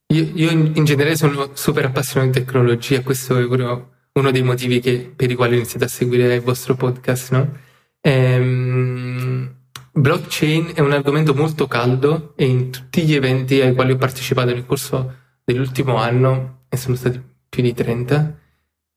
Io, 0.09 0.31
io 0.35 0.51
in, 0.51 0.73
in, 0.75 0.85
generale 0.85 1.17
sono 1.17 1.51
super 1.55 1.87
appassionato 1.87 2.39
di 2.39 2.45
tecnologia, 2.45 3.03
questo 3.03 3.39
è 3.39 3.45
uno 3.45 4.31
dei 4.31 4.43
motivi 4.43 4.79
che, 4.79 5.13
per 5.15 5.31
i 5.31 5.35
quali 5.35 5.55
ho 5.55 5.57
iniziato 5.57 5.87
a 5.87 5.89
seguire 5.89 6.35
il 6.35 6.43
vostro 6.43 6.77
podcast. 6.77 7.33
No? 7.33 7.53
Ehm, 8.01 9.55
blockchain 9.91 10.73
è 10.75 10.81
un 10.81 10.93
argomento 10.93 11.35
molto 11.35 11.67
caldo 11.67 12.35
e 12.37 12.47
in 12.47 12.71
tutti 12.71 13.03
gli 13.03 13.15
eventi 13.15 13.61
ai 13.61 13.75
quali 13.75 13.93
ho 13.93 13.97
partecipato 13.97 14.53
nel 14.53 14.67
corso 14.67 15.15
dell'ultimo 15.43 15.97
anno, 15.97 16.65
e 16.69 16.77
sono 16.77 16.95
stati 16.95 17.21
più 17.49 17.63
di 17.63 17.75
30, 17.75 18.39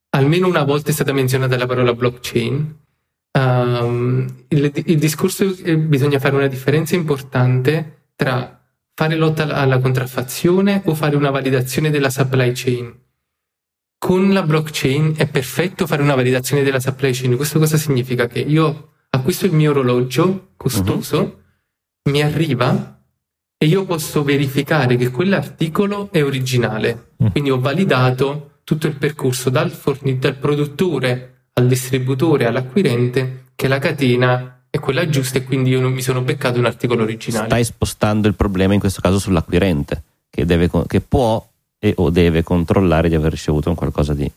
almeno 0.09 0.47
una 0.47 0.63
volta 0.63 0.91
è 0.91 0.93
stata 0.93 1.13
menzionata 1.13 1.57
la 1.57 1.65
parola 1.65 1.93
blockchain 1.93 2.85
Um, 3.37 4.25
il, 4.47 4.71
il, 4.85 4.97
discorso 4.97 5.47
è 5.47 5.53
che 5.53 5.77
bisogna 5.77 6.17
fare 6.17 6.35
una 6.35 6.47
differenza 6.47 6.95
importante 6.95 8.09
tra 8.15 8.59
fare 8.95 9.15
lotta 9.15 9.43
alla 9.43 9.77
contraffazione 9.77 10.81
o 10.85 10.95
fare 10.95 11.15
una 11.15 11.29
validazione 11.29 11.91
della 11.91 12.09
supply 12.09 12.51
chain. 12.55 12.91
Con 13.99 14.33
la 14.33 14.41
blockchain 14.41 15.13
è 15.17 15.27
perfetto 15.27 15.85
fare 15.85 16.01
una 16.01 16.15
validazione 16.15 16.63
della 16.63 16.79
supply 16.79 17.11
chain. 17.13 17.35
Questo 17.35 17.59
cosa 17.59 17.77
significa? 17.77 18.25
Che 18.25 18.39
io 18.39 18.93
acquisto 19.11 19.45
il 19.45 19.53
mio 19.53 19.69
orologio 19.69 20.53
costoso, 20.57 21.19
uh-huh. 21.19 22.11
mi 22.11 22.23
arriva 22.23 23.03
e 23.55 23.65
io 23.67 23.85
posso 23.85 24.23
verificare 24.23 24.95
che 24.95 25.11
quell'articolo 25.11 26.09
è 26.11 26.23
originale. 26.23 27.13
Uh-huh. 27.17 27.31
Quindi 27.31 27.51
ho 27.51 27.59
validato 27.59 28.61
tutto 28.63 28.87
il 28.87 28.95
percorso 28.95 29.51
dal, 29.51 29.69
forni- 29.69 30.17
dal 30.17 30.37
produttore 30.37 31.36
al 31.57 31.67
distributore, 31.67 32.45
all'acquirente, 32.45 33.45
che 33.55 33.67
la 33.67 33.79
catena 33.79 34.61
è 34.69 34.79
quella 34.79 35.09
giusta 35.09 35.39
e 35.39 35.43
quindi 35.43 35.71
io 35.71 35.81
non 35.81 35.91
mi 35.91 36.01
sono 36.01 36.21
beccato 36.21 36.59
un 36.59 36.65
articolo 36.65 37.03
originale. 37.03 37.47
Stai 37.47 37.63
spostando 37.63 38.27
il 38.27 38.35
problema 38.35 38.73
in 38.73 38.79
questo 38.79 39.01
caso 39.01 39.17
sull'acquirente, 39.17 40.03
che, 40.29 40.45
deve, 40.45 40.69
che 40.87 41.01
può 41.01 41.45
e 41.79 41.93
o 41.97 42.09
deve 42.09 42.43
controllare 42.43 43.09
di 43.09 43.15
aver 43.15 43.31
ricevuto 43.31 43.69
un 43.69 43.75
qualcosa 43.75 44.13
di... 44.13 44.31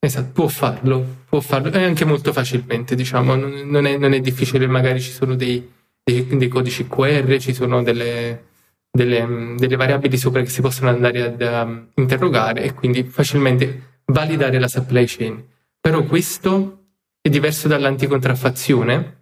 Esatto, 0.00 0.30
può 0.32 0.48
farlo, 0.48 1.04
può 1.28 1.40
farlo, 1.40 1.70
e 1.72 1.84
anche 1.84 2.04
molto 2.04 2.32
facilmente, 2.32 2.94
diciamo, 2.94 3.34
non 3.34 3.86
è, 3.86 3.96
non 3.96 4.12
è 4.12 4.20
difficile, 4.20 4.66
magari 4.66 5.00
ci 5.00 5.10
sono 5.10 5.36
dei, 5.36 5.70
dei, 6.02 6.26
dei 6.36 6.48
codici 6.48 6.88
QR, 6.88 7.38
ci 7.38 7.54
sono 7.54 7.82
delle, 7.82 8.44
delle, 8.90 9.54
delle, 9.56 9.76
variabili 9.76 10.16
sopra 10.16 10.42
che 10.42 10.50
si 10.50 10.60
possono 10.60 10.90
andare 10.90 11.22
ad 11.22 11.40
um, 11.40 11.86
interrogare 11.94 12.62
e 12.62 12.74
quindi 12.74 13.04
facilmente 13.04 14.00
validare 14.06 14.58
la 14.58 14.68
supply 14.68 15.04
chain. 15.06 15.44
Però 15.88 16.02
questo 16.04 16.88
è 17.18 17.30
diverso 17.30 17.66
dall'anticontraffazione 17.66 19.20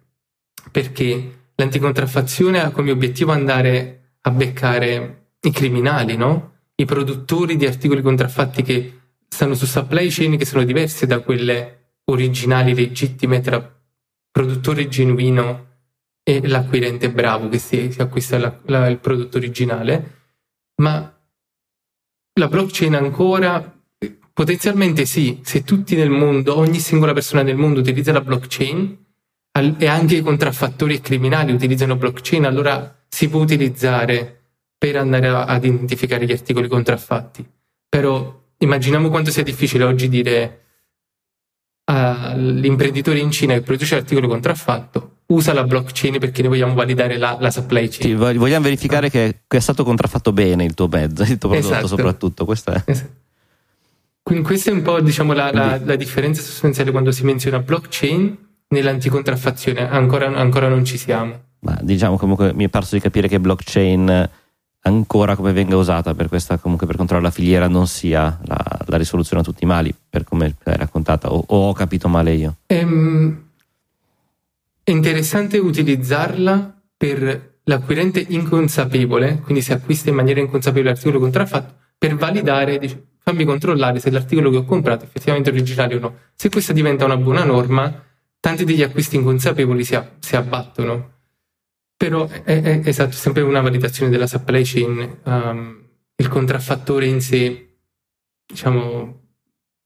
perché 0.69 1.51
l'anticontraffazione 1.55 2.59
ha 2.59 2.71
come 2.71 2.91
obiettivo 2.91 3.31
andare 3.31 4.17
a 4.19 4.31
beccare 4.31 5.35
i 5.39 5.51
criminali, 5.51 6.17
no? 6.17 6.55
i 6.75 6.83
produttori 6.83 7.55
di 7.55 7.65
articoli 7.65 8.01
contraffatti 8.01 8.63
che 8.63 8.99
stanno 9.29 9.53
su 9.53 9.65
supply 9.65 10.09
chain 10.09 10.35
che 10.35 10.43
sono 10.43 10.65
diverse 10.65 11.05
da 11.05 11.21
quelle 11.21 11.99
originali, 12.03 12.75
legittime 12.75 13.39
tra 13.39 13.79
produttore 14.29 14.89
genuino 14.89 15.67
e 16.21 16.45
l'acquirente 16.45 17.09
bravo 17.09 17.47
che 17.47 17.59
si, 17.59 17.93
si 17.93 18.01
acquista 18.01 18.37
la, 18.37 18.59
la, 18.65 18.87
il 18.87 18.97
prodotto 18.97 19.37
originale, 19.37 20.17
ma 20.81 21.17
la 22.33 22.47
blockchain 22.49 22.93
ancora 22.93 23.76
potenzialmente 24.37 25.07
sì, 25.07 25.39
se 25.41 25.63
tutti 25.63 25.95
nel 25.95 26.11
mondo, 26.11 26.55
ogni 26.59 26.77
singola 26.77 27.11
persona 27.11 27.41
nel 27.41 27.55
mondo 27.55 27.79
utilizza 27.79 28.11
la 28.11 28.21
blockchain 28.21 29.05
e 29.79 29.87
anche 29.87 30.17
i 30.17 30.21
contraffattori 30.21 30.93
e 30.93 31.01
criminali 31.01 31.51
utilizzano 31.51 31.95
blockchain, 31.95 32.45
allora 32.45 33.03
si 33.09 33.29
può 33.29 33.41
utilizzare 33.41 34.41
per 34.77 34.97
andare 34.97 35.27
a, 35.29 35.45
ad 35.45 35.65
identificare 35.65 36.27
gli 36.27 36.31
articoli 36.31 36.67
contraffatti. 36.67 37.43
Però 37.89 38.39
immaginiamo 38.59 39.09
quanto 39.09 39.31
sia 39.31 39.41
difficile 39.41 39.85
oggi 39.85 40.07
dire 40.07 40.65
all'imprenditore 41.85 43.17
in 43.17 43.31
Cina 43.31 43.55
che 43.55 43.61
produce 43.61 43.95
l'articolo 43.95 44.27
contraffatto 44.27 45.21
usa 45.29 45.51
la 45.51 45.63
blockchain 45.63 46.19
perché 46.19 46.43
ne 46.43 46.49
vogliamo 46.49 46.75
validare 46.75 47.17
la, 47.17 47.37
la 47.39 47.49
supply 47.49 47.87
chain. 47.87 48.07
Sì, 48.07 48.13
vogliamo 48.13 48.65
verificare 48.65 49.09
che, 49.09 49.39
che, 49.47 49.57
è 49.57 49.61
stato 49.61 49.83
contraffatto 49.83 50.31
bene 50.31 50.63
il 50.63 50.75
tuo 50.75 50.87
mezzo, 50.87 51.23
il 51.23 51.39
tuo 51.39 51.49
prodotto 51.49 51.73
esatto. 51.73 51.87
soprattutto. 51.87 52.45
Questa 52.45 52.73
è. 52.75 52.83
Esatto. 52.85 53.25
Quindi 54.27 54.43
questa 54.43 54.71
è 54.71 54.73
un 54.73 54.81
po' 54.81 54.99
diciamo, 54.99 55.31
la, 55.31 55.53
la, 55.53 55.79
la, 55.81 55.95
differenza 55.95 56.41
sostanziale 56.41 56.91
quando 56.91 57.11
si 57.11 57.23
menziona 57.23 57.59
blockchain 57.59 58.37
nell'anticontraffazione. 58.67 59.89
Ancora, 59.89 60.27
ancora 60.27 60.67
non 60.67 60.83
ci 60.83 60.97
siamo. 60.97 61.43
Ma 61.59 61.79
diciamo 61.81 62.17
comunque 62.17 62.53
mi 62.53 62.65
è 62.65 62.67
parso 62.67 62.95
di 62.95 63.01
capire 63.01 63.29
che 63.29 63.39
blockchain 63.39 64.29
ancora 64.81 65.37
come 65.37 65.53
venga 65.53 65.77
usata 65.77 66.13
per 66.13 66.27
questa 66.27 66.57
comunque 66.57 66.85
per 66.85 66.97
controllare 66.97 67.29
la 67.29 67.33
filiera 67.33 67.69
non 67.69 67.87
sia 67.87 68.37
la, 68.43 68.79
la 68.85 68.97
risoluzione 68.97 69.43
a 69.43 69.45
tutti 69.45 69.63
i 69.63 69.67
mali 69.67 69.95
per 70.09 70.25
come 70.25 70.55
l'hai 70.61 70.75
raccontata 70.75 71.31
o, 71.31 71.41
o, 71.47 71.69
ho 71.69 71.73
capito 71.73 72.07
male 72.07 72.33
io 72.33 72.55
ehm, 72.67 73.43
è 74.83 74.91
interessante 74.91 75.57
utilizzarla 75.57 76.79
per 76.95 77.59
l'acquirente 77.63 78.23
inconsapevole 78.29 79.41
quindi 79.43 79.61
se 79.61 79.73
acquista 79.73 80.09
in 80.09 80.15
maniera 80.15 80.39
inconsapevole 80.39 80.91
l'articolo 80.91 81.19
contraffatto 81.19 81.73
per 81.97 82.15
validare 82.15 82.79
fammi 83.29 83.45
controllare 83.45 83.99
se 83.99 84.09
l'articolo 84.09 84.49
che 84.49 84.57
ho 84.57 84.63
comprato 84.65 85.03
è 85.03 85.07
effettivamente 85.07 85.49
originale 85.49 85.95
o 85.95 85.99
no 85.99 86.15
se 86.35 86.49
questa 86.49 86.73
diventa 86.73 87.05
una 87.05 87.17
buona 87.17 87.43
norma 87.43 88.03
tanti 88.39 88.63
degli 88.63 88.83
acquisti 88.83 89.15
inconsapevoli 89.15 89.83
si, 89.83 89.95
a, 89.95 90.09
si 90.19 90.35
abbattono 90.35 91.15
però 91.97 92.27
è, 92.27 92.61
è, 92.61 92.81
esatto, 92.85 93.13
sempre 93.13 93.41
una 93.41 93.59
validazione 93.59 94.11
della 94.11 94.27
supply 94.27 94.63
chain. 94.63 95.17
Um, 95.23 95.81
il 96.15 96.27
contraffattore 96.27 97.07
in 97.07 97.21
sé, 97.21 97.77
diciamo, 98.45 99.21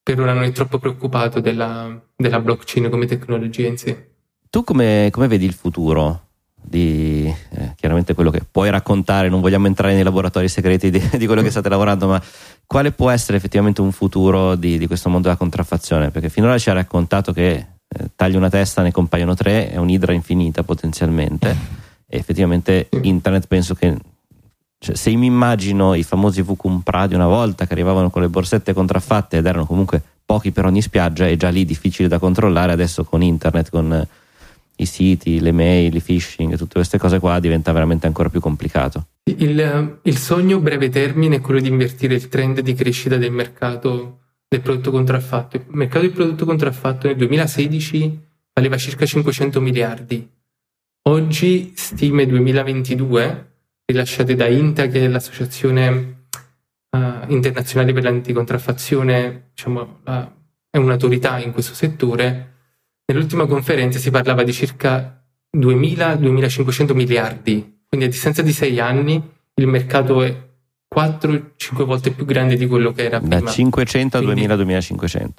per 0.03 0.19
ora 0.19 0.33
non 0.33 0.43
è 0.43 0.51
troppo 0.51 0.77
preoccupato 0.77 1.39
della, 1.39 1.99
della 2.13 2.39
blockchain 2.41 2.89
come 2.89 3.05
tecnologia 3.05 3.67
in 3.67 3.77
sé. 3.77 4.09
Tu 4.49 4.63
come, 4.65 5.07
come 5.09 5.27
vedi 5.27 5.45
il 5.45 5.53
futuro? 5.53 6.27
Di 6.63 7.33
eh, 7.51 7.73
chiaramente 7.75 8.13
quello 8.13 8.29
che 8.29 8.41
puoi 8.49 8.69
raccontare, 8.69 9.29
non 9.29 9.39
vogliamo 9.39 9.67
entrare 9.67 9.93
nei 9.93 10.03
laboratori 10.03 10.49
segreti 10.49 10.89
di, 10.91 11.01
di 11.17 11.25
quello 11.25 11.41
che 11.41 11.49
state 11.49 11.69
lavorando, 11.69 12.07
ma 12.07 12.21
quale 12.71 12.93
può 12.93 13.09
essere 13.09 13.35
effettivamente 13.35 13.81
un 13.81 13.91
futuro 13.91 14.55
di, 14.55 14.77
di 14.77 14.87
questo 14.87 15.09
mondo 15.09 15.27
della 15.27 15.37
contraffazione? 15.37 16.09
Perché 16.09 16.29
finora 16.29 16.57
ci 16.57 16.69
ha 16.69 16.73
raccontato 16.73 17.33
che 17.33 17.51
eh, 17.53 18.11
tagli 18.15 18.37
una 18.37 18.49
testa, 18.49 18.81
ne 18.81 18.93
compaiono 18.93 19.35
tre, 19.35 19.69
è 19.69 19.75
un'idra 19.75 20.13
infinita 20.13 20.63
potenzialmente. 20.63 21.49
E 22.07 22.17
effettivamente 22.17 22.87
internet 23.01 23.47
penso 23.47 23.73
che 23.73 23.93
cioè, 24.77 24.95
se 24.95 25.13
mi 25.15 25.25
immagino 25.25 25.95
i 25.95 26.03
famosi 26.03 26.41
VCUMPRA 26.43 27.07
di 27.07 27.13
una 27.13 27.27
volta 27.27 27.67
che 27.67 27.73
arrivavano 27.73 28.09
con 28.09 28.21
le 28.21 28.29
borsette 28.29 28.71
contraffatte 28.71 29.35
ed 29.35 29.45
erano 29.45 29.65
comunque 29.65 30.01
pochi 30.23 30.53
per 30.53 30.63
ogni 30.63 30.81
spiaggia, 30.81 31.27
è 31.27 31.35
già 31.35 31.49
lì 31.49 31.65
difficile 31.65 32.07
da 32.07 32.19
controllare, 32.19 32.71
adesso 32.71 33.03
con 33.03 33.21
internet, 33.21 33.69
con 33.69 34.07
i 34.81 34.85
siti, 34.85 35.39
le 35.39 35.51
mail, 35.51 35.95
i 35.95 36.01
phishing, 36.01 36.55
tutte 36.57 36.73
queste 36.73 36.97
cose 36.97 37.19
qua 37.19 37.39
diventa 37.39 37.71
veramente 37.71 38.07
ancora 38.07 38.29
più 38.29 38.39
complicato. 38.39 39.07
Il, 39.23 39.99
il 40.01 40.17
sogno 40.17 40.59
breve 40.59 40.89
termine 40.89 41.37
è 41.37 41.41
quello 41.41 41.59
di 41.59 41.67
invertire 41.67 42.15
il 42.15 42.27
trend 42.27 42.59
di 42.59 42.73
crescita 42.73 43.17
del 43.17 43.31
mercato 43.31 44.19
del 44.47 44.61
prodotto 44.61 44.91
contraffatto. 44.91 45.57
Il 45.57 45.63
mercato 45.69 46.01
del 46.01 46.11
prodotto 46.11 46.45
contraffatto 46.45 47.07
nel 47.07 47.15
2016 47.15 48.19
valeva 48.53 48.77
circa 48.77 49.05
500 49.05 49.61
miliardi 49.61 50.29
Oggi 51.03 51.73
stime 51.75 52.27
2022 52.27 53.53
rilasciate 53.85 54.35
da 54.35 54.45
INTA, 54.45 54.85
che 54.85 55.03
è 55.03 55.07
l'associazione 55.07 56.27
uh, 56.91 57.31
internazionale 57.31 57.91
per 57.91 58.03
l'anticontraffazione, 58.03 59.49
diciamo, 59.55 60.01
uh, 60.05 60.31
è 60.69 60.77
un'autorità 60.77 61.39
in 61.39 61.53
questo 61.53 61.73
settore. 61.73 62.50
Nell'ultima 63.11 63.45
conferenza 63.45 63.99
si 63.99 64.09
parlava 64.09 64.43
di 64.43 64.53
circa 64.53 65.21
2.000-2.500 65.57 66.93
miliardi, 66.93 67.79
quindi 67.85 68.07
a 68.07 68.09
distanza 68.09 68.41
di 68.41 68.53
sei 68.53 68.79
anni 68.79 69.21
il 69.55 69.67
mercato 69.67 70.21
è 70.21 70.33
4-5 70.95 71.83
volte 71.83 72.11
più 72.11 72.23
grande 72.23 72.55
di 72.55 72.67
quello 72.67 72.93
che 72.93 73.03
era 73.03 73.19
prima. 73.19 73.41
Da 73.41 73.49
500 73.49 74.17
a 74.17 74.21
2000-2500. 74.21 75.29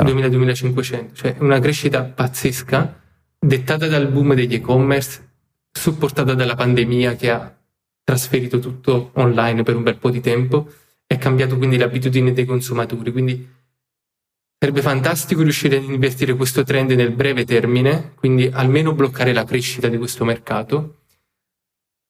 2000-2500, 0.00 1.12
cioè 1.12 1.36
una 1.38 1.60
crescita 1.60 2.02
pazzesca 2.02 3.00
dettata 3.38 3.86
dal 3.86 4.08
boom 4.08 4.34
degli 4.34 4.54
e-commerce, 4.54 5.28
supportata 5.70 6.34
dalla 6.34 6.56
pandemia 6.56 7.14
che 7.14 7.30
ha 7.30 7.56
trasferito 8.02 8.58
tutto 8.58 9.12
online 9.14 9.62
per 9.62 9.76
un 9.76 9.84
bel 9.84 9.96
po' 9.96 10.10
di 10.10 10.20
tempo 10.20 10.68
e 11.06 11.18
cambiato 11.18 11.56
quindi 11.56 11.76
le 11.76 11.84
abitudini 11.84 12.32
dei 12.32 12.44
consumatori. 12.44 13.12
Quindi 13.12 13.48
sarebbe 14.60 14.82
fantastico 14.82 15.42
riuscire 15.42 15.78
ad 15.78 15.84
invertire 15.84 16.36
questo 16.36 16.62
trend 16.62 16.90
nel 16.90 17.12
breve 17.12 17.44
termine, 17.44 18.12
quindi 18.14 18.48
almeno 18.52 18.92
bloccare 18.92 19.32
la 19.32 19.44
crescita 19.44 19.88
di 19.88 19.96
questo 19.96 20.24
mercato. 20.24 20.98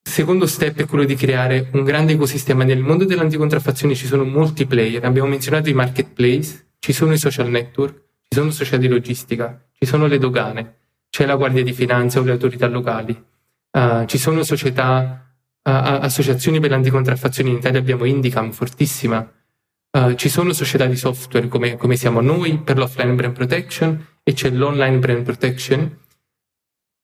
Secondo 0.02 0.46
step 0.46 0.80
è 0.80 0.86
quello 0.86 1.04
di 1.04 1.14
creare 1.14 1.70
un 1.72 1.84
grande 1.84 2.14
ecosistema. 2.14 2.64
Nel 2.64 2.80
mondo 2.80 3.04
dell'anticontraffazione 3.04 3.94
ci 3.94 4.06
sono 4.06 4.24
molti 4.24 4.66
player, 4.66 5.04
abbiamo 5.04 5.28
menzionato 5.28 5.68
i 5.68 5.74
marketplace, 5.74 6.72
ci 6.80 6.92
sono 6.92 7.12
i 7.12 7.18
social 7.18 7.48
network, 7.48 7.94
ci 8.28 8.38
sono 8.38 8.50
società 8.50 8.78
di 8.78 8.88
logistica, 8.88 9.66
ci 9.78 9.86
sono 9.86 10.06
le 10.06 10.18
dogane 10.18 10.74
c'è 11.10 11.26
la 11.26 11.34
Guardia 11.34 11.64
di 11.64 11.72
Finanza 11.72 12.20
o 12.20 12.22
le 12.22 12.30
autorità 12.30 12.68
locali, 12.68 13.12
uh, 13.72 14.04
ci 14.06 14.16
sono 14.16 14.44
società, 14.44 15.34
uh, 15.56 15.70
associazioni 15.70 16.60
per 16.60 16.70
l'anticontraffazione 16.70 17.50
in 17.50 17.56
Italia, 17.56 17.80
abbiamo 17.80 18.04
Indicam 18.04 18.52
fortissima, 18.52 19.28
uh, 19.90 20.14
ci 20.14 20.28
sono 20.28 20.52
società 20.52 20.86
di 20.86 20.96
software 20.96 21.48
come, 21.48 21.76
come, 21.76 21.96
siamo 21.96 22.20
noi 22.20 22.58
per 22.58 22.76
l'offline 22.76 23.14
brand 23.14 23.34
protection 23.34 24.06
e 24.22 24.32
c'è 24.32 24.50
l'online 24.50 24.98
brand 24.98 25.22
protection. 25.22 25.98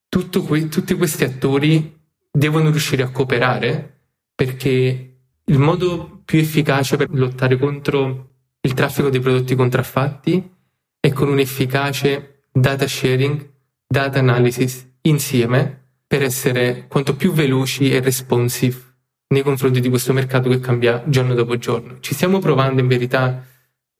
Que- 0.08 0.68
tutti 0.68 0.94
questi 0.94 1.24
attori 1.24 1.98
devono 2.30 2.70
riuscire 2.70 3.02
a 3.02 3.10
cooperare 3.10 4.00
perché 4.34 5.18
il 5.44 5.58
modo 5.58 6.22
più 6.24 6.38
efficace 6.38 6.96
per 6.96 7.08
lottare 7.10 7.58
contro 7.58 8.30
il 8.60 8.74
traffico 8.74 9.10
dei 9.10 9.20
prodotti 9.20 9.54
contraffatti 9.54 10.54
è 10.98 11.12
con 11.12 11.28
un 11.28 11.38
efficace 11.38 12.44
data 12.50 12.86
sharing 12.86 13.52
data 13.86 14.18
analysis 14.18 14.86
insieme 15.02 15.84
per 16.06 16.22
essere 16.22 16.86
quanto 16.88 17.14
più 17.14 17.32
veloci 17.32 17.90
e 17.90 18.00
responsive 18.00 18.85
nei 19.28 19.42
confronti 19.42 19.80
di 19.80 19.88
questo 19.88 20.12
mercato 20.12 20.48
che 20.48 20.60
cambia 20.60 21.02
giorno 21.06 21.34
dopo 21.34 21.56
giorno. 21.56 21.98
Ci 22.00 22.14
stiamo 22.14 22.38
provando 22.38 22.80
in 22.80 22.86
verità 22.86 23.44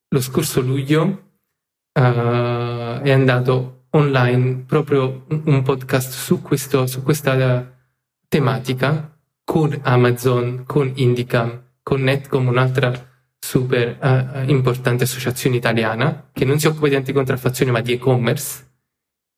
lo 0.09 0.21
scorso 0.21 0.61
luglio 0.61 1.03
uh, 1.93 3.01
è 3.03 3.11
andato 3.11 3.87
online 3.91 4.65
proprio 4.67 5.27
un 5.29 5.63
podcast 5.63 6.13
su, 6.13 6.43
questo, 6.43 6.87
su 6.87 7.03
questa 7.03 7.73
tematica 8.29 9.19
con 9.45 9.79
Amazon, 9.83 10.65
con 10.67 10.93
Indicam, 10.97 11.63
con 11.83 12.03
Netcom, 12.03 12.47
un'altra 12.49 12.93
super 13.39 13.99
uh, 14.01 14.51
importante 14.51 15.05
associazione 15.05 15.57
italiana 15.57 16.31
che 16.33 16.45
non 16.45 16.59
si 16.59 16.67
occupa 16.67 16.89
di 16.89 16.97
anticontraffazione 16.97 17.71
ma 17.71 17.81
di 17.81 17.93
e-commerce 17.93 18.65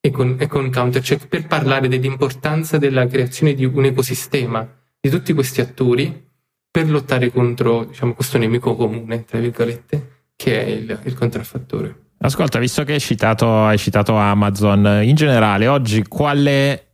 e 0.01 0.11
con, 0.11 0.37
e 0.39 0.47
con 0.47 0.71
Countercheck 0.71 1.29
per 1.29 1.47
parlare 1.47 1.89
dell'importanza 1.89 2.79
della 2.79 3.07
creazione 3.07 3.55
di 3.55 3.65
un 3.65 3.85
ecosistema 3.85 4.67
di 5.01 5.11
tutti 5.11 5.33
questi 5.33 5.61
attori 5.61 6.27
per 6.71 6.91
lottare 6.91 7.31
contro 7.31 7.85
diciamo, 7.85 8.15
questo 8.15 8.39
nemico 8.39 8.77
comune, 8.77 9.25
tra 9.25 9.39
virgolette, 9.39 10.27
che 10.37 10.65
è 10.65 10.69
il, 10.69 11.01
il 11.05 11.15
contraffattore. 11.15 12.07
Ascolta, 12.19 12.59
visto 12.59 12.83
che 12.85 12.95
hai 12.95 13.01
citato, 13.01 13.65
hai 13.65 13.79
citato 13.79 14.17
Amazon, 14.17 15.01
in 15.03 15.15
generale 15.15 15.69
oggi 15.69 16.03
qual 16.03 16.45
è 16.45 16.88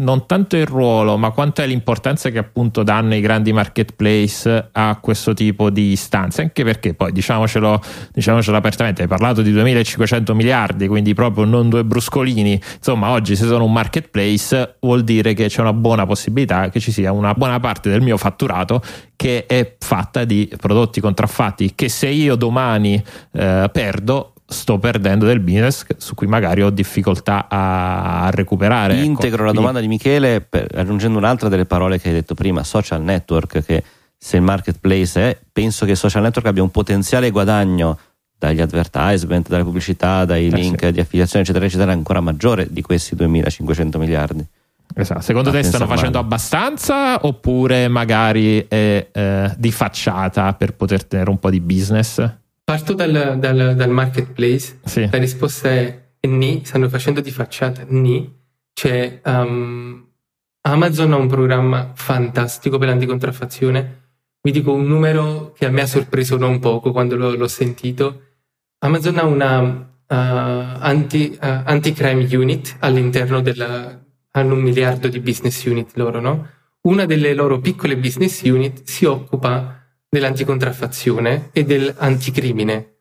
non 0.00 0.26
tanto 0.26 0.56
il 0.56 0.66
ruolo, 0.66 1.16
ma 1.16 1.30
quanto 1.30 1.62
è 1.62 1.66
l'importanza 1.66 2.30
che 2.30 2.38
appunto 2.38 2.82
danno 2.82 3.14
i 3.14 3.20
grandi 3.20 3.52
marketplace 3.52 4.68
a 4.72 4.98
questo 5.00 5.34
tipo 5.34 5.70
di 5.70 5.92
istanze, 5.92 6.42
anche 6.42 6.64
perché 6.64 6.94
poi 6.94 7.12
diciamocelo, 7.12 7.80
diciamocelo 8.12 8.56
apertamente, 8.56 9.02
hai 9.02 9.08
parlato 9.08 9.42
di 9.42 9.52
2500 9.52 10.34
miliardi, 10.34 10.86
quindi 10.88 11.14
proprio 11.14 11.44
non 11.44 11.68
due 11.68 11.84
bruscolini, 11.84 12.60
insomma 12.76 13.10
oggi 13.10 13.36
se 13.36 13.46
sono 13.46 13.64
un 13.64 13.72
marketplace 13.72 14.76
vuol 14.80 15.02
dire 15.02 15.34
che 15.34 15.48
c'è 15.48 15.60
una 15.60 15.72
buona 15.72 16.06
possibilità 16.06 16.68
che 16.68 16.80
ci 16.80 16.92
sia 16.92 17.12
una 17.12 17.34
buona 17.34 17.60
parte 17.60 17.90
del 17.90 18.00
mio 18.00 18.16
fatturato 18.16 18.82
che 19.16 19.44
è 19.44 19.76
fatta 19.78 20.24
di 20.24 20.50
prodotti 20.56 20.98
contraffatti 21.00 21.74
che 21.74 21.90
se 21.90 22.08
io 22.08 22.36
domani 22.36 23.02
eh, 23.32 23.68
perdo 23.70 24.29
sto 24.50 24.78
perdendo 24.78 25.26
del 25.26 25.38
business 25.38 25.86
su 25.96 26.14
cui 26.14 26.26
magari 26.26 26.62
ho 26.62 26.70
difficoltà 26.70 27.46
a, 27.48 28.28
recuperare. 28.32 28.94
Ecco. 28.94 29.04
Integro 29.04 29.36
ecco. 29.36 29.44
la 29.44 29.52
domanda 29.52 29.80
di 29.80 29.86
Michele 29.86 30.40
per, 30.40 30.66
aggiungendo 30.74 31.18
un'altra 31.18 31.48
delle 31.48 31.66
parole 31.66 32.00
che 32.00 32.08
hai 32.08 32.14
detto 32.14 32.34
prima, 32.34 32.64
social 32.64 33.00
network, 33.00 33.64
che 33.64 33.82
se 34.18 34.36
il 34.36 34.42
marketplace 34.42 35.20
è, 35.20 35.38
penso 35.52 35.84
che 35.84 35.92
il 35.92 35.96
social 35.96 36.22
network 36.22 36.48
abbia 36.48 36.62
un 36.62 36.70
potenziale 36.70 37.30
guadagno 37.30 37.98
dagli 38.36 38.60
advertisement, 38.60 39.48
dalle 39.48 39.62
pubblicità, 39.62 40.24
dai 40.24 40.48
eh 40.48 40.50
link 40.50 40.84
sì. 40.84 40.92
di 40.92 41.00
affiliazione, 41.00 41.44
eccetera, 41.44 41.64
eccetera, 41.64 41.92
ancora 41.92 42.20
maggiore 42.20 42.66
di 42.70 42.82
questi 42.82 43.14
2500 43.14 43.98
miliardi. 43.98 44.44
Esatto. 44.94 45.20
Secondo 45.20 45.50
te 45.52 45.62
stanno 45.62 45.86
facendo 45.86 46.18
male. 46.18 46.24
abbastanza 46.24 47.24
oppure 47.24 47.86
magari 47.86 48.66
è 48.66 49.06
eh, 49.12 49.54
di 49.56 49.70
facciata 49.70 50.52
per 50.54 50.74
poter 50.74 51.04
tenere 51.04 51.30
un 51.30 51.38
po' 51.38 51.50
di 51.50 51.60
business? 51.60 52.38
Parto 52.70 52.94
dal, 52.94 53.36
dal, 53.40 53.74
dal 53.74 53.90
marketplace. 53.90 54.78
Sì. 54.84 55.08
La 55.10 55.18
risposta 55.18 55.70
è, 55.70 56.12
ni, 56.28 56.62
stanno 56.64 56.88
facendo 56.88 57.20
di 57.20 57.32
facciata 57.32 57.82
ni. 57.88 58.32
Cioè, 58.72 59.20
um, 59.24 60.06
Amazon 60.60 61.12
ha 61.12 61.16
un 61.16 61.26
programma 61.26 61.90
fantastico 61.96 62.78
per 62.78 62.86
l'anticontraffazione. 62.86 64.10
Vi 64.40 64.52
dico 64.52 64.72
un 64.72 64.86
numero 64.86 65.52
che 65.58 65.66
a 65.66 65.70
me 65.70 65.80
ha 65.80 65.86
sorpreso 65.86 66.36
non 66.36 66.60
poco 66.60 66.92
quando 66.92 67.16
l'ho, 67.16 67.34
l'ho 67.34 67.48
sentito. 67.48 68.20
Amazon 68.78 69.18
ha 69.18 69.24
una 69.24 69.60
uh, 69.62 69.84
anti, 70.06 71.36
uh, 71.42 71.62
anti-crime 71.64 72.24
unit 72.36 72.76
all'interno 72.78 73.40
della... 73.40 74.00
hanno 74.30 74.54
un 74.54 74.60
miliardo 74.60 75.08
di 75.08 75.18
business 75.18 75.64
unit 75.64 75.90
loro, 75.94 76.20
no? 76.20 76.46
Una 76.82 77.04
delle 77.04 77.34
loro 77.34 77.58
piccole 77.58 77.96
business 77.96 78.42
unit 78.44 78.82
si 78.84 79.06
occupa 79.06 79.79
dell'anticontraffazione 80.10 81.50
e 81.52 81.64
dell'anticrimine. 81.64 82.94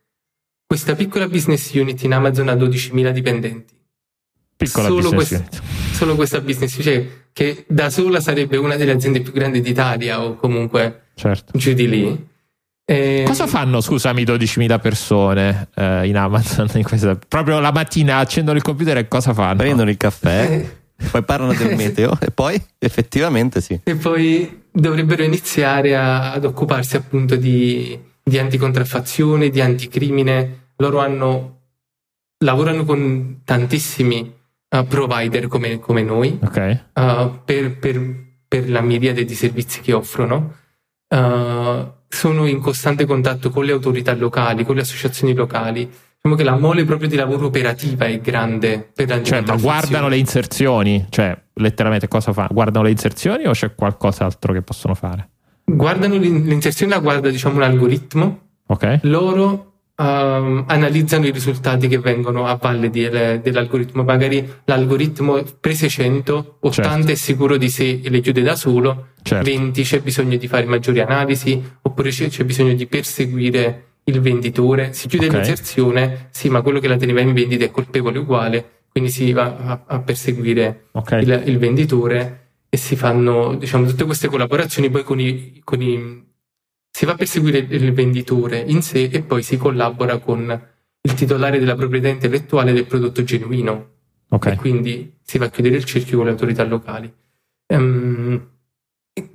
Questa 0.65 0.93
piccola 0.93 1.27
business 1.27 1.73
unit 1.73 2.03
in 2.03 2.13
Amazon 2.13 2.49
ha 2.49 2.53
12.000 2.53 3.09
dipendenti. 3.09 3.73
Piccola 4.55 4.87
solo 4.89 5.09
business 5.09 5.39
questa, 5.39 5.63
solo 5.93 6.15
questa 6.15 6.41
business 6.41 6.75
unit, 6.75 6.85
cioè, 6.85 7.07
che 7.33 7.65
da 7.67 7.89
sola 7.89 8.19
sarebbe 8.19 8.57
una 8.57 8.75
delle 8.75 8.91
aziende 8.91 9.21
più 9.21 9.31
grandi 9.31 9.61
d'Italia 9.61 10.21
o 10.23 10.35
comunque 10.35 11.05
certo. 11.15 11.57
giù 11.57 11.73
di 11.73 11.89
lì. 11.89 12.27
E... 12.85 13.23
Cosa 13.25 13.47
fanno, 13.47 13.81
scusami, 13.81 14.23
12.000 14.23 14.79
persone 14.79 15.69
eh, 15.75 16.07
in 16.07 16.17
Amazon? 16.17 16.67
In 16.73 16.83
questa... 16.83 17.17
Proprio 17.27 17.59
la 17.59 17.71
mattina 17.71 18.17
accendono 18.17 18.57
il 18.57 18.63
computer 18.63 18.97
e 18.97 19.07
cosa 19.07 19.33
fanno? 19.33 19.55
Prendono 19.55 19.89
il 19.89 19.97
caffè, 19.97 20.69
poi 21.09 21.23
parlano 21.23 21.53
del 21.53 21.75
meteo 21.75 22.17
e 22.21 22.31
poi 22.31 22.61
effettivamente 22.77 23.61
sì. 23.61 23.79
E 23.83 23.95
poi 23.95 24.58
dovrebbero 24.71 25.23
iniziare 25.23 25.95
a, 25.95 26.33
ad 26.33 26.45
occuparsi 26.45 26.95
appunto 26.95 27.35
di, 27.35 27.99
di 28.23 28.37
anticontraffazione, 28.37 29.49
di 29.49 29.61
anticrimine. 29.61 30.71
Loro 30.77 30.99
hanno, 30.99 31.61
lavorano 32.39 32.85
con 32.85 33.41
tantissimi 33.43 34.33
uh, 34.69 34.85
provider 34.85 35.47
come, 35.47 35.79
come 35.79 36.03
noi 36.03 36.39
okay. 36.41 36.79
uh, 36.93 37.39
per, 37.43 37.77
per, 37.77 38.01
per, 38.47 38.69
la 38.69 38.81
miriade 38.81 39.25
di 39.25 39.35
servizi 39.35 39.81
che 39.81 39.93
offrono. 39.93 40.55
Uh, 41.07 41.97
sono 42.07 42.45
in 42.47 42.59
costante 42.59 43.05
contatto 43.05 43.49
con 43.49 43.65
le 43.65 43.71
autorità 43.71 44.13
locali, 44.15 44.63
con 44.63 44.75
le 44.75 44.81
associazioni 44.81 45.33
locali 45.33 45.89
diciamo 46.21 46.35
che 46.35 46.43
la 46.43 46.57
mole 46.57 46.83
proprio 46.83 47.07
di 47.07 47.15
lavoro 47.15 47.45
operativa 47.45 48.05
è 48.05 48.19
grande 48.19 48.91
per 48.93 49.07
la 49.07 49.23
Cioè, 49.23 49.41
ma 49.41 49.55
guardano 49.55 50.09
le 50.09 50.17
inserzioni, 50.17 51.05
cioè 51.09 51.37
letteralmente 51.53 52.09
cosa 52.09 52.33
fanno? 52.33 52.49
Guardano 52.51 52.85
le 52.85 52.91
inserzioni 52.91 53.45
o 53.45 53.51
c'è 53.51 53.73
qualcos'altro 53.73 54.51
che 54.51 54.61
possono 54.61 54.93
fare? 54.95 55.29
Guardano 55.63 56.15
l'inserzione, 56.15 56.93
la 56.93 56.99
guarda 56.99 57.29
diciamo 57.29 57.55
un 57.55 57.63
algoritmo. 57.63 58.39
Ok. 58.67 58.99
Loro 59.03 59.65
Um, 59.99 60.63
analizzano 60.67 61.25
i 61.25 61.31
risultati 61.31 61.89
che 61.89 61.99
vengono 61.99 62.45
a 62.45 62.55
valle 62.55 62.89
di, 62.89 63.09
le, 63.09 63.41
dell'algoritmo. 63.43 64.01
Magari 64.03 64.49
l'algoritmo 64.63 65.43
prese 65.59 65.89
100, 65.89 66.59
80 66.61 66.95
certo. 66.95 67.11
è 67.11 67.15
sicuro 67.15 67.57
di 67.57 67.67
sé 67.69 67.99
e 68.01 68.09
le 68.09 68.21
chiude 68.21 68.41
da 68.41 68.55
solo, 68.55 69.07
certo. 69.21 69.43
20 69.43 69.83
c'è 69.83 69.99
bisogno 69.99 70.37
di 70.37 70.47
fare 70.47 70.63
maggiori 70.63 71.01
analisi, 71.01 71.61
oppure 71.81 72.11
c'è, 72.11 72.29
c'è 72.29 72.45
bisogno 72.45 72.75
di 72.75 72.87
perseguire 72.87 73.88
il 74.03 74.21
venditore, 74.21 74.93
si 74.93 75.07
chiude 75.07 75.27
okay. 75.27 75.37
l'inserzione, 75.37 76.29
sì, 76.31 76.49
ma 76.49 76.61
quello 76.61 76.79
che 76.79 76.87
la 76.87 76.97
teneva 76.97 77.21
in 77.21 77.33
vendita 77.33 77.65
è 77.65 77.71
colpevole 77.71 78.19
uguale, 78.19 78.83
quindi 78.89 79.09
si 79.09 79.31
va 79.31 79.55
a, 79.55 79.83
a 79.85 79.99
perseguire 79.99 80.87
okay. 80.91 81.23
il, 81.23 81.43
il, 81.45 81.57
venditore 81.57 82.47
e 82.69 82.77
si 82.77 82.95
fanno, 82.95 83.55
diciamo, 83.55 83.85
tutte 83.85 84.05
queste 84.05 84.27
collaborazioni 84.27 84.89
poi 84.89 85.03
con 85.03 85.19
i, 85.19 85.61
con 85.63 85.81
i, 85.81 86.25
si 86.89 87.05
va 87.05 87.13
a 87.13 87.15
perseguire 87.15 87.59
il 87.59 87.93
venditore 87.93 88.59
in 88.59 88.81
sé 88.81 89.09
e 89.11 89.21
poi 89.21 89.43
si 89.43 89.57
collabora 89.57 90.17
con 90.17 90.67
il 91.01 91.13
titolare 91.13 91.59
della 91.59 91.75
proprietà 91.75 92.07
intellettuale 92.07 92.73
del 92.73 92.85
prodotto 92.85 93.23
genuino. 93.23 93.97
Okay. 94.29 94.53
E 94.53 94.55
quindi 94.57 95.17
si 95.23 95.37
va 95.37 95.45
a 95.45 95.49
chiudere 95.49 95.75
il 95.77 95.85
cerchio 95.85 96.17
con 96.17 96.25
le 96.25 96.31
autorità 96.31 96.63
locali. 96.63 97.11
Um, 97.67 98.47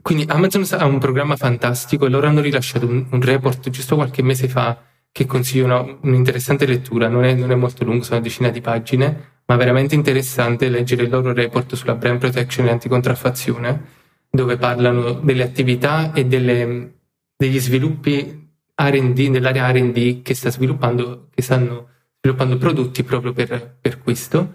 quindi 0.03 0.25
Amazon 0.29 0.65
ha 0.79 0.87
un 0.87 0.99
programma 0.99 1.37
fantastico 1.37 2.07
e 2.07 2.09
loro 2.09 2.27
hanno 2.27 2.41
rilasciato 2.41 2.87
un, 2.87 3.07
un 3.11 3.21
report 3.21 3.71
giusto 3.71 3.97
qualche 3.97 4.23
mese 4.23 4.49
fa 4.49 4.79
che 5.11 5.27
consiglio 5.27 5.65
una, 5.67 5.99
un'interessante 6.01 6.67
lettura, 6.67 7.09
non 7.09 7.25
è, 7.25 7.35
non 7.35 7.53
è, 7.53 7.55
molto 7.55 7.85
lungo, 7.85 8.03
sono 8.03 8.17
una 8.17 8.27
decina 8.27 8.49
di 8.49 8.61
pagine, 8.61 9.39
ma 9.47 9.57
veramente 9.57 9.95
interessante 9.95 10.69
leggere 10.69 11.05
il 11.05 11.11
loro 11.11 11.33
report 11.33 11.75
sulla 11.77 11.95
brand 11.95 12.19
protection 12.19 12.67
e 12.67 12.71
anticontraffazione, 12.71 13.85
dove 14.29 14.57
parlano 14.57 15.13
delle 15.13 15.45
attività 15.45 16.13
e 16.13 16.27
delle, 16.27 16.95
degli 17.37 17.61
sviluppi 17.61 18.51
R&D, 18.75 19.19
nell'area 19.29 19.71
R&D 19.71 20.23
che 20.23 20.35
sta 20.35 20.51
sviluppando, 20.51 21.29
che 21.33 21.43
stanno 21.43 21.91
sviluppando 22.21 22.57
prodotti 22.57 23.05
proprio 23.05 23.33
per, 23.33 23.77
per 23.81 24.01
questo. 24.01 24.55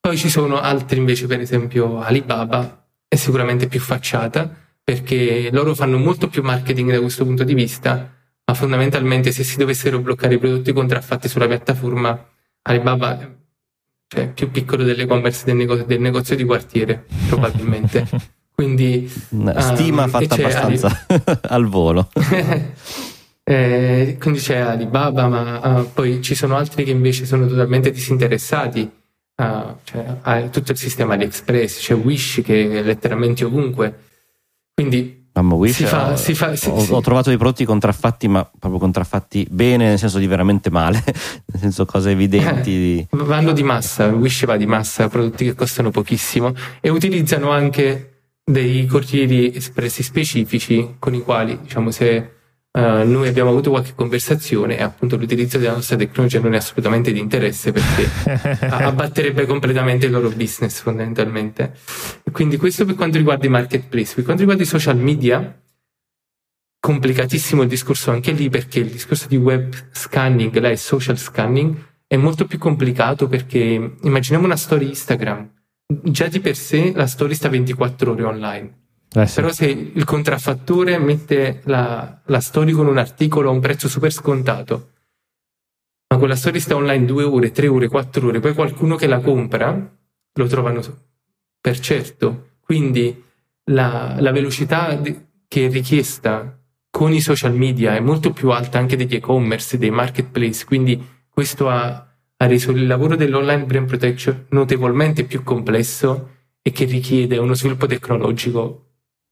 Poi 0.00 0.16
ci 0.16 0.30
sono 0.30 0.58
altri 0.58 0.98
invece, 0.98 1.26
per 1.26 1.40
esempio 1.40 2.00
Alibaba, 2.00 2.86
è 3.06 3.16
sicuramente 3.16 3.66
più 3.68 3.80
facciata, 3.80 4.67
perché 4.88 5.50
loro 5.52 5.74
fanno 5.74 5.98
molto 5.98 6.28
più 6.28 6.42
marketing 6.42 6.92
da 6.92 7.00
questo 7.00 7.22
punto 7.22 7.44
di 7.44 7.52
vista, 7.52 8.10
ma 8.42 8.54
fondamentalmente 8.54 9.32
se 9.32 9.44
si 9.44 9.58
dovessero 9.58 9.98
bloccare 9.98 10.36
i 10.36 10.38
prodotti 10.38 10.72
contraffatti 10.72 11.28
sulla 11.28 11.46
piattaforma 11.46 12.26
Alibaba 12.62 13.36
cioè 14.06 14.28
più 14.28 14.50
piccolo 14.50 14.84
dell'e-commerce 14.84 15.44
del 15.44 15.56
negozio, 15.56 15.84
del 15.84 16.00
negozio 16.00 16.36
di 16.36 16.44
quartiere, 16.44 17.04
probabilmente. 17.28 18.06
Quindi 18.54 19.06
stima 19.08 20.04
um, 20.04 20.08
fatta 20.08 20.34
abbastanza 20.36 21.04
Ali... 21.06 21.22
al 21.42 21.66
volo. 21.66 22.08
eh, 23.44 24.16
quindi 24.18 24.38
c'è 24.38 24.56
Alibaba, 24.56 25.28
ma 25.28 25.80
uh, 25.80 25.92
poi 25.92 26.22
ci 26.22 26.34
sono 26.34 26.56
altri 26.56 26.84
che 26.84 26.92
invece 26.92 27.26
sono 27.26 27.46
totalmente 27.46 27.90
disinteressati. 27.90 28.90
Uh, 29.36 29.76
cioè, 29.84 30.48
tutto 30.50 30.72
il 30.72 30.78
sistema 30.78 31.12
AliExpress, 31.12 31.78
c'è 31.78 31.94
Wish 31.94 32.40
che 32.42 32.70
è 32.70 32.82
letteralmente 32.82 33.44
ovunque. 33.44 34.06
Quindi 34.78 35.26
Mamma 35.32 35.54
Wish, 35.54 35.74
si 35.74 35.84
fa, 35.86 36.12
ho, 36.12 36.16
fa, 36.16 36.54
si, 36.54 36.68
ho, 36.68 36.78
sì. 36.78 36.92
ho, 36.92 37.00
trovato 37.00 37.30
dei 37.30 37.36
prodotti 37.36 37.64
contraffatti, 37.64 38.28
ma 38.28 38.48
proprio 38.58 38.78
contraffatti 38.78 39.44
bene, 39.50 39.88
nel 39.88 39.98
senso 39.98 40.18
di 40.18 40.28
veramente 40.28 40.70
male, 40.70 41.02
nel 41.04 41.60
senso 41.60 41.84
cose 41.84 42.12
evidenti. 42.12 42.98
Eh, 42.98 43.08
vanno 43.10 43.50
di 43.50 43.64
massa, 43.64 44.06
Wish 44.06 44.46
va 44.46 44.56
di 44.56 44.66
massa, 44.66 45.08
prodotti 45.08 45.46
che 45.46 45.54
costano 45.56 45.90
pochissimo 45.90 46.54
e 46.80 46.90
utilizzano 46.90 47.50
anche 47.50 48.20
dei 48.44 48.86
corrieri 48.86 49.52
espressi 49.52 50.04
specifici 50.04 50.94
con 51.00 51.12
i 51.12 51.22
quali, 51.22 51.58
diciamo, 51.60 51.90
se 51.90 52.37
Uh, 52.78 53.04
noi 53.04 53.26
abbiamo 53.26 53.50
avuto 53.50 53.70
qualche 53.70 53.92
conversazione 53.96 54.78
e 54.78 54.84
appunto 54.84 55.16
l'utilizzo 55.16 55.58
della 55.58 55.72
nostra 55.72 55.96
tecnologia 55.96 56.38
non 56.38 56.54
è 56.54 56.58
assolutamente 56.58 57.10
di 57.10 57.18
interesse 57.18 57.72
perché 57.72 58.08
abbatterebbe 58.70 59.46
completamente 59.46 60.06
il 60.06 60.12
loro 60.12 60.30
business 60.30 60.80
fondamentalmente. 60.80 61.74
E 62.22 62.30
quindi 62.30 62.56
questo 62.56 62.84
per 62.84 62.94
quanto 62.94 63.16
riguarda 63.16 63.46
i 63.46 63.48
marketplace. 63.48 64.14
Per 64.14 64.22
quanto 64.22 64.42
riguarda 64.42 64.62
i 64.62 64.66
social 64.66 64.96
media, 64.96 65.60
complicatissimo 66.78 67.62
il 67.62 67.68
discorso 67.68 68.12
anche 68.12 68.30
lì 68.30 68.48
perché 68.48 68.78
il 68.78 68.90
discorso 68.90 69.26
di 69.26 69.36
web 69.36 69.74
scanning, 69.90 70.56
là 70.58 70.70
è 70.70 70.76
social 70.76 71.18
scanning, 71.18 71.74
è 72.06 72.16
molto 72.16 72.46
più 72.46 72.58
complicato 72.58 73.26
perché 73.26 73.96
immaginiamo 74.00 74.46
una 74.46 74.56
storia 74.56 74.86
Instagram. 74.86 75.50
Già 76.04 76.28
di 76.28 76.38
per 76.38 76.54
sé 76.54 76.92
la 76.94 77.08
storia 77.08 77.34
sta 77.34 77.48
24 77.48 78.12
ore 78.12 78.22
online. 78.22 78.87
Eh 79.22 79.26
sì. 79.26 79.34
Però 79.36 79.52
se 79.52 79.66
il 79.66 80.04
contraffattore 80.04 80.98
mette 80.98 81.60
la, 81.64 82.20
la 82.24 82.40
story 82.40 82.72
con 82.72 82.86
un 82.86 82.98
articolo 82.98 83.48
a 83.48 83.52
un 83.52 83.60
prezzo 83.60 83.88
super 83.88 84.12
scontato, 84.12 84.90
ma 86.08 86.18
quella 86.18 86.36
storia 86.36 86.60
sta 86.60 86.76
online 86.76 87.04
due 87.04 87.24
ore, 87.24 87.50
tre 87.50 87.68
ore, 87.68 87.88
quattro 87.88 88.28
ore, 88.28 88.40
poi 88.40 88.54
qualcuno 88.54 88.96
che 88.96 89.06
la 89.06 89.20
compra 89.20 89.96
lo 90.32 90.46
trovano 90.46 90.82
per 91.60 91.78
certo. 91.80 92.56
Quindi 92.60 93.24
la, 93.64 94.16
la 94.18 94.32
velocità 94.32 95.00
che 95.00 95.66
è 95.66 95.70
richiesta 95.70 96.58
con 96.90 97.12
i 97.12 97.20
social 97.20 97.54
media 97.54 97.94
è 97.94 98.00
molto 98.00 98.32
più 98.32 98.50
alta 98.50 98.78
anche 98.78 98.96
degli 98.96 99.14
e-commerce, 99.14 99.78
dei 99.78 99.90
marketplace, 99.90 100.64
quindi 100.64 101.00
questo 101.28 101.68
ha, 101.68 102.06
ha 102.36 102.46
reso 102.46 102.70
il 102.70 102.86
lavoro 102.86 103.16
dell'online 103.16 103.64
brand 103.64 103.86
protection 103.86 104.46
notevolmente 104.50 105.24
più 105.24 105.42
complesso 105.42 106.36
e 106.62 106.72
che 106.72 106.84
richiede 106.84 107.38
uno 107.38 107.54
sviluppo 107.54 107.86
tecnologico 107.86 108.87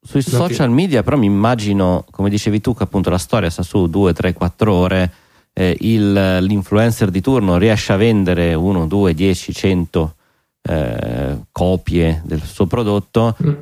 sui 0.07 0.23
social 0.23 0.71
media 0.71 1.03
però 1.03 1.17
mi 1.17 1.27
immagino, 1.27 2.05
come 2.11 2.31
dicevi 2.31 2.61
tu, 2.61 2.75
che 2.75 2.85
appunto 2.85 3.11
la 3.11 3.19
storia 3.19 3.51
sta 3.51 3.63
su 3.63 3.89
2, 3.89 4.13
3, 4.13 4.33
4 4.33 4.73
ore, 4.73 5.13
eh, 5.53 5.77
il, 5.81 6.39
l'influencer 6.43 7.11
di 7.11 7.21
turno 7.21 7.59
riesce 7.59 7.93
a 7.93 7.97
vendere 7.97 8.55
1, 8.55 8.87
2, 8.87 9.15
10, 9.15 9.53
100 9.53 10.15
eh, 10.63 11.37
copie 11.51 12.23
del 12.25 12.43
suo 12.43 12.67
prodotto, 12.67 13.37
mm. 13.43 13.53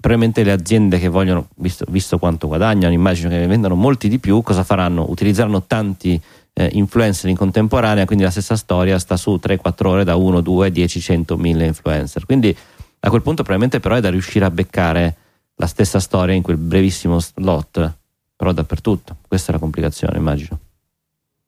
probabilmente 0.00 0.42
le 0.42 0.52
aziende 0.52 0.98
che 0.98 1.08
vogliono, 1.08 1.48
visto, 1.56 1.84
visto, 1.88 2.18
quanto 2.18 2.46
guadagnano, 2.46 2.94
immagino 2.94 3.28
che 3.28 3.38
ne 3.38 3.46
vendano 3.46 3.74
molti 3.74 4.08
di 4.08 4.18
più, 4.18 4.42
cosa 4.42 4.62
faranno? 4.62 5.04
Utilizzeranno 5.08 5.64
tanti 5.64 6.20
eh, 6.54 6.70
influencer 6.72 7.28
in 7.28 7.36
contemporanea, 7.36 8.04
quindi 8.04 8.24
la 8.24 8.30
stessa 8.30 8.56
storia 8.56 8.98
sta 8.98 9.16
su 9.16 9.38
3-4 9.42 9.86
ore 9.86 10.04
da 10.04 10.16
1, 10.16 10.40
2, 10.40 10.70
10, 10.70 11.00
100, 11.00 11.36
1000 11.36 11.64
influencer. 11.66 12.24
Quindi 12.24 12.56
a 13.00 13.10
quel 13.10 13.22
punto 13.22 13.42
probabilmente 13.42 13.80
però 13.80 13.96
è 13.96 14.00
da 14.00 14.08
riuscire 14.08 14.44
a 14.44 14.50
beccare 14.50 15.16
la 15.56 15.66
stessa 15.66 16.00
storia 16.00 16.34
in 16.34 16.42
quel 16.42 16.56
brevissimo 16.56 17.20
slot, 17.20 17.96
però 18.36 18.52
dappertutto. 18.52 19.18
Questa 19.26 19.50
è 19.50 19.54
la 19.54 19.60
complicazione, 19.60 20.18
immagino. 20.18 20.58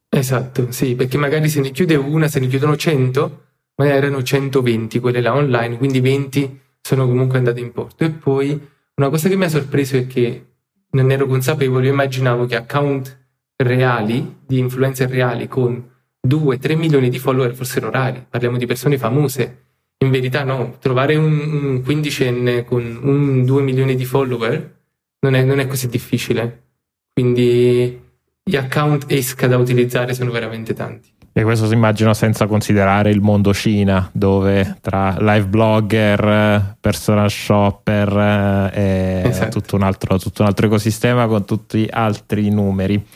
Esatto, 0.09 0.71
sì, 0.71 0.95
perché 0.95 1.19
magari 1.19 1.49
se 1.49 1.61
ne 1.61 1.71
chiude 1.71 1.97
una, 1.97 2.29
se 2.29 2.41
ne 2.41 2.47
chiudono 2.47 2.77
100, 2.77 3.45
magari 3.77 3.97
erano 3.99 4.23
120 4.23 4.99
quelle 5.01 5.21
là 5.21 5.35
online, 5.35 5.77
quindi 5.77 6.01
20 6.01 6.61
sono 6.81 7.07
comunque 7.07 7.39
andate 7.39 7.61
in 7.61 7.73
porto. 7.73 8.05
E 8.05 8.11
poi 8.11 8.69
una 8.95 9.11
cosa 9.11 9.29
che 9.29 9.37
mi 9.37 9.45
ha 9.45 9.49
sorpreso 9.49 9.97
è 9.97 10.07
che 10.07 10.47
non 10.91 11.11
ero 11.11 11.27
consapevole, 11.27 11.87
io 11.87 11.93
immaginavo 11.93 12.47
che 12.47 12.57
account 12.57 13.25
reali, 13.57 14.39
di 14.47 14.59
influencer 14.59 15.11
reali 15.11 15.49
con 15.49 15.85
2-3 16.27 16.77
milioni 16.77 17.09
di 17.11 17.19
follower 17.19 17.55
fossero 17.55 17.91
rari, 17.91 18.25
parliamo 18.29 18.57
di 18.57 18.67
persone 18.67 18.99
famose 18.99 19.65
in 20.05 20.11
verità 20.11 20.45
no, 20.45 20.77
trovare 20.79 21.17
un, 21.17 21.83
quindicenne 21.83 22.65
con 22.65 22.99
un 23.03 23.45
2 23.45 23.63
milioni 23.63 23.95
di 23.95 24.05
follower 24.05 24.75
non 25.21 25.35
è, 25.35 25.43
non 25.43 25.59
è 25.59 25.67
così 25.67 25.89
difficile. 25.89 26.65
Quindi 27.13 28.01
gli 28.43 28.57
account 28.57 29.07
esca 29.09 29.47
da 29.47 29.57
utilizzare 29.57 30.15
sono 30.15 30.31
veramente 30.31 30.75
tanti. 30.75 31.16
E 31.39 31.43
questo 31.43 31.67
si 31.67 31.75
immagino 31.75 32.15
senza 32.15 32.47
considerare 32.47 33.11
il 33.11 33.21
mondo 33.21 33.53
Cina, 33.53 34.09
dove 34.11 34.79
tra 34.81 35.17
live 35.19 35.45
blogger, 35.45 36.77
personal 36.81 37.31
shopper 37.31 38.71
eh, 38.73 39.23
e 39.23 39.29
esatto. 39.29 39.61
tutto, 39.61 39.77
un 39.77 39.83
altro, 39.83 40.19
tutto, 40.19 40.41
un 40.41 40.49
altro, 40.49 40.65
ecosistema 40.65 41.27
con 41.27 41.45
tutti 41.45 41.87
altri 41.91 42.49
numeri. 42.49 43.07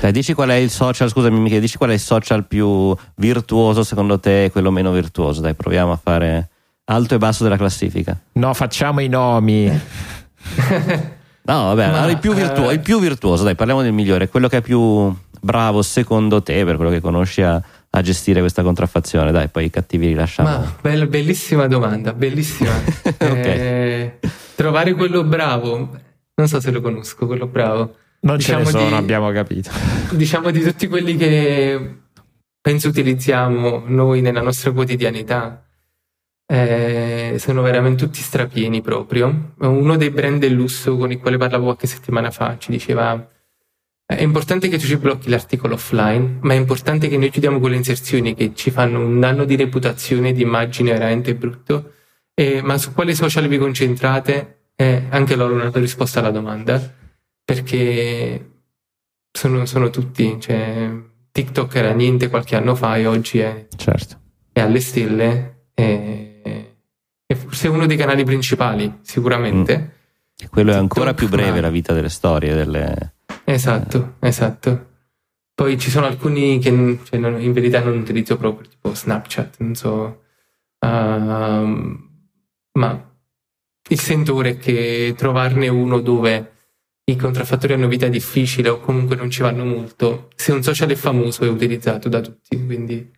Dai, 0.00 0.10
dici 0.10 0.32
qual 0.32 0.48
è 0.48 0.54
il 0.54 0.70
social, 0.70 1.10
scusami 1.10 1.38
Michele, 1.38 1.60
dici 1.60 1.76
qual 1.76 1.90
è 1.90 1.92
il 1.92 2.00
social 2.00 2.46
più 2.46 2.96
virtuoso 3.16 3.84
secondo 3.84 4.18
te 4.18 4.44
e 4.44 4.50
quello 4.50 4.70
meno 4.70 4.90
virtuoso? 4.90 5.42
Dai, 5.42 5.52
proviamo 5.52 5.92
a 5.92 6.00
fare 6.02 6.48
alto 6.84 7.14
e 7.14 7.18
basso 7.18 7.42
della 7.42 7.58
classifica. 7.58 8.18
No, 8.32 8.54
facciamo 8.54 9.00
i 9.00 9.08
nomi. 9.08 9.66
no, 9.68 11.62
vabbè, 11.74 11.90
Ma, 11.90 12.06
il, 12.06 12.16
più 12.16 12.32
virtuoso, 12.32 12.70
uh... 12.70 12.72
il 12.72 12.80
più 12.80 12.98
virtuoso, 13.00 13.44
dai, 13.44 13.54
parliamo 13.54 13.82
del 13.82 13.92
migliore, 13.92 14.30
quello 14.30 14.48
che 14.48 14.56
è 14.56 14.62
più 14.62 15.14
bravo 15.40 15.82
secondo 15.82 16.42
te, 16.42 16.64
per 16.64 16.76
quello 16.76 16.90
che 16.90 17.00
conosci, 17.00 17.42
a, 17.42 17.62
a 17.90 18.00
gestire 18.02 18.40
questa 18.40 18.62
contraffazione? 18.62 19.32
Dai, 19.32 19.48
poi 19.48 19.66
i 19.66 19.70
cattivi 19.70 20.06
rilasciamo. 20.08 20.48
Ma 20.48 20.76
bella, 20.80 21.06
bellissima 21.06 21.66
domanda, 21.66 22.12
bellissima. 22.12 22.70
okay. 23.04 23.58
eh, 23.58 24.18
trovare 24.54 24.94
quello 24.94 25.24
bravo, 25.24 25.98
non 26.34 26.48
so 26.48 26.60
se 26.60 26.70
lo 26.70 26.80
conosco, 26.80 27.26
quello 27.26 27.46
bravo. 27.46 27.96
Non 28.20 28.36
diciamo 28.36 28.64
ce 28.64 28.72
ne 28.72 28.78
sono, 28.78 28.88
di, 28.88 28.94
abbiamo 28.94 29.30
capito. 29.30 29.70
Diciamo 30.10 30.50
di 30.50 30.60
tutti 30.60 30.88
quelli 30.88 31.16
che 31.16 31.98
penso 32.60 32.88
utilizziamo 32.88 33.84
noi 33.86 34.20
nella 34.20 34.42
nostra 34.42 34.72
quotidianità. 34.72 35.62
Eh, 36.48 37.36
sono 37.38 37.62
veramente 37.62 38.04
tutti 38.04 38.20
strapieni 38.20 38.80
proprio. 38.80 39.52
Uno 39.58 39.96
dei 39.96 40.10
brand 40.10 40.40
del 40.40 40.52
lusso 40.52 40.96
con 40.96 41.12
il 41.12 41.18
quale 41.18 41.36
parlavo 41.36 41.64
qualche 41.64 41.86
settimana 41.86 42.30
fa 42.30 42.56
ci 42.58 42.70
diceva 42.70 43.28
è 44.08 44.22
importante 44.22 44.68
che 44.68 44.78
tu 44.78 44.86
ci 44.86 44.96
blocchi 44.96 45.28
l'articolo 45.28 45.74
offline, 45.74 46.38
ma 46.42 46.54
è 46.54 46.56
importante 46.56 47.08
che 47.08 47.18
noi 47.18 47.28
chiudiamo 47.28 47.58
quelle 47.58 47.74
inserzioni 47.74 48.34
che 48.34 48.54
ci 48.54 48.70
fanno 48.70 49.04
un 49.04 49.18
danno 49.18 49.44
di 49.44 49.56
reputazione, 49.56 50.32
di 50.32 50.42
immagine 50.42 50.92
veramente 50.92 51.34
brutto. 51.34 51.94
Eh, 52.32 52.62
ma 52.62 52.78
su 52.78 52.92
quali 52.92 53.16
social 53.16 53.48
vi 53.48 53.58
concentrate? 53.58 54.68
Eh, 54.76 55.06
anche 55.08 55.34
loro 55.34 55.56
non 55.56 55.66
hanno 55.66 55.80
risposto 55.80 56.20
alla 56.20 56.30
domanda, 56.30 56.80
perché 57.44 58.50
sono, 59.32 59.66
sono 59.66 59.90
tutti. 59.90 60.36
Cioè, 60.38 60.88
TikTok 61.32 61.74
era 61.74 61.92
niente 61.92 62.28
qualche 62.28 62.54
anno 62.54 62.76
fa 62.76 62.96
e 62.96 63.06
oggi 63.06 63.40
è, 63.40 63.66
certo. 63.74 64.20
è 64.52 64.60
alle 64.60 64.80
stelle. 64.80 65.70
È, 65.74 66.72
è 67.26 67.34
forse 67.34 67.66
uno 67.66 67.86
dei 67.86 67.96
canali 67.96 68.22
principali, 68.22 68.98
sicuramente. 69.02 69.78
Mm. 69.78 70.44
E 70.44 70.48
quello 70.48 70.70
è 70.70 70.76
ancora 70.76 71.12
TikTok, 71.12 71.28
più 71.28 71.36
breve, 71.36 71.56
ma... 71.56 71.62
la 71.62 71.70
vita 71.70 71.92
delle 71.92 72.08
storie. 72.08 72.54
Delle 72.54 73.15
Esatto, 73.48 74.16
esatto. 74.20 74.94
Poi 75.54 75.78
ci 75.78 75.88
sono 75.88 76.06
alcuni 76.06 76.58
che 76.58 76.98
cioè, 77.04 77.18
non, 77.18 77.40
in 77.40 77.52
verità 77.52 77.80
non 77.80 77.96
utilizzo 77.96 78.36
proprio, 78.36 78.68
tipo 78.68 78.92
Snapchat, 78.92 79.58
non 79.60 79.74
so. 79.76 80.24
Uh, 80.80 81.96
ma 82.72 83.18
il 83.88 84.00
sentore 84.00 84.50
è 84.50 84.58
che 84.58 85.14
trovarne 85.16 85.68
uno 85.68 86.00
dove 86.00 86.52
i 87.04 87.16
contraffattori 87.16 87.74
hanno 87.74 87.86
vita 87.86 88.08
difficile 88.08 88.68
o 88.68 88.80
comunque 88.80 89.14
non 89.14 89.30
ci 89.30 89.42
vanno 89.42 89.64
molto, 89.64 90.28
se 90.34 90.52
un 90.52 90.62
social 90.62 90.90
è 90.90 90.96
famoso 90.96 91.44
è 91.44 91.48
utilizzato 91.48 92.08
da 92.08 92.20
tutti, 92.20 92.64
quindi 92.66 93.12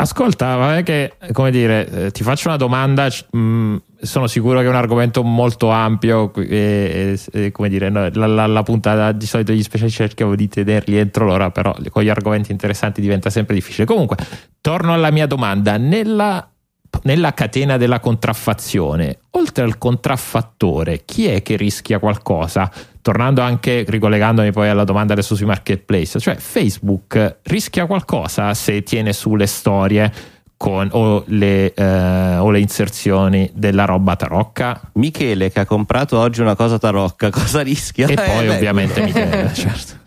Ascolta, 0.00 0.54
vabbè 0.54 0.84
che, 0.84 1.14
come 1.32 1.50
dire, 1.50 1.88
eh, 1.90 2.10
ti 2.12 2.22
faccio 2.22 2.46
una 2.46 2.56
domanda, 2.56 3.08
mh, 3.08 3.36
mm, 3.36 3.76
sono 4.00 4.28
sicuro 4.28 4.60
che 4.60 4.66
è 4.66 4.68
un 4.68 4.76
argomento 4.76 5.24
molto 5.24 5.70
ampio 5.70 6.32
e, 6.34 7.18
e 7.32 7.50
come 7.50 7.68
dire, 7.68 7.88
no, 7.88 8.08
la, 8.12 8.26
la, 8.28 8.46
la, 8.46 8.62
puntata 8.62 9.10
di 9.10 9.26
solito 9.26 9.52
gli 9.52 9.62
speciali 9.62 9.90
cercavo 9.90 10.36
di 10.36 10.46
tenerli 10.46 10.96
entro 10.96 11.24
l'ora, 11.24 11.50
però 11.50 11.74
con 11.90 12.04
gli 12.04 12.08
argomenti 12.08 12.52
interessanti 12.52 13.00
diventa 13.00 13.28
sempre 13.28 13.56
difficile. 13.56 13.86
Comunque, 13.86 14.16
torno 14.60 14.92
alla 14.92 15.10
mia 15.10 15.26
domanda, 15.26 15.76
nella 15.78 16.48
nella 17.02 17.32
catena 17.32 17.76
della 17.76 18.00
contraffazione, 18.00 19.18
oltre 19.30 19.64
al 19.64 19.78
contraffattore, 19.78 21.04
chi 21.04 21.26
è 21.26 21.42
che 21.42 21.56
rischia 21.56 21.98
qualcosa? 21.98 22.70
Tornando 23.00 23.40
anche, 23.40 23.84
ricollegandomi 23.86 24.52
poi 24.52 24.68
alla 24.68 24.84
domanda 24.84 25.12
adesso 25.12 25.34
sui 25.34 25.46
marketplace, 25.46 26.18
cioè 26.18 26.36
Facebook 26.36 27.38
rischia 27.44 27.86
qualcosa 27.86 28.52
se 28.54 28.82
tiene 28.82 29.12
sulle 29.12 29.46
storie 29.46 30.12
con, 30.56 30.88
o, 30.90 31.22
le, 31.28 31.72
eh, 31.72 32.36
o, 32.36 32.50
le, 32.50 32.58
inserzioni 32.58 33.50
della 33.54 33.84
roba 33.84 34.16
tarocca? 34.16 34.90
Michele 34.94 35.52
che 35.52 35.60
ha 35.60 35.64
comprato 35.66 36.18
oggi 36.18 36.40
una 36.40 36.56
cosa 36.56 36.78
tarocca, 36.78 37.30
cosa 37.30 37.60
rischia? 37.60 38.08
E 38.08 38.12
eh, 38.12 38.16
poi 38.16 38.46
beh. 38.46 38.56
ovviamente 38.56 39.00
Michele, 39.00 39.50
certo. 39.54 40.06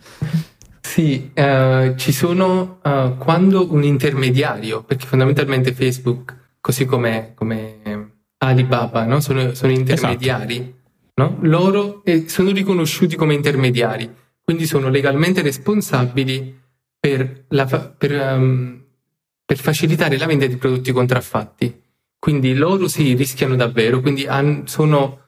Sì, 0.80 1.32
uh, 1.34 1.94
ci 1.96 2.12
sono 2.12 2.80
uh, 2.82 3.16
quando 3.16 3.72
un 3.72 3.82
intermediario, 3.82 4.82
perché 4.82 5.06
fondamentalmente 5.06 5.72
Facebook 5.72 6.40
così 6.62 6.86
come, 6.86 7.32
come 7.34 8.12
Alibaba, 8.38 9.04
no? 9.04 9.20
sono, 9.20 9.52
sono, 9.52 9.72
intermediari, 9.72 10.56
esatto. 10.56 11.12
no? 11.16 11.38
loro 11.42 12.04
eh, 12.04 12.28
sono 12.28 12.50
riconosciuti 12.50 13.16
come 13.16 13.34
intermediari, 13.34 14.10
quindi 14.40 14.64
sono 14.64 14.88
legalmente 14.88 15.42
responsabili 15.42 16.58
per, 16.98 17.46
la, 17.48 17.66
per, 17.66 18.12
um, 18.12 18.80
per 19.44 19.58
facilitare 19.58 20.16
la 20.16 20.26
vendita 20.26 20.50
di 20.50 20.56
prodotti 20.56 20.92
contraffatti. 20.92 21.80
Quindi 22.18 22.54
loro 22.54 22.86
si 22.86 23.14
rischiano 23.14 23.56
davvero, 23.56 24.00
quindi 24.00 24.24
han, 24.26 24.68
sono 24.68 25.18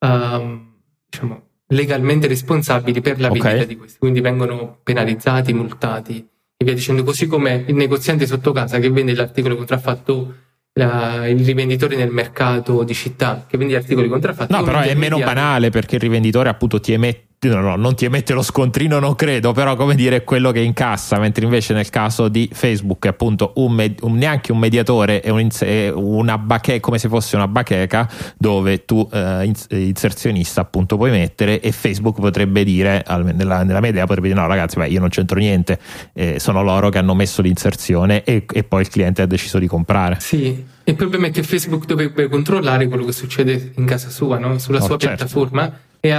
um, 0.00 0.74
diciamo, 1.08 1.42
legalmente 1.68 2.26
responsabili 2.26 3.00
per 3.00 3.18
la 3.18 3.28
vendita 3.28 3.54
okay. 3.54 3.66
di 3.66 3.76
questi, 3.76 3.98
quindi 3.98 4.20
vengono 4.20 4.80
penalizzati, 4.82 5.54
multati 5.54 6.28
e 6.56 6.64
via 6.64 6.74
dicendo, 6.74 7.02
così 7.02 7.26
come 7.26 7.64
il 7.66 7.74
negoziante 7.74 8.26
sotto 8.26 8.52
casa 8.52 8.78
che 8.78 8.90
vende 8.90 9.14
l'articolo 9.14 9.56
contraffatto 9.56 10.34
la, 10.74 11.26
il 11.28 11.44
rivenditore 11.44 11.96
nel 11.96 12.10
mercato 12.10 12.82
di 12.82 12.94
città 12.94 13.44
che 13.46 13.56
vende 13.56 13.76
articoli 13.76 14.08
contraffatti. 14.08 14.52
No, 14.52 14.62
però 14.62 14.80
è 14.80 14.94
meno 14.94 15.18
banale 15.18 15.70
perché 15.70 15.96
il 15.96 16.00
rivenditore 16.00 16.48
appunto 16.48 16.80
ti 16.80 16.92
emette 16.92 17.33
no, 17.48 17.60
no, 17.60 17.76
non 17.76 17.94
ti 17.94 18.04
emette 18.04 18.32
lo 18.32 18.42
scontrino, 18.42 18.98
non 18.98 19.14
credo, 19.14 19.52
però 19.52 19.76
come 19.76 19.94
dire 19.94 20.16
è 20.16 20.24
quello 20.24 20.50
che 20.50 20.60
incassa, 20.60 21.18
mentre 21.18 21.44
invece 21.44 21.74
nel 21.74 21.90
caso 21.90 22.28
di 22.28 22.48
Facebook 22.52 23.04
è 23.04 23.08
appunto 23.08 23.52
un, 23.56 23.72
med- 23.72 23.98
un 24.02 24.16
neanche 24.16 24.52
un 24.52 24.58
mediatore, 24.58 25.20
è, 25.20 25.30
un 25.30 25.48
è 25.58 25.90
una 25.90 26.38
bacheca, 26.38 26.80
come 26.80 26.98
se 26.98 27.08
fosse 27.08 27.36
una 27.36 27.48
bacheca 27.48 28.08
dove 28.36 28.84
tu 28.84 29.08
eh, 29.12 29.52
inserzionista 29.68 30.60
appunto 30.60 30.96
puoi 30.96 31.10
mettere 31.10 31.60
e 31.60 31.72
Facebook 31.72 32.20
potrebbe 32.20 32.64
dire, 32.64 33.04
nella, 33.08 33.62
nella 33.62 33.80
mia 33.80 33.90
idea 33.90 34.06
potrebbe 34.06 34.28
dire 34.28 34.40
no 34.40 34.46
ragazzi, 34.46 34.78
beh, 34.78 34.88
io 34.88 35.00
non 35.00 35.08
c'entro 35.08 35.38
niente, 35.38 35.78
eh, 36.12 36.38
sono 36.38 36.62
loro 36.62 36.88
che 36.88 36.98
hanno 36.98 37.14
messo 37.14 37.42
l'inserzione 37.42 38.24
e, 38.24 38.44
e 38.50 38.64
poi 38.64 38.82
il 38.82 38.88
cliente 38.88 39.22
ha 39.22 39.26
deciso 39.26 39.58
di 39.58 39.66
comprare. 39.66 40.16
Sì, 40.20 40.64
il 40.84 40.94
problema 40.94 41.26
è 41.26 41.30
che 41.30 41.42
Facebook 41.42 41.86
dovrebbe 41.86 42.28
controllare 42.28 42.88
quello 42.88 43.04
che 43.04 43.12
succede 43.12 43.72
in 43.76 43.86
casa 43.86 44.10
sua, 44.10 44.38
no? 44.38 44.58
sulla 44.58 44.78
oh, 44.78 44.86
sua 44.86 44.96
certo. 44.98 45.16
piattaforma 45.16 45.72
e 46.04 46.10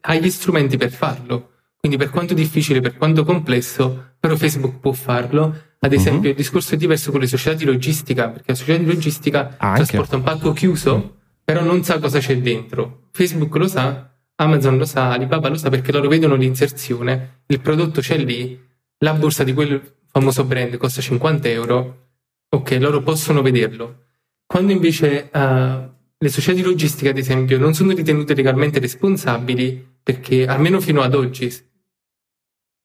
ha, 0.00 0.14
gli 0.16 0.28
strumenti 0.28 0.76
per 0.76 0.90
farlo. 0.90 1.50
Quindi 1.78 1.96
per 1.96 2.10
quanto 2.10 2.34
difficile, 2.34 2.80
per 2.80 2.96
quanto 2.96 3.22
complesso, 3.22 4.14
però 4.18 4.34
Facebook 4.34 4.80
può 4.80 4.90
farlo. 4.90 5.56
Ad 5.78 5.92
esempio, 5.92 6.22
uh-huh. 6.22 6.30
il 6.30 6.34
discorso 6.34 6.74
è 6.74 6.76
diverso 6.76 7.12
con 7.12 7.20
le 7.20 7.28
società 7.28 7.56
di 7.56 7.64
logistica, 7.64 8.28
perché 8.28 8.46
la 8.48 8.56
società 8.56 8.82
di 8.82 8.86
logistica 8.86 9.54
Anche. 9.56 9.84
trasporta 9.84 10.16
un 10.16 10.24
pacco 10.24 10.52
chiuso, 10.52 10.94
uh-huh. 10.94 11.14
però 11.44 11.62
non 11.62 11.84
sa 11.84 12.00
cosa 12.00 12.18
c'è 12.18 12.38
dentro. 12.38 13.06
Facebook 13.12 13.54
lo 13.54 13.68
sa, 13.68 14.12
Amazon 14.34 14.76
lo 14.76 14.84
sa, 14.84 15.12
Alibaba 15.12 15.48
lo 15.48 15.56
sa 15.56 15.70
perché 15.70 15.92
loro 15.92 16.08
vedono 16.08 16.34
l'inserzione, 16.34 17.42
il 17.46 17.60
prodotto 17.60 18.00
c'è 18.00 18.18
lì, 18.18 18.60
la 18.98 19.14
borsa 19.14 19.44
di 19.44 19.54
quel 19.54 19.80
famoso 20.10 20.42
brand 20.44 20.76
costa 20.76 21.00
50 21.00 21.48
euro, 21.48 22.08
ok, 22.48 22.78
loro 22.80 23.00
possono 23.00 23.42
vederlo. 23.42 24.06
Quando 24.44 24.72
invece 24.72 25.30
uh, 25.32 25.98
le 26.22 26.28
società 26.28 26.54
di 26.54 26.62
logistica, 26.62 27.08
ad 27.08 27.16
esempio, 27.16 27.58
non 27.58 27.72
sono 27.72 27.92
ritenute 27.92 28.34
legalmente 28.34 28.78
responsabili 28.78 29.98
perché, 30.02 30.46
almeno 30.46 30.78
fino 30.78 31.00
ad 31.00 31.14
oggi, 31.14 31.50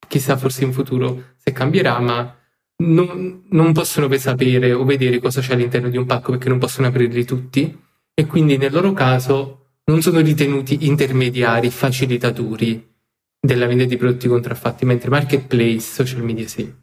chissà 0.08 0.38
forse 0.38 0.64
in 0.64 0.72
futuro 0.72 1.34
se 1.36 1.52
cambierà, 1.52 2.00
ma 2.00 2.34
non, 2.78 3.44
non 3.50 3.74
possono 3.74 4.14
sapere 4.18 4.72
o 4.72 4.86
vedere 4.86 5.20
cosa 5.20 5.42
c'è 5.42 5.54
all'interno 5.54 5.90
di 5.90 5.98
un 5.98 6.06
pacco 6.06 6.32
perché 6.32 6.48
non 6.48 6.60
possono 6.60 6.88
aprirli 6.88 7.26
tutti 7.26 7.78
e 8.14 8.26
quindi 8.26 8.56
nel 8.56 8.72
loro 8.72 8.94
caso 8.94 9.80
non 9.86 10.02
sono 10.02 10.22
ritenuti 10.22 10.86
intermediari, 10.88 11.70
facilitatori 11.70 12.94
della 13.38 13.68
vendita 13.68 13.90
di 13.90 13.98
prodotti 13.98 14.30
contraffatti, 14.30 14.86
mentre 14.86 15.10
marketplace, 15.10 15.80
social 15.82 16.24
media 16.24 16.48
sì. 16.48 16.74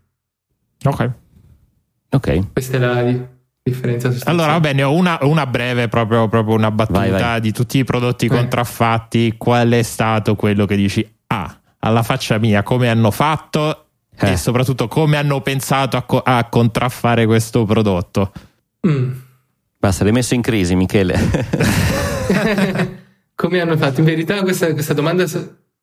Ok. 0.84 1.10
Ok. 2.10 2.52
Questa 2.52 2.76
è 2.76 2.78
la 2.78 3.40
differenza 3.62 4.10
sostanziale. 4.10 4.38
Allora, 4.38 4.52
va 4.58 4.60
bene, 4.60 4.82
ho 4.82 4.92
una, 4.92 5.18
una 5.22 5.46
breve, 5.46 5.88
proprio, 5.88 6.28
proprio, 6.28 6.56
una 6.56 6.70
battuta 6.70 6.98
vai, 6.98 7.10
vai. 7.10 7.40
di 7.40 7.52
tutti 7.52 7.78
i 7.78 7.84
prodotti 7.84 8.26
eh. 8.26 8.28
contraffatti. 8.28 9.34
Qual 9.36 9.70
è 9.70 9.82
stato 9.82 10.34
quello 10.34 10.66
che 10.66 10.76
dici, 10.76 11.08
ah, 11.28 11.58
alla 11.78 12.02
faccia 12.02 12.38
mia, 12.38 12.62
come 12.62 12.88
hanno 12.88 13.10
fatto 13.10 13.86
eh. 14.18 14.32
e 14.32 14.36
soprattutto 14.36 14.88
come 14.88 15.16
hanno 15.16 15.40
pensato 15.40 15.96
a, 15.96 16.02
co- 16.02 16.22
a 16.24 16.44
contraffare 16.48 17.26
questo 17.26 17.64
prodotto? 17.64 18.32
Mm. 18.86 19.12
Basta, 19.78 20.04
l'hai 20.04 20.12
messo 20.12 20.34
in 20.34 20.42
crisi, 20.42 20.74
Michele. 20.76 21.18
come 23.34 23.60
hanno 23.60 23.76
fatto? 23.76 24.00
In 24.00 24.06
verità 24.06 24.40
questa, 24.42 24.72
questa 24.72 24.94
domanda 24.94 25.24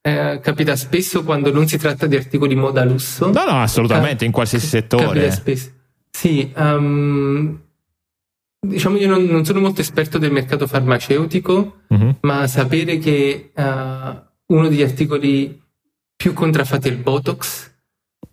eh, 0.01 0.39
capita 0.41 0.77
spesso 0.77 1.23
quando 1.25 1.51
non 1.51 1.67
si 1.67 1.77
tratta 1.77 2.07
di 2.07 2.15
articoli 2.15 2.55
moda 2.55 2.85
lusso. 2.85 3.31
No, 3.31 3.43
no, 3.43 3.61
assolutamente, 3.61 4.23
eh, 4.23 4.27
in 4.27 4.31
qualsiasi 4.31 4.67
settore. 4.67 5.05
Capita 5.05 5.31
spesso. 5.31 5.71
Sì, 6.09 6.51
um, 6.55 7.59
diciamo 8.59 8.97
io 8.97 9.07
non, 9.07 9.23
non, 9.25 9.45
sono 9.45 9.59
molto 9.59 9.81
esperto 9.81 10.17
del 10.17 10.31
mercato 10.31 10.67
farmaceutico, 10.67 11.81
uh-huh. 11.87 12.17
ma 12.21 12.47
sapere 12.47 12.97
che 12.97 13.51
uh, 13.55 14.53
uno 14.53 14.67
degli 14.67 14.81
articoli 14.81 15.61
più 16.15 16.33
contraffatti 16.33 16.89
è 16.89 16.91
il 16.91 16.97
Botox 16.97 17.69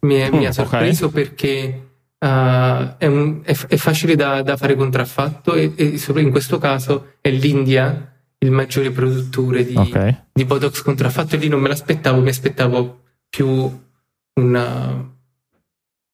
mi, 0.01 0.17
è, 0.17 0.31
mm, 0.31 0.37
mi 0.37 0.47
ha 0.47 0.53
sorpreso 0.53 1.07
okay. 1.07 1.23
perché 1.23 1.89
uh, 2.19 2.97
è, 2.99 3.07
un, 3.07 3.41
è, 3.43 3.57
è, 3.69 3.77
facile 3.77 4.15
da, 4.15 4.43
da, 4.43 4.57
fare 4.57 4.75
contraffatto 4.75 5.55
e, 5.55 5.73
e 5.77 6.01
in 6.17 6.31
questo 6.31 6.59
caso 6.59 7.15
è 7.21 7.31
l'India 7.31 8.13
il 8.39 8.51
maggiore 8.51 8.91
produttore 8.91 9.65
di, 9.65 9.77
okay. 9.77 10.25
di 10.33 10.45
Botox 10.45 10.83
contraffatto 10.83 11.35
e 11.35 11.39
lì 11.39 11.49
non 11.49 11.61
me 11.61 11.69
l'aspettavo, 11.69 12.21
mi 12.21 12.29
aspettavo 12.29 13.03
più 13.29 13.85
una, 14.41 15.15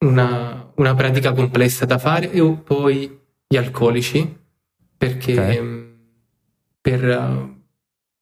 una, 0.04 0.72
una 0.74 0.94
pratica 0.94 1.32
complessa 1.32 1.84
da 1.84 1.98
fare 1.98 2.30
e 2.30 2.42
poi 2.64 3.20
gli 3.52 3.56
alcolici 3.58 4.34
perché 4.96 5.32
okay. 5.32 5.60
Mm, 5.60 5.82
per, 6.80 7.54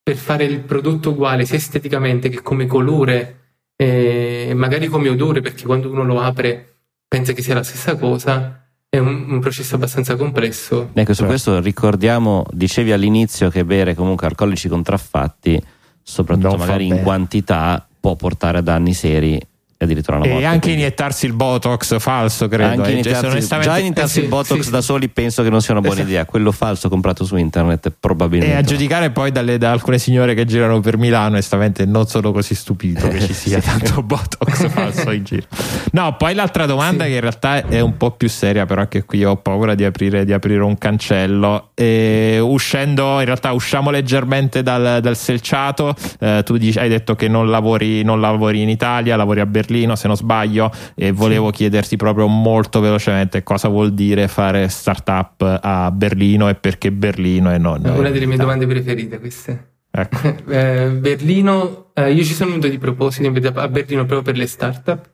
per, 0.02 0.16
fare 0.16 0.42
il 0.44 0.58
prodotto 0.58 1.10
uguale 1.10 1.44
sia 1.44 1.56
esteticamente 1.56 2.28
che 2.28 2.42
come 2.42 2.66
colore 2.66 3.36
e 3.76 4.52
magari 4.56 4.88
come 4.88 5.08
odore 5.08 5.40
perché 5.40 5.64
quando 5.66 5.88
uno 5.88 6.02
lo 6.02 6.20
apre 6.20 6.78
pensa 7.06 7.32
che 7.32 7.42
sia 7.42 7.54
la 7.54 7.62
stessa 7.62 7.94
cosa 7.94 8.60
è 8.88 8.98
un, 8.98 9.30
un 9.30 9.38
processo 9.38 9.76
abbastanza 9.76 10.16
complesso. 10.16 10.90
Ecco 10.92 11.14
su 11.14 11.24
questo 11.24 11.60
ricordiamo 11.60 12.44
dicevi 12.50 12.90
all'inizio 12.90 13.50
che 13.50 13.64
bere 13.64 13.94
comunque 13.94 14.26
alcolici 14.26 14.68
contraffatti 14.68 15.62
soprattutto 16.02 16.56
non 16.56 16.58
magari 16.58 16.88
in 16.88 17.02
quantità 17.02 17.86
può 18.00 18.16
portare 18.16 18.58
a 18.58 18.62
danni 18.62 18.94
seri 18.94 19.40
addirittura 19.84 20.18
una 20.18 20.26
morte. 20.26 20.42
E 20.42 20.44
anche 20.44 20.60
quindi. 20.60 20.80
iniettarsi 20.80 21.26
il 21.26 21.32
botox 21.32 21.98
falso, 21.98 22.48
credo. 22.48 22.82
Anche 22.82 22.98
eh. 22.98 23.02
Cioè, 23.02 23.24
onestamente... 23.24 23.72
Già 23.72 23.78
iniettarsi 23.78 24.18
eh, 24.18 24.20
sì, 24.20 24.20
il 24.20 24.28
botox 24.28 24.60
sì. 24.60 24.70
da 24.70 24.80
soli 24.82 25.08
penso 25.08 25.42
che 25.42 25.48
non 25.48 25.60
sia 25.62 25.72
una 25.72 25.80
buona 25.80 25.96
esatto. 25.96 26.12
idea. 26.12 26.24
Quello 26.26 26.52
falso 26.52 26.88
comprato 26.88 27.24
su 27.24 27.36
internet 27.36 27.92
probabilmente. 27.98 28.54
E 28.54 28.58
a 28.58 28.62
giudicare 28.62 29.10
poi 29.10 29.32
dalle, 29.32 29.56
da 29.56 29.70
alcune 29.70 29.98
signore 29.98 30.34
che 30.34 30.44
girano 30.44 30.80
per 30.80 30.98
Milano, 30.98 31.28
onestamente 31.28 31.86
non 31.86 32.06
sono 32.06 32.30
così 32.30 32.54
stupito 32.54 33.08
che 33.08 33.20
ci 33.20 33.32
sia 33.34 33.60
tanto 33.60 34.02
botox 34.02 34.68
falso 34.68 35.10
in 35.12 35.24
giro. 35.24 35.46
No, 35.92 36.14
poi 36.16 36.34
l'altra 36.34 36.66
domanda 36.66 37.04
sì. 37.04 37.10
che 37.10 37.14
in 37.14 37.20
realtà 37.20 37.66
è 37.66 37.80
un 37.80 37.96
po' 37.96 38.10
più 38.10 38.28
seria, 38.28 38.66
però 38.66 38.82
anche 38.82 39.04
qui 39.04 39.24
ho 39.24 39.36
paura 39.36 39.74
di 39.74 39.84
aprire, 39.84 40.24
di 40.24 40.32
aprire 40.32 40.62
un 40.62 40.76
cancello. 40.76 41.70
E 41.74 42.38
uscendo, 42.40 43.18
in 43.20 43.24
realtà 43.24 43.52
usciamo 43.52 43.90
leggermente 43.90 44.62
dal, 44.62 45.00
dal 45.00 45.16
selciato. 45.16 45.94
Eh, 46.18 46.42
tu 46.44 46.58
dici, 46.58 46.78
hai 46.78 46.90
detto 46.90 47.14
che 47.14 47.28
non 47.28 47.48
lavori, 47.48 48.02
non 48.02 48.20
lavori 48.20 48.60
in 48.60 48.68
Italia, 48.68 49.16
lavori 49.16 49.40
a 49.40 49.46
Berlino 49.46 49.68
Berlino, 49.70 49.94
se 49.94 50.08
non 50.08 50.16
sbaglio, 50.16 50.70
e 50.96 51.12
volevo 51.12 51.50
chiederti 51.50 51.96
proprio 51.96 52.26
molto 52.26 52.80
velocemente 52.80 53.42
cosa 53.44 53.68
vuol 53.68 53.94
dire 53.94 54.26
fare 54.26 54.68
startup 54.68 55.60
a 55.62 55.90
Berlino 55.92 56.48
e 56.48 56.56
perché 56.56 56.90
Berlino 56.90 57.52
e 57.52 57.58
non. 57.58 57.86
È 57.86 57.90
una 57.90 58.10
delle 58.10 58.26
mie 58.26 58.36
domande 58.36 58.66
preferite 58.66 59.20
queste. 59.20 59.68
Ecco. 59.90 60.34
eh, 60.50 60.90
Berlino, 60.90 61.90
eh, 61.94 62.12
io 62.12 62.24
ci 62.24 62.34
sono 62.34 62.50
venuto 62.50 62.68
di 62.68 62.78
proposito 62.78 63.28
a 63.28 63.68
Berlino 63.68 64.04
proprio 64.04 64.22
per 64.22 64.36
le 64.36 64.46
startup. 64.46 65.08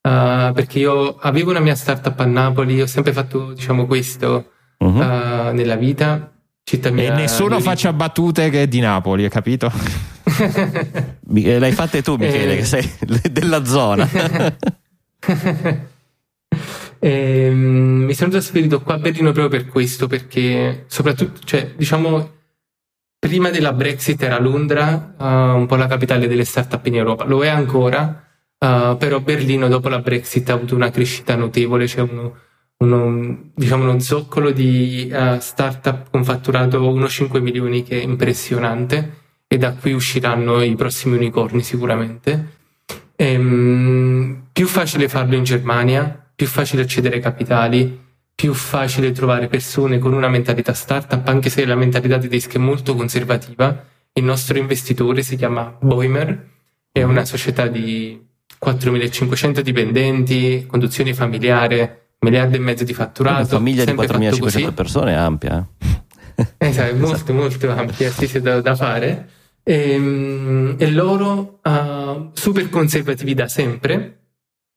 Uh, 0.00 0.54
perché 0.54 0.78
io 0.78 1.16
avevo 1.16 1.50
una 1.50 1.60
mia 1.60 1.74
startup 1.74 2.18
a 2.18 2.24
Napoli, 2.24 2.80
ho 2.80 2.86
sempre 2.86 3.12
fatto 3.12 3.52
diciamo 3.52 3.84
questo 3.84 4.52
uh-huh. 4.78 4.88
uh, 4.88 5.52
nella 5.52 5.76
vita. 5.76 6.32
Città 6.62 6.90
mia, 6.90 7.12
e 7.12 7.16
nessuno 7.16 7.60
faccia 7.60 7.92
battute 7.92 8.48
che 8.48 8.62
è 8.62 8.68
di 8.68 8.80
Napoli, 8.80 9.24
hai 9.24 9.30
capito? 9.30 9.70
Eh, 10.38 11.58
l'hai 11.58 11.72
fatte 11.72 12.02
tu, 12.02 12.16
Michele, 12.16 12.54
eh... 12.54 12.56
che 12.56 12.64
sei 12.64 12.90
della 13.30 13.64
zona. 13.64 14.08
eh, 16.98 17.50
mi 17.50 18.14
sono 18.14 18.30
trasferito 18.30 18.80
qua 18.80 18.94
a 18.94 18.98
Berlino 18.98 19.32
proprio 19.32 19.48
per 19.48 19.68
questo, 19.68 20.06
perché 20.06 20.84
soprattutto, 20.86 21.40
cioè, 21.44 21.72
diciamo, 21.76 22.36
prima 23.18 23.50
della 23.50 23.72
Brexit 23.72 24.22
era 24.22 24.38
Londra, 24.38 25.14
uh, 25.16 25.24
un 25.24 25.66
po' 25.66 25.76
la 25.76 25.86
capitale 25.86 26.28
delle 26.28 26.44
start-up 26.44 26.86
in 26.86 26.96
Europa. 26.96 27.24
Lo 27.24 27.42
è 27.42 27.48
ancora, 27.48 28.24
uh, 28.58 28.96
però 28.96 29.20
Berlino 29.20 29.68
dopo 29.68 29.88
la 29.88 29.98
Brexit 29.98 30.48
ha 30.50 30.54
avuto 30.54 30.74
una 30.74 30.90
crescita 30.90 31.34
notevole, 31.34 31.86
c'è 31.86 32.00
uno, 32.00 32.36
uno, 32.78 33.50
diciamo 33.54 33.82
uno 33.82 33.98
zoccolo 33.98 34.50
di 34.52 35.10
uh, 35.12 35.38
start-up 35.40 36.10
con 36.10 36.24
fatturato 36.24 36.80
1,5 36.80 37.40
milioni 37.40 37.82
che 37.82 38.00
è 38.00 38.02
impressionante 38.04 39.17
e 39.48 39.56
da 39.56 39.72
qui 39.72 39.92
usciranno 39.92 40.62
i 40.62 40.74
prossimi 40.74 41.16
unicorni 41.16 41.62
sicuramente. 41.62 42.56
Ehm, 43.16 44.48
più 44.52 44.66
facile 44.66 45.08
farlo 45.08 45.34
in 45.34 45.42
Germania, 45.42 46.30
più 46.36 46.46
facile 46.46 46.82
accedere 46.82 47.16
ai 47.16 47.22
capitali, 47.22 48.06
più 48.34 48.52
facile 48.52 49.10
trovare 49.10 49.48
persone 49.48 49.98
con 49.98 50.12
una 50.12 50.28
mentalità 50.28 50.74
startup, 50.74 51.26
anche 51.26 51.50
se 51.50 51.64
la 51.64 51.74
mentalità 51.74 52.18
tedesca 52.18 52.54
è 52.54 52.58
molto 52.58 52.94
conservativa. 52.94 53.84
Il 54.12 54.22
nostro 54.22 54.58
investitore 54.58 55.22
si 55.22 55.34
chiama 55.36 55.76
Boimer, 55.80 56.46
è 56.92 57.02
una 57.02 57.24
società 57.24 57.66
di 57.66 58.20
4.500 58.62 59.60
dipendenti, 59.60 60.66
conduzione 60.68 61.14
familiare, 61.14 62.10
miliardo 62.20 62.56
e 62.56 62.60
mezzo 62.60 62.84
di 62.84 62.92
fatturato. 62.94 63.38
Una 63.38 63.46
famiglia 63.46 63.84
di 63.84 63.92
4.500 63.92 64.74
persone 64.74 65.12
è 65.12 65.16
ampia. 65.16 65.66
Eh? 65.78 65.96
Esatto, 66.58 66.94
molto 66.94 67.32
molto 67.32 67.70
ampia, 67.70 68.10
sì, 68.10 68.28
sì, 68.28 68.40
da, 68.40 68.60
da 68.60 68.76
fare. 68.76 69.28
E, 69.68 69.92
ehm, 69.92 70.76
e 70.78 70.90
loro, 70.90 71.60
uh, 71.62 72.30
super 72.32 72.70
conservativi 72.70 73.34
da 73.34 73.48
sempre, 73.48 74.20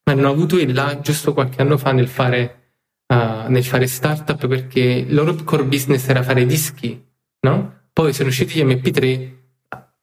hanno 0.03 0.29
avuto 0.29 0.59
il 0.59 0.73
là 0.73 0.99
giusto 0.99 1.31
qualche 1.31 1.61
anno 1.61 1.77
fa 1.77 1.93
nel 1.93 2.09
fare, 2.09 2.73
uh, 3.07 3.49
nel 3.49 3.63
fare 3.63 3.87
startup 3.87 4.45
perché 4.47 4.81
il 5.07 5.13
loro 5.13 5.33
core 5.45 5.63
business 5.63 6.09
era 6.09 6.23
fare 6.23 6.45
dischi, 6.45 7.01
no? 7.47 7.83
Poi 7.93 8.11
sono 8.11 8.27
usciti 8.27 8.59
gli 8.59 8.65
MP3, 8.65 9.29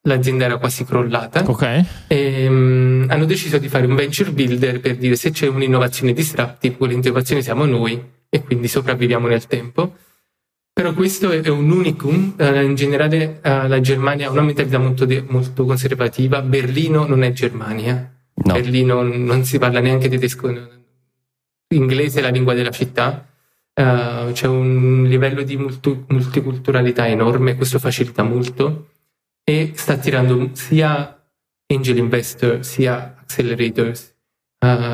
l'azienda 0.07 0.45
era 0.45 0.57
quasi 0.57 0.83
crollata. 0.85 1.43
Ok. 1.47 1.85
E, 2.07 2.47
um, 2.47 3.05
hanno 3.09 3.25
deciso 3.25 3.59
di 3.59 3.67
fare 3.67 3.85
un 3.85 3.93
venture 3.93 4.31
builder 4.31 4.79
per 4.79 4.97
dire 4.97 5.15
se 5.15 5.29
c'è 5.29 5.47
un'innovazione 5.47 6.13
disruptive, 6.13 6.77
quell'innovazione 6.77 7.43
siamo 7.43 7.65
noi 7.65 8.03
e 8.27 8.41
quindi 8.41 8.67
sopravviviamo 8.67 9.27
nel 9.27 9.45
tempo. 9.45 9.93
Però 10.79 10.93
questo 10.93 11.29
è 11.31 11.45
un 11.49 11.69
unicum, 11.69 12.35
uh, 12.37 12.61
in 12.61 12.73
generale 12.73 13.41
uh, 13.43 13.67
la 13.67 13.81
Germania 13.81 14.29
ha 14.29 14.31
una 14.31 14.43
mentalità 14.43 14.77
molto, 14.77 15.05
molto 15.27 15.65
conservativa, 15.65 16.41
Berlino 16.41 17.05
non 17.05 17.21
è 17.23 17.33
Germania, 17.33 18.09
no. 18.33 18.53
Berlino 18.53 19.01
non 19.01 19.43
si 19.43 19.57
parla 19.57 19.81
neanche 19.81 20.07
tedesco, 20.07 20.47
inglese 21.75 22.19
è 22.19 22.21
la 22.21 22.29
lingua 22.29 22.53
della 22.53 22.69
città, 22.69 23.27
uh, 23.73 24.31
c'è 24.31 24.47
un 24.47 25.03
livello 25.03 25.43
di 25.43 25.57
multi- 25.57 26.05
multiculturalità 26.07 27.05
enorme, 27.09 27.57
questo 27.57 27.77
facilita 27.77 28.23
molto. 28.23 28.91
E 29.43 29.73
sta 29.75 29.95
attirando 29.95 30.51
sia 30.53 31.21
angel 31.67 31.97
investor, 31.97 32.63
sia 32.63 33.17
accelerators, 33.19 34.13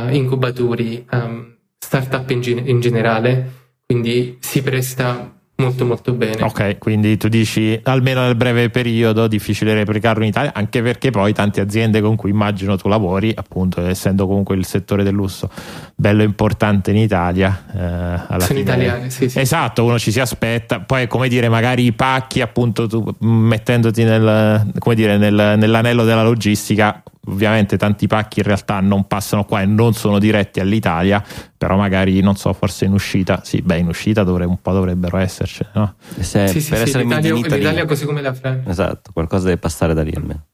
incubatori, 0.09 1.05
um, 1.11 1.55
startup 1.77 2.27
in, 2.31 2.41
gen- 2.41 2.67
in 2.67 2.79
generale, 2.79 3.51
quindi 3.85 4.39
si 4.39 4.63
presta 4.63 5.34
molto 5.57 5.85
molto 5.85 6.13
bene. 6.13 6.41
Ok, 6.43 6.77
quindi 6.77 7.15
tu 7.17 7.27
dici 7.27 7.79
almeno 7.83 8.21
nel 8.21 8.35
breve 8.35 8.69
periodo 8.69 9.27
difficile 9.27 9.73
replicarlo 9.73 10.23
in 10.23 10.29
Italia, 10.29 10.51
anche 10.53 10.81
perché 10.81 11.11
poi 11.11 11.33
tante 11.33 11.61
aziende 11.61 12.01
con 12.01 12.15
cui 12.15 12.29
immagino 12.29 12.75
tu 12.77 12.87
lavori, 12.87 13.31
appunto 13.33 13.81
essendo 13.85 14.27
comunque 14.27 14.55
il 14.55 14.65
settore 14.65 15.03
del 15.03 15.13
lusso 15.13 15.49
bello 15.95 16.23
importante 16.23 16.91
in 16.91 16.97
Italia, 16.97 17.65
eh, 17.73 17.79
alla 17.79 18.25
sono 18.27 18.45
fine... 18.45 18.59
italiane, 18.59 19.09
sì, 19.09 19.29
sì. 19.29 19.39
Esatto, 19.39 19.85
uno 19.85 19.97
ci 19.97 20.11
si 20.11 20.19
aspetta, 20.19 20.81
poi 20.81 21.07
come 21.07 21.29
dire, 21.29 21.47
magari 21.47 21.85
i 21.85 21.93
pacchi 21.93 22.41
appunto 22.41 22.87
tu 22.87 23.05
mettendoti 23.19 24.03
nel, 24.03 24.71
come 24.79 24.95
dire, 24.95 25.17
nel, 25.17 25.55
nell'anello 25.57 26.03
della 26.03 26.23
logistica 26.23 27.01
ovviamente 27.25 27.77
tanti 27.77 28.07
pacchi 28.07 28.39
in 28.39 28.45
realtà 28.45 28.79
non 28.79 29.07
passano 29.07 29.45
qua 29.45 29.61
e 29.61 29.65
non 29.65 29.93
sono 29.93 30.19
diretti 30.19 30.59
all'Italia, 30.59 31.23
però 31.57 31.75
magari 31.75 32.19
non 32.21 32.35
so, 32.35 32.53
forse 32.53 32.85
in 32.85 32.93
uscita, 32.93 33.41
sì, 33.43 33.61
beh, 33.61 33.77
in 33.77 33.87
uscita 33.87 34.23
dovrebbe, 34.23 34.49
un 34.49 34.61
po' 34.61 34.71
dovrebbero 34.71 35.17
esserci, 35.17 35.65
no? 35.73 35.95
Se, 36.19 36.47
sì, 36.47 36.53
per 36.53 36.61
sì, 36.61 36.73
essere 36.73 37.03
sì, 37.03 37.03
l'Italia, 37.03 37.33
l'Italia 37.33 37.85
così 37.85 38.05
come 38.05 38.21
la 38.21 38.33
Francia. 38.33 38.69
Esatto, 38.69 39.11
qualcosa 39.11 39.45
deve 39.45 39.57
passare 39.57 39.93
da 39.93 40.03
lì 40.03 40.13
almeno. 40.15 40.45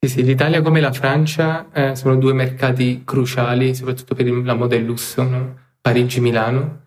Sì, 0.00 0.08
sì, 0.08 0.22
l'Italia 0.22 0.62
come 0.62 0.80
la 0.80 0.92
Francia 0.92 1.66
eh, 1.72 1.94
sono 1.94 2.16
due 2.16 2.32
mercati 2.32 3.02
cruciali, 3.04 3.74
soprattutto 3.74 4.14
per 4.14 4.26
la 4.26 4.54
moda 4.54 4.74
e 4.74 4.78
il 4.78 4.84
lusso, 4.84 5.22
no? 5.22 5.56
Parigi-Milano. 5.80 6.80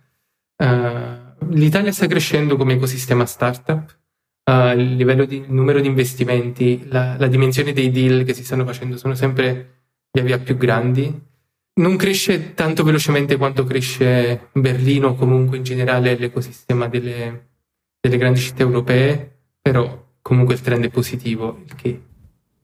Uh, 0.58 1.22
L'Italia 1.50 1.92
sta 1.92 2.08
crescendo 2.08 2.56
come 2.56 2.74
ecosistema 2.74 3.26
startup, 3.26 3.96
uh, 4.44 4.78
il 4.78 4.96
livello 4.96 5.26
di 5.26 5.38
il 5.38 5.52
numero 5.52 5.80
di 5.80 5.88
investimenti, 5.88 6.86
la, 6.90 7.16
la, 7.18 7.28
dimensione 7.28 7.74
dei 7.74 7.92
deal 7.92 8.24
che 8.24 8.34
si 8.34 8.44
stanno 8.44 8.66
facendo 8.66 8.98
sono 8.98 9.16
sempre 9.16 9.82
via 10.12 10.24
via 10.24 10.40
più 10.40 10.58
grandi. 10.58 11.32
Non 11.76 11.96
cresce 11.96 12.54
tanto 12.54 12.84
velocemente 12.84 13.36
quanto 13.36 13.64
cresce 13.64 14.50
Berlino 14.52 15.10
o 15.10 15.16
comunque 15.16 15.58
in 15.58 15.64
generale 15.64 16.16
l'ecosistema 16.18 16.88
delle, 16.88 17.48
delle, 18.00 18.18
grandi 18.18 18.40
città 18.40 18.62
europee, 18.62 19.38
però 19.60 20.06
comunque 20.22 20.54
il 20.54 20.62
trend 20.62 20.86
è 20.86 20.90
positivo, 20.90 21.64
il 21.66 21.76
che 21.76 22.02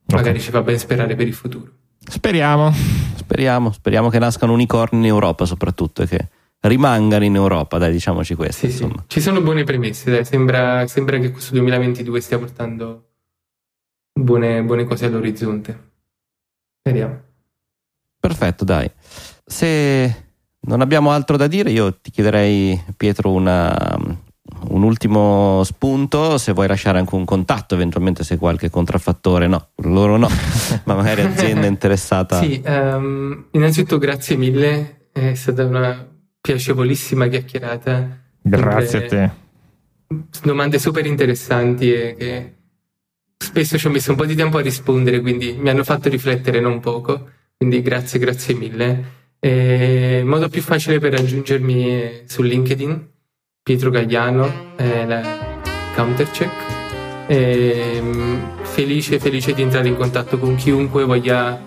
magari 0.06 0.30
okay. 0.30 0.40
ci 0.40 0.50
fa 0.50 0.62
ben 0.62 0.78
sperare 0.78 1.16
per 1.16 1.26
il 1.26 1.34
futuro. 1.34 1.72
Speriamo. 1.98 2.72
Speriamo, 3.16 3.72
speriamo 3.72 4.10
che 4.10 4.18
nascano 4.18 4.52
unicorni 4.52 5.00
in 5.00 5.06
Europa 5.06 5.44
soprattutto 5.44 6.02
e 6.02 6.06
che 6.06 6.28
rimangano 6.60 7.24
in 7.24 7.34
Europa, 7.34 7.78
dai, 7.78 7.92
diciamoci 7.92 8.34
questo. 8.34 8.68
Sì, 8.68 8.72
sì. 8.72 8.92
Ci 9.06 9.20
sono 9.20 9.40
buone 9.40 9.64
premesse, 9.64 10.10
dai. 10.10 10.24
Sembra, 10.24 10.86
sembra, 10.86 11.18
che 11.18 11.30
questo 11.30 11.54
2022 11.54 12.20
stia 12.20 12.38
portando 12.38 13.08
buone, 14.12 14.62
buone 14.62 14.84
cose 14.84 15.06
all'orizzonte. 15.06 15.88
Speriamo. 16.80 17.20
Perfetto, 18.18 18.64
dai. 18.64 18.90
Se 19.44 20.28
non 20.60 20.80
abbiamo 20.80 21.10
altro 21.10 21.36
da 21.36 21.46
dire, 21.46 21.70
io 21.70 21.94
ti 21.94 22.10
chiederei, 22.10 22.78
Pietro, 22.96 23.32
una, 23.32 23.96
un 24.68 24.82
ultimo 24.82 25.62
spunto, 25.64 26.36
se 26.36 26.52
vuoi 26.52 26.68
lasciare 26.68 26.98
anche 26.98 27.14
un 27.14 27.24
contatto, 27.24 27.74
eventualmente 27.74 28.22
se 28.24 28.36
qualche 28.36 28.68
contraffattore, 28.68 29.46
no, 29.46 29.70
loro 29.76 30.18
no, 30.18 30.28
ma 30.84 30.94
magari 30.94 31.22
azienda 31.22 31.66
interessata. 31.66 32.40
Sì, 32.40 32.62
um, 32.64 33.46
innanzitutto 33.52 33.96
grazie 33.96 34.36
mille, 34.36 35.08
è 35.12 35.34
stata 35.34 35.64
una 35.64 36.09
piacevolissima 36.40 37.26
chiacchierata. 37.28 38.18
Grazie 38.42 38.98
a 38.98 39.08
te. 39.08 39.30
Domande 40.42 40.78
super 40.78 41.06
interessanti 41.06 41.92
e 41.92 42.14
che 42.18 42.54
spesso 43.36 43.78
ci 43.78 43.86
ho 43.86 43.90
messo 43.90 44.10
un 44.10 44.16
po' 44.16 44.26
di 44.26 44.34
tempo 44.34 44.58
a 44.58 44.62
rispondere, 44.62 45.20
quindi 45.20 45.56
mi 45.58 45.68
hanno 45.68 45.84
fatto 45.84 46.08
riflettere 46.08 46.60
non 46.60 46.80
poco. 46.80 47.30
Quindi 47.56 47.82
grazie, 47.82 48.18
grazie 48.18 48.54
mille. 48.54 49.18
E 49.38 50.22
modo 50.24 50.48
più 50.48 50.62
facile 50.62 50.98
per 50.98 51.12
raggiungermi 51.12 52.22
su 52.26 52.42
LinkedIn, 52.42 53.08
Pietro 53.62 53.90
Gagliano, 53.90 54.74
eh, 54.76 55.06
la 55.06 55.60
Countercheck. 55.94 56.68
E, 57.26 58.02
felice, 58.62 59.18
felice 59.20 59.52
di 59.52 59.62
entrare 59.62 59.88
in 59.88 59.96
contatto 59.96 60.38
con 60.38 60.56
chiunque 60.56 61.04
voglia 61.04 61.62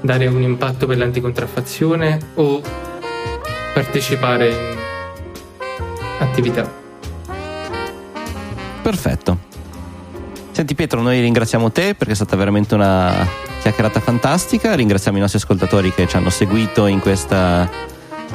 dare 0.00 0.26
un 0.26 0.42
impatto 0.42 0.86
per 0.86 0.96
l'anticontraffazione 0.96 2.18
o 2.34 2.62
partecipare 3.72 4.48
in 4.48 4.78
attività. 6.18 6.70
Perfetto. 8.82 9.50
Senti 10.50 10.74
Pietro, 10.74 11.00
noi 11.00 11.20
ringraziamo 11.20 11.70
te 11.70 11.94
perché 11.94 12.12
è 12.12 12.16
stata 12.16 12.36
veramente 12.36 12.74
una 12.74 13.26
chiacchierata 13.60 14.00
fantastica, 14.00 14.74
ringraziamo 14.74 15.16
i 15.16 15.20
nostri 15.20 15.38
ascoltatori 15.38 15.94
che 15.94 16.06
ci 16.06 16.16
hanno 16.16 16.30
seguito 16.30 16.86
in, 16.86 16.98
questa, 16.98 17.70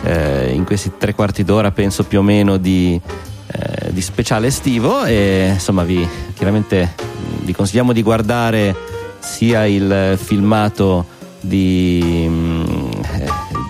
eh, 0.04 0.52
in 0.54 0.64
questi 0.64 0.94
tre 0.98 1.14
quarti 1.14 1.44
d'ora, 1.44 1.72
penso 1.72 2.06
più 2.06 2.20
o 2.20 2.22
meno, 2.24 2.58
di, 2.58 3.00
eh, 3.48 3.92
di 3.92 4.02
speciale 4.02 4.48
estivo 4.48 5.04
e 5.04 5.50
insomma 5.54 5.84
vi, 5.84 6.08
chiaramente 6.34 6.96
vi 7.42 7.54
consigliamo 7.54 7.94
di 7.94 8.02
guardare 8.02 8.76
sia 9.20 9.66
il 9.66 10.18
filmato 10.18 11.06
di... 11.42 12.26
Mm, 12.28 12.66
eh, 12.66 12.87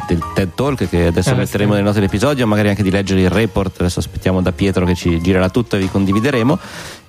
del 0.08 0.22
TED 0.34 0.54
Talk 0.56 0.90
che 0.90 1.08
adesso 1.08 1.32
eh, 1.32 1.36
metteremo 1.36 1.72
sì. 1.72 1.78
nelle 1.78 1.88
note 1.88 2.00
dell'episodio, 2.00 2.48
magari 2.48 2.70
anche 2.70 2.84
di 2.84 2.92
leggere 2.92 3.22
il 3.22 3.30
report, 3.30 3.82
adesso 3.82 4.00
aspettiamo 4.00 4.42
da 4.42 4.52
Pietro 4.52 4.86
che 4.86 4.96
ci 4.96 5.22
girerà 5.22 5.50
tutto 5.50 5.76
e 5.76 5.80
vi 5.80 5.90
condivideremo 5.90 6.58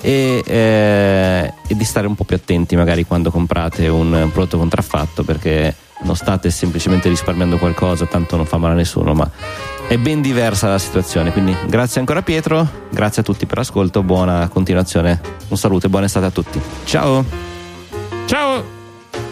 e, 0.01 0.43
eh, 0.45 1.53
e 1.67 1.77
di 1.77 1.85
stare 1.85 2.07
un 2.07 2.15
po' 2.15 2.25
più 2.25 2.37
attenti 2.37 2.77
magari 2.77 3.05
quando 3.07 3.31
comprate 3.31 3.89
un 3.89 4.29
prodotto 4.33 4.59
contraffatto 4.59 5.25
perché 5.25 5.75
non 6.01 6.15
state 6.15 6.51
semplicemente 6.51 7.09
risparmiando 7.09 7.59
qualcosa, 7.59 8.07
tanto 8.07 8.37
non 8.37 8.47
fa 8.47 8.57
male 8.57 8.75
a 8.75 8.77
nessuno, 8.77 9.15
ma 9.15 9.29
è 9.89 9.97
ben 9.97 10.21
diversa 10.21 10.69
la 10.69 10.79
situazione. 10.79 11.33
Quindi 11.33 11.57
grazie 11.67 12.01
ancora 12.01 12.23
Pietro, 12.23 12.69
grazie 12.91 13.23
a 13.23 13.25
tutti 13.25 13.47
per 13.47 13.59
l'ascolto, 13.59 14.03
buona 14.03 14.49
continuazione, 14.49 15.21
un 15.49 15.57
saluto 15.57 15.87
e 15.87 15.89
buona 15.89 16.07
estate 16.07 16.27
a 16.27 16.31
tutti. 16.31 16.61
Ciao! 16.85 17.25
Ciao! 18.27 18.65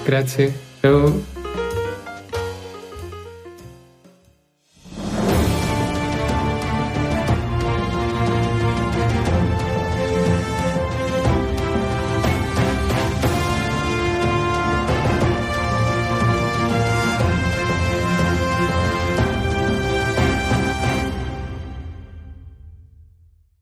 Grazie, 0.04 0.58
ciao! 0.80 1.35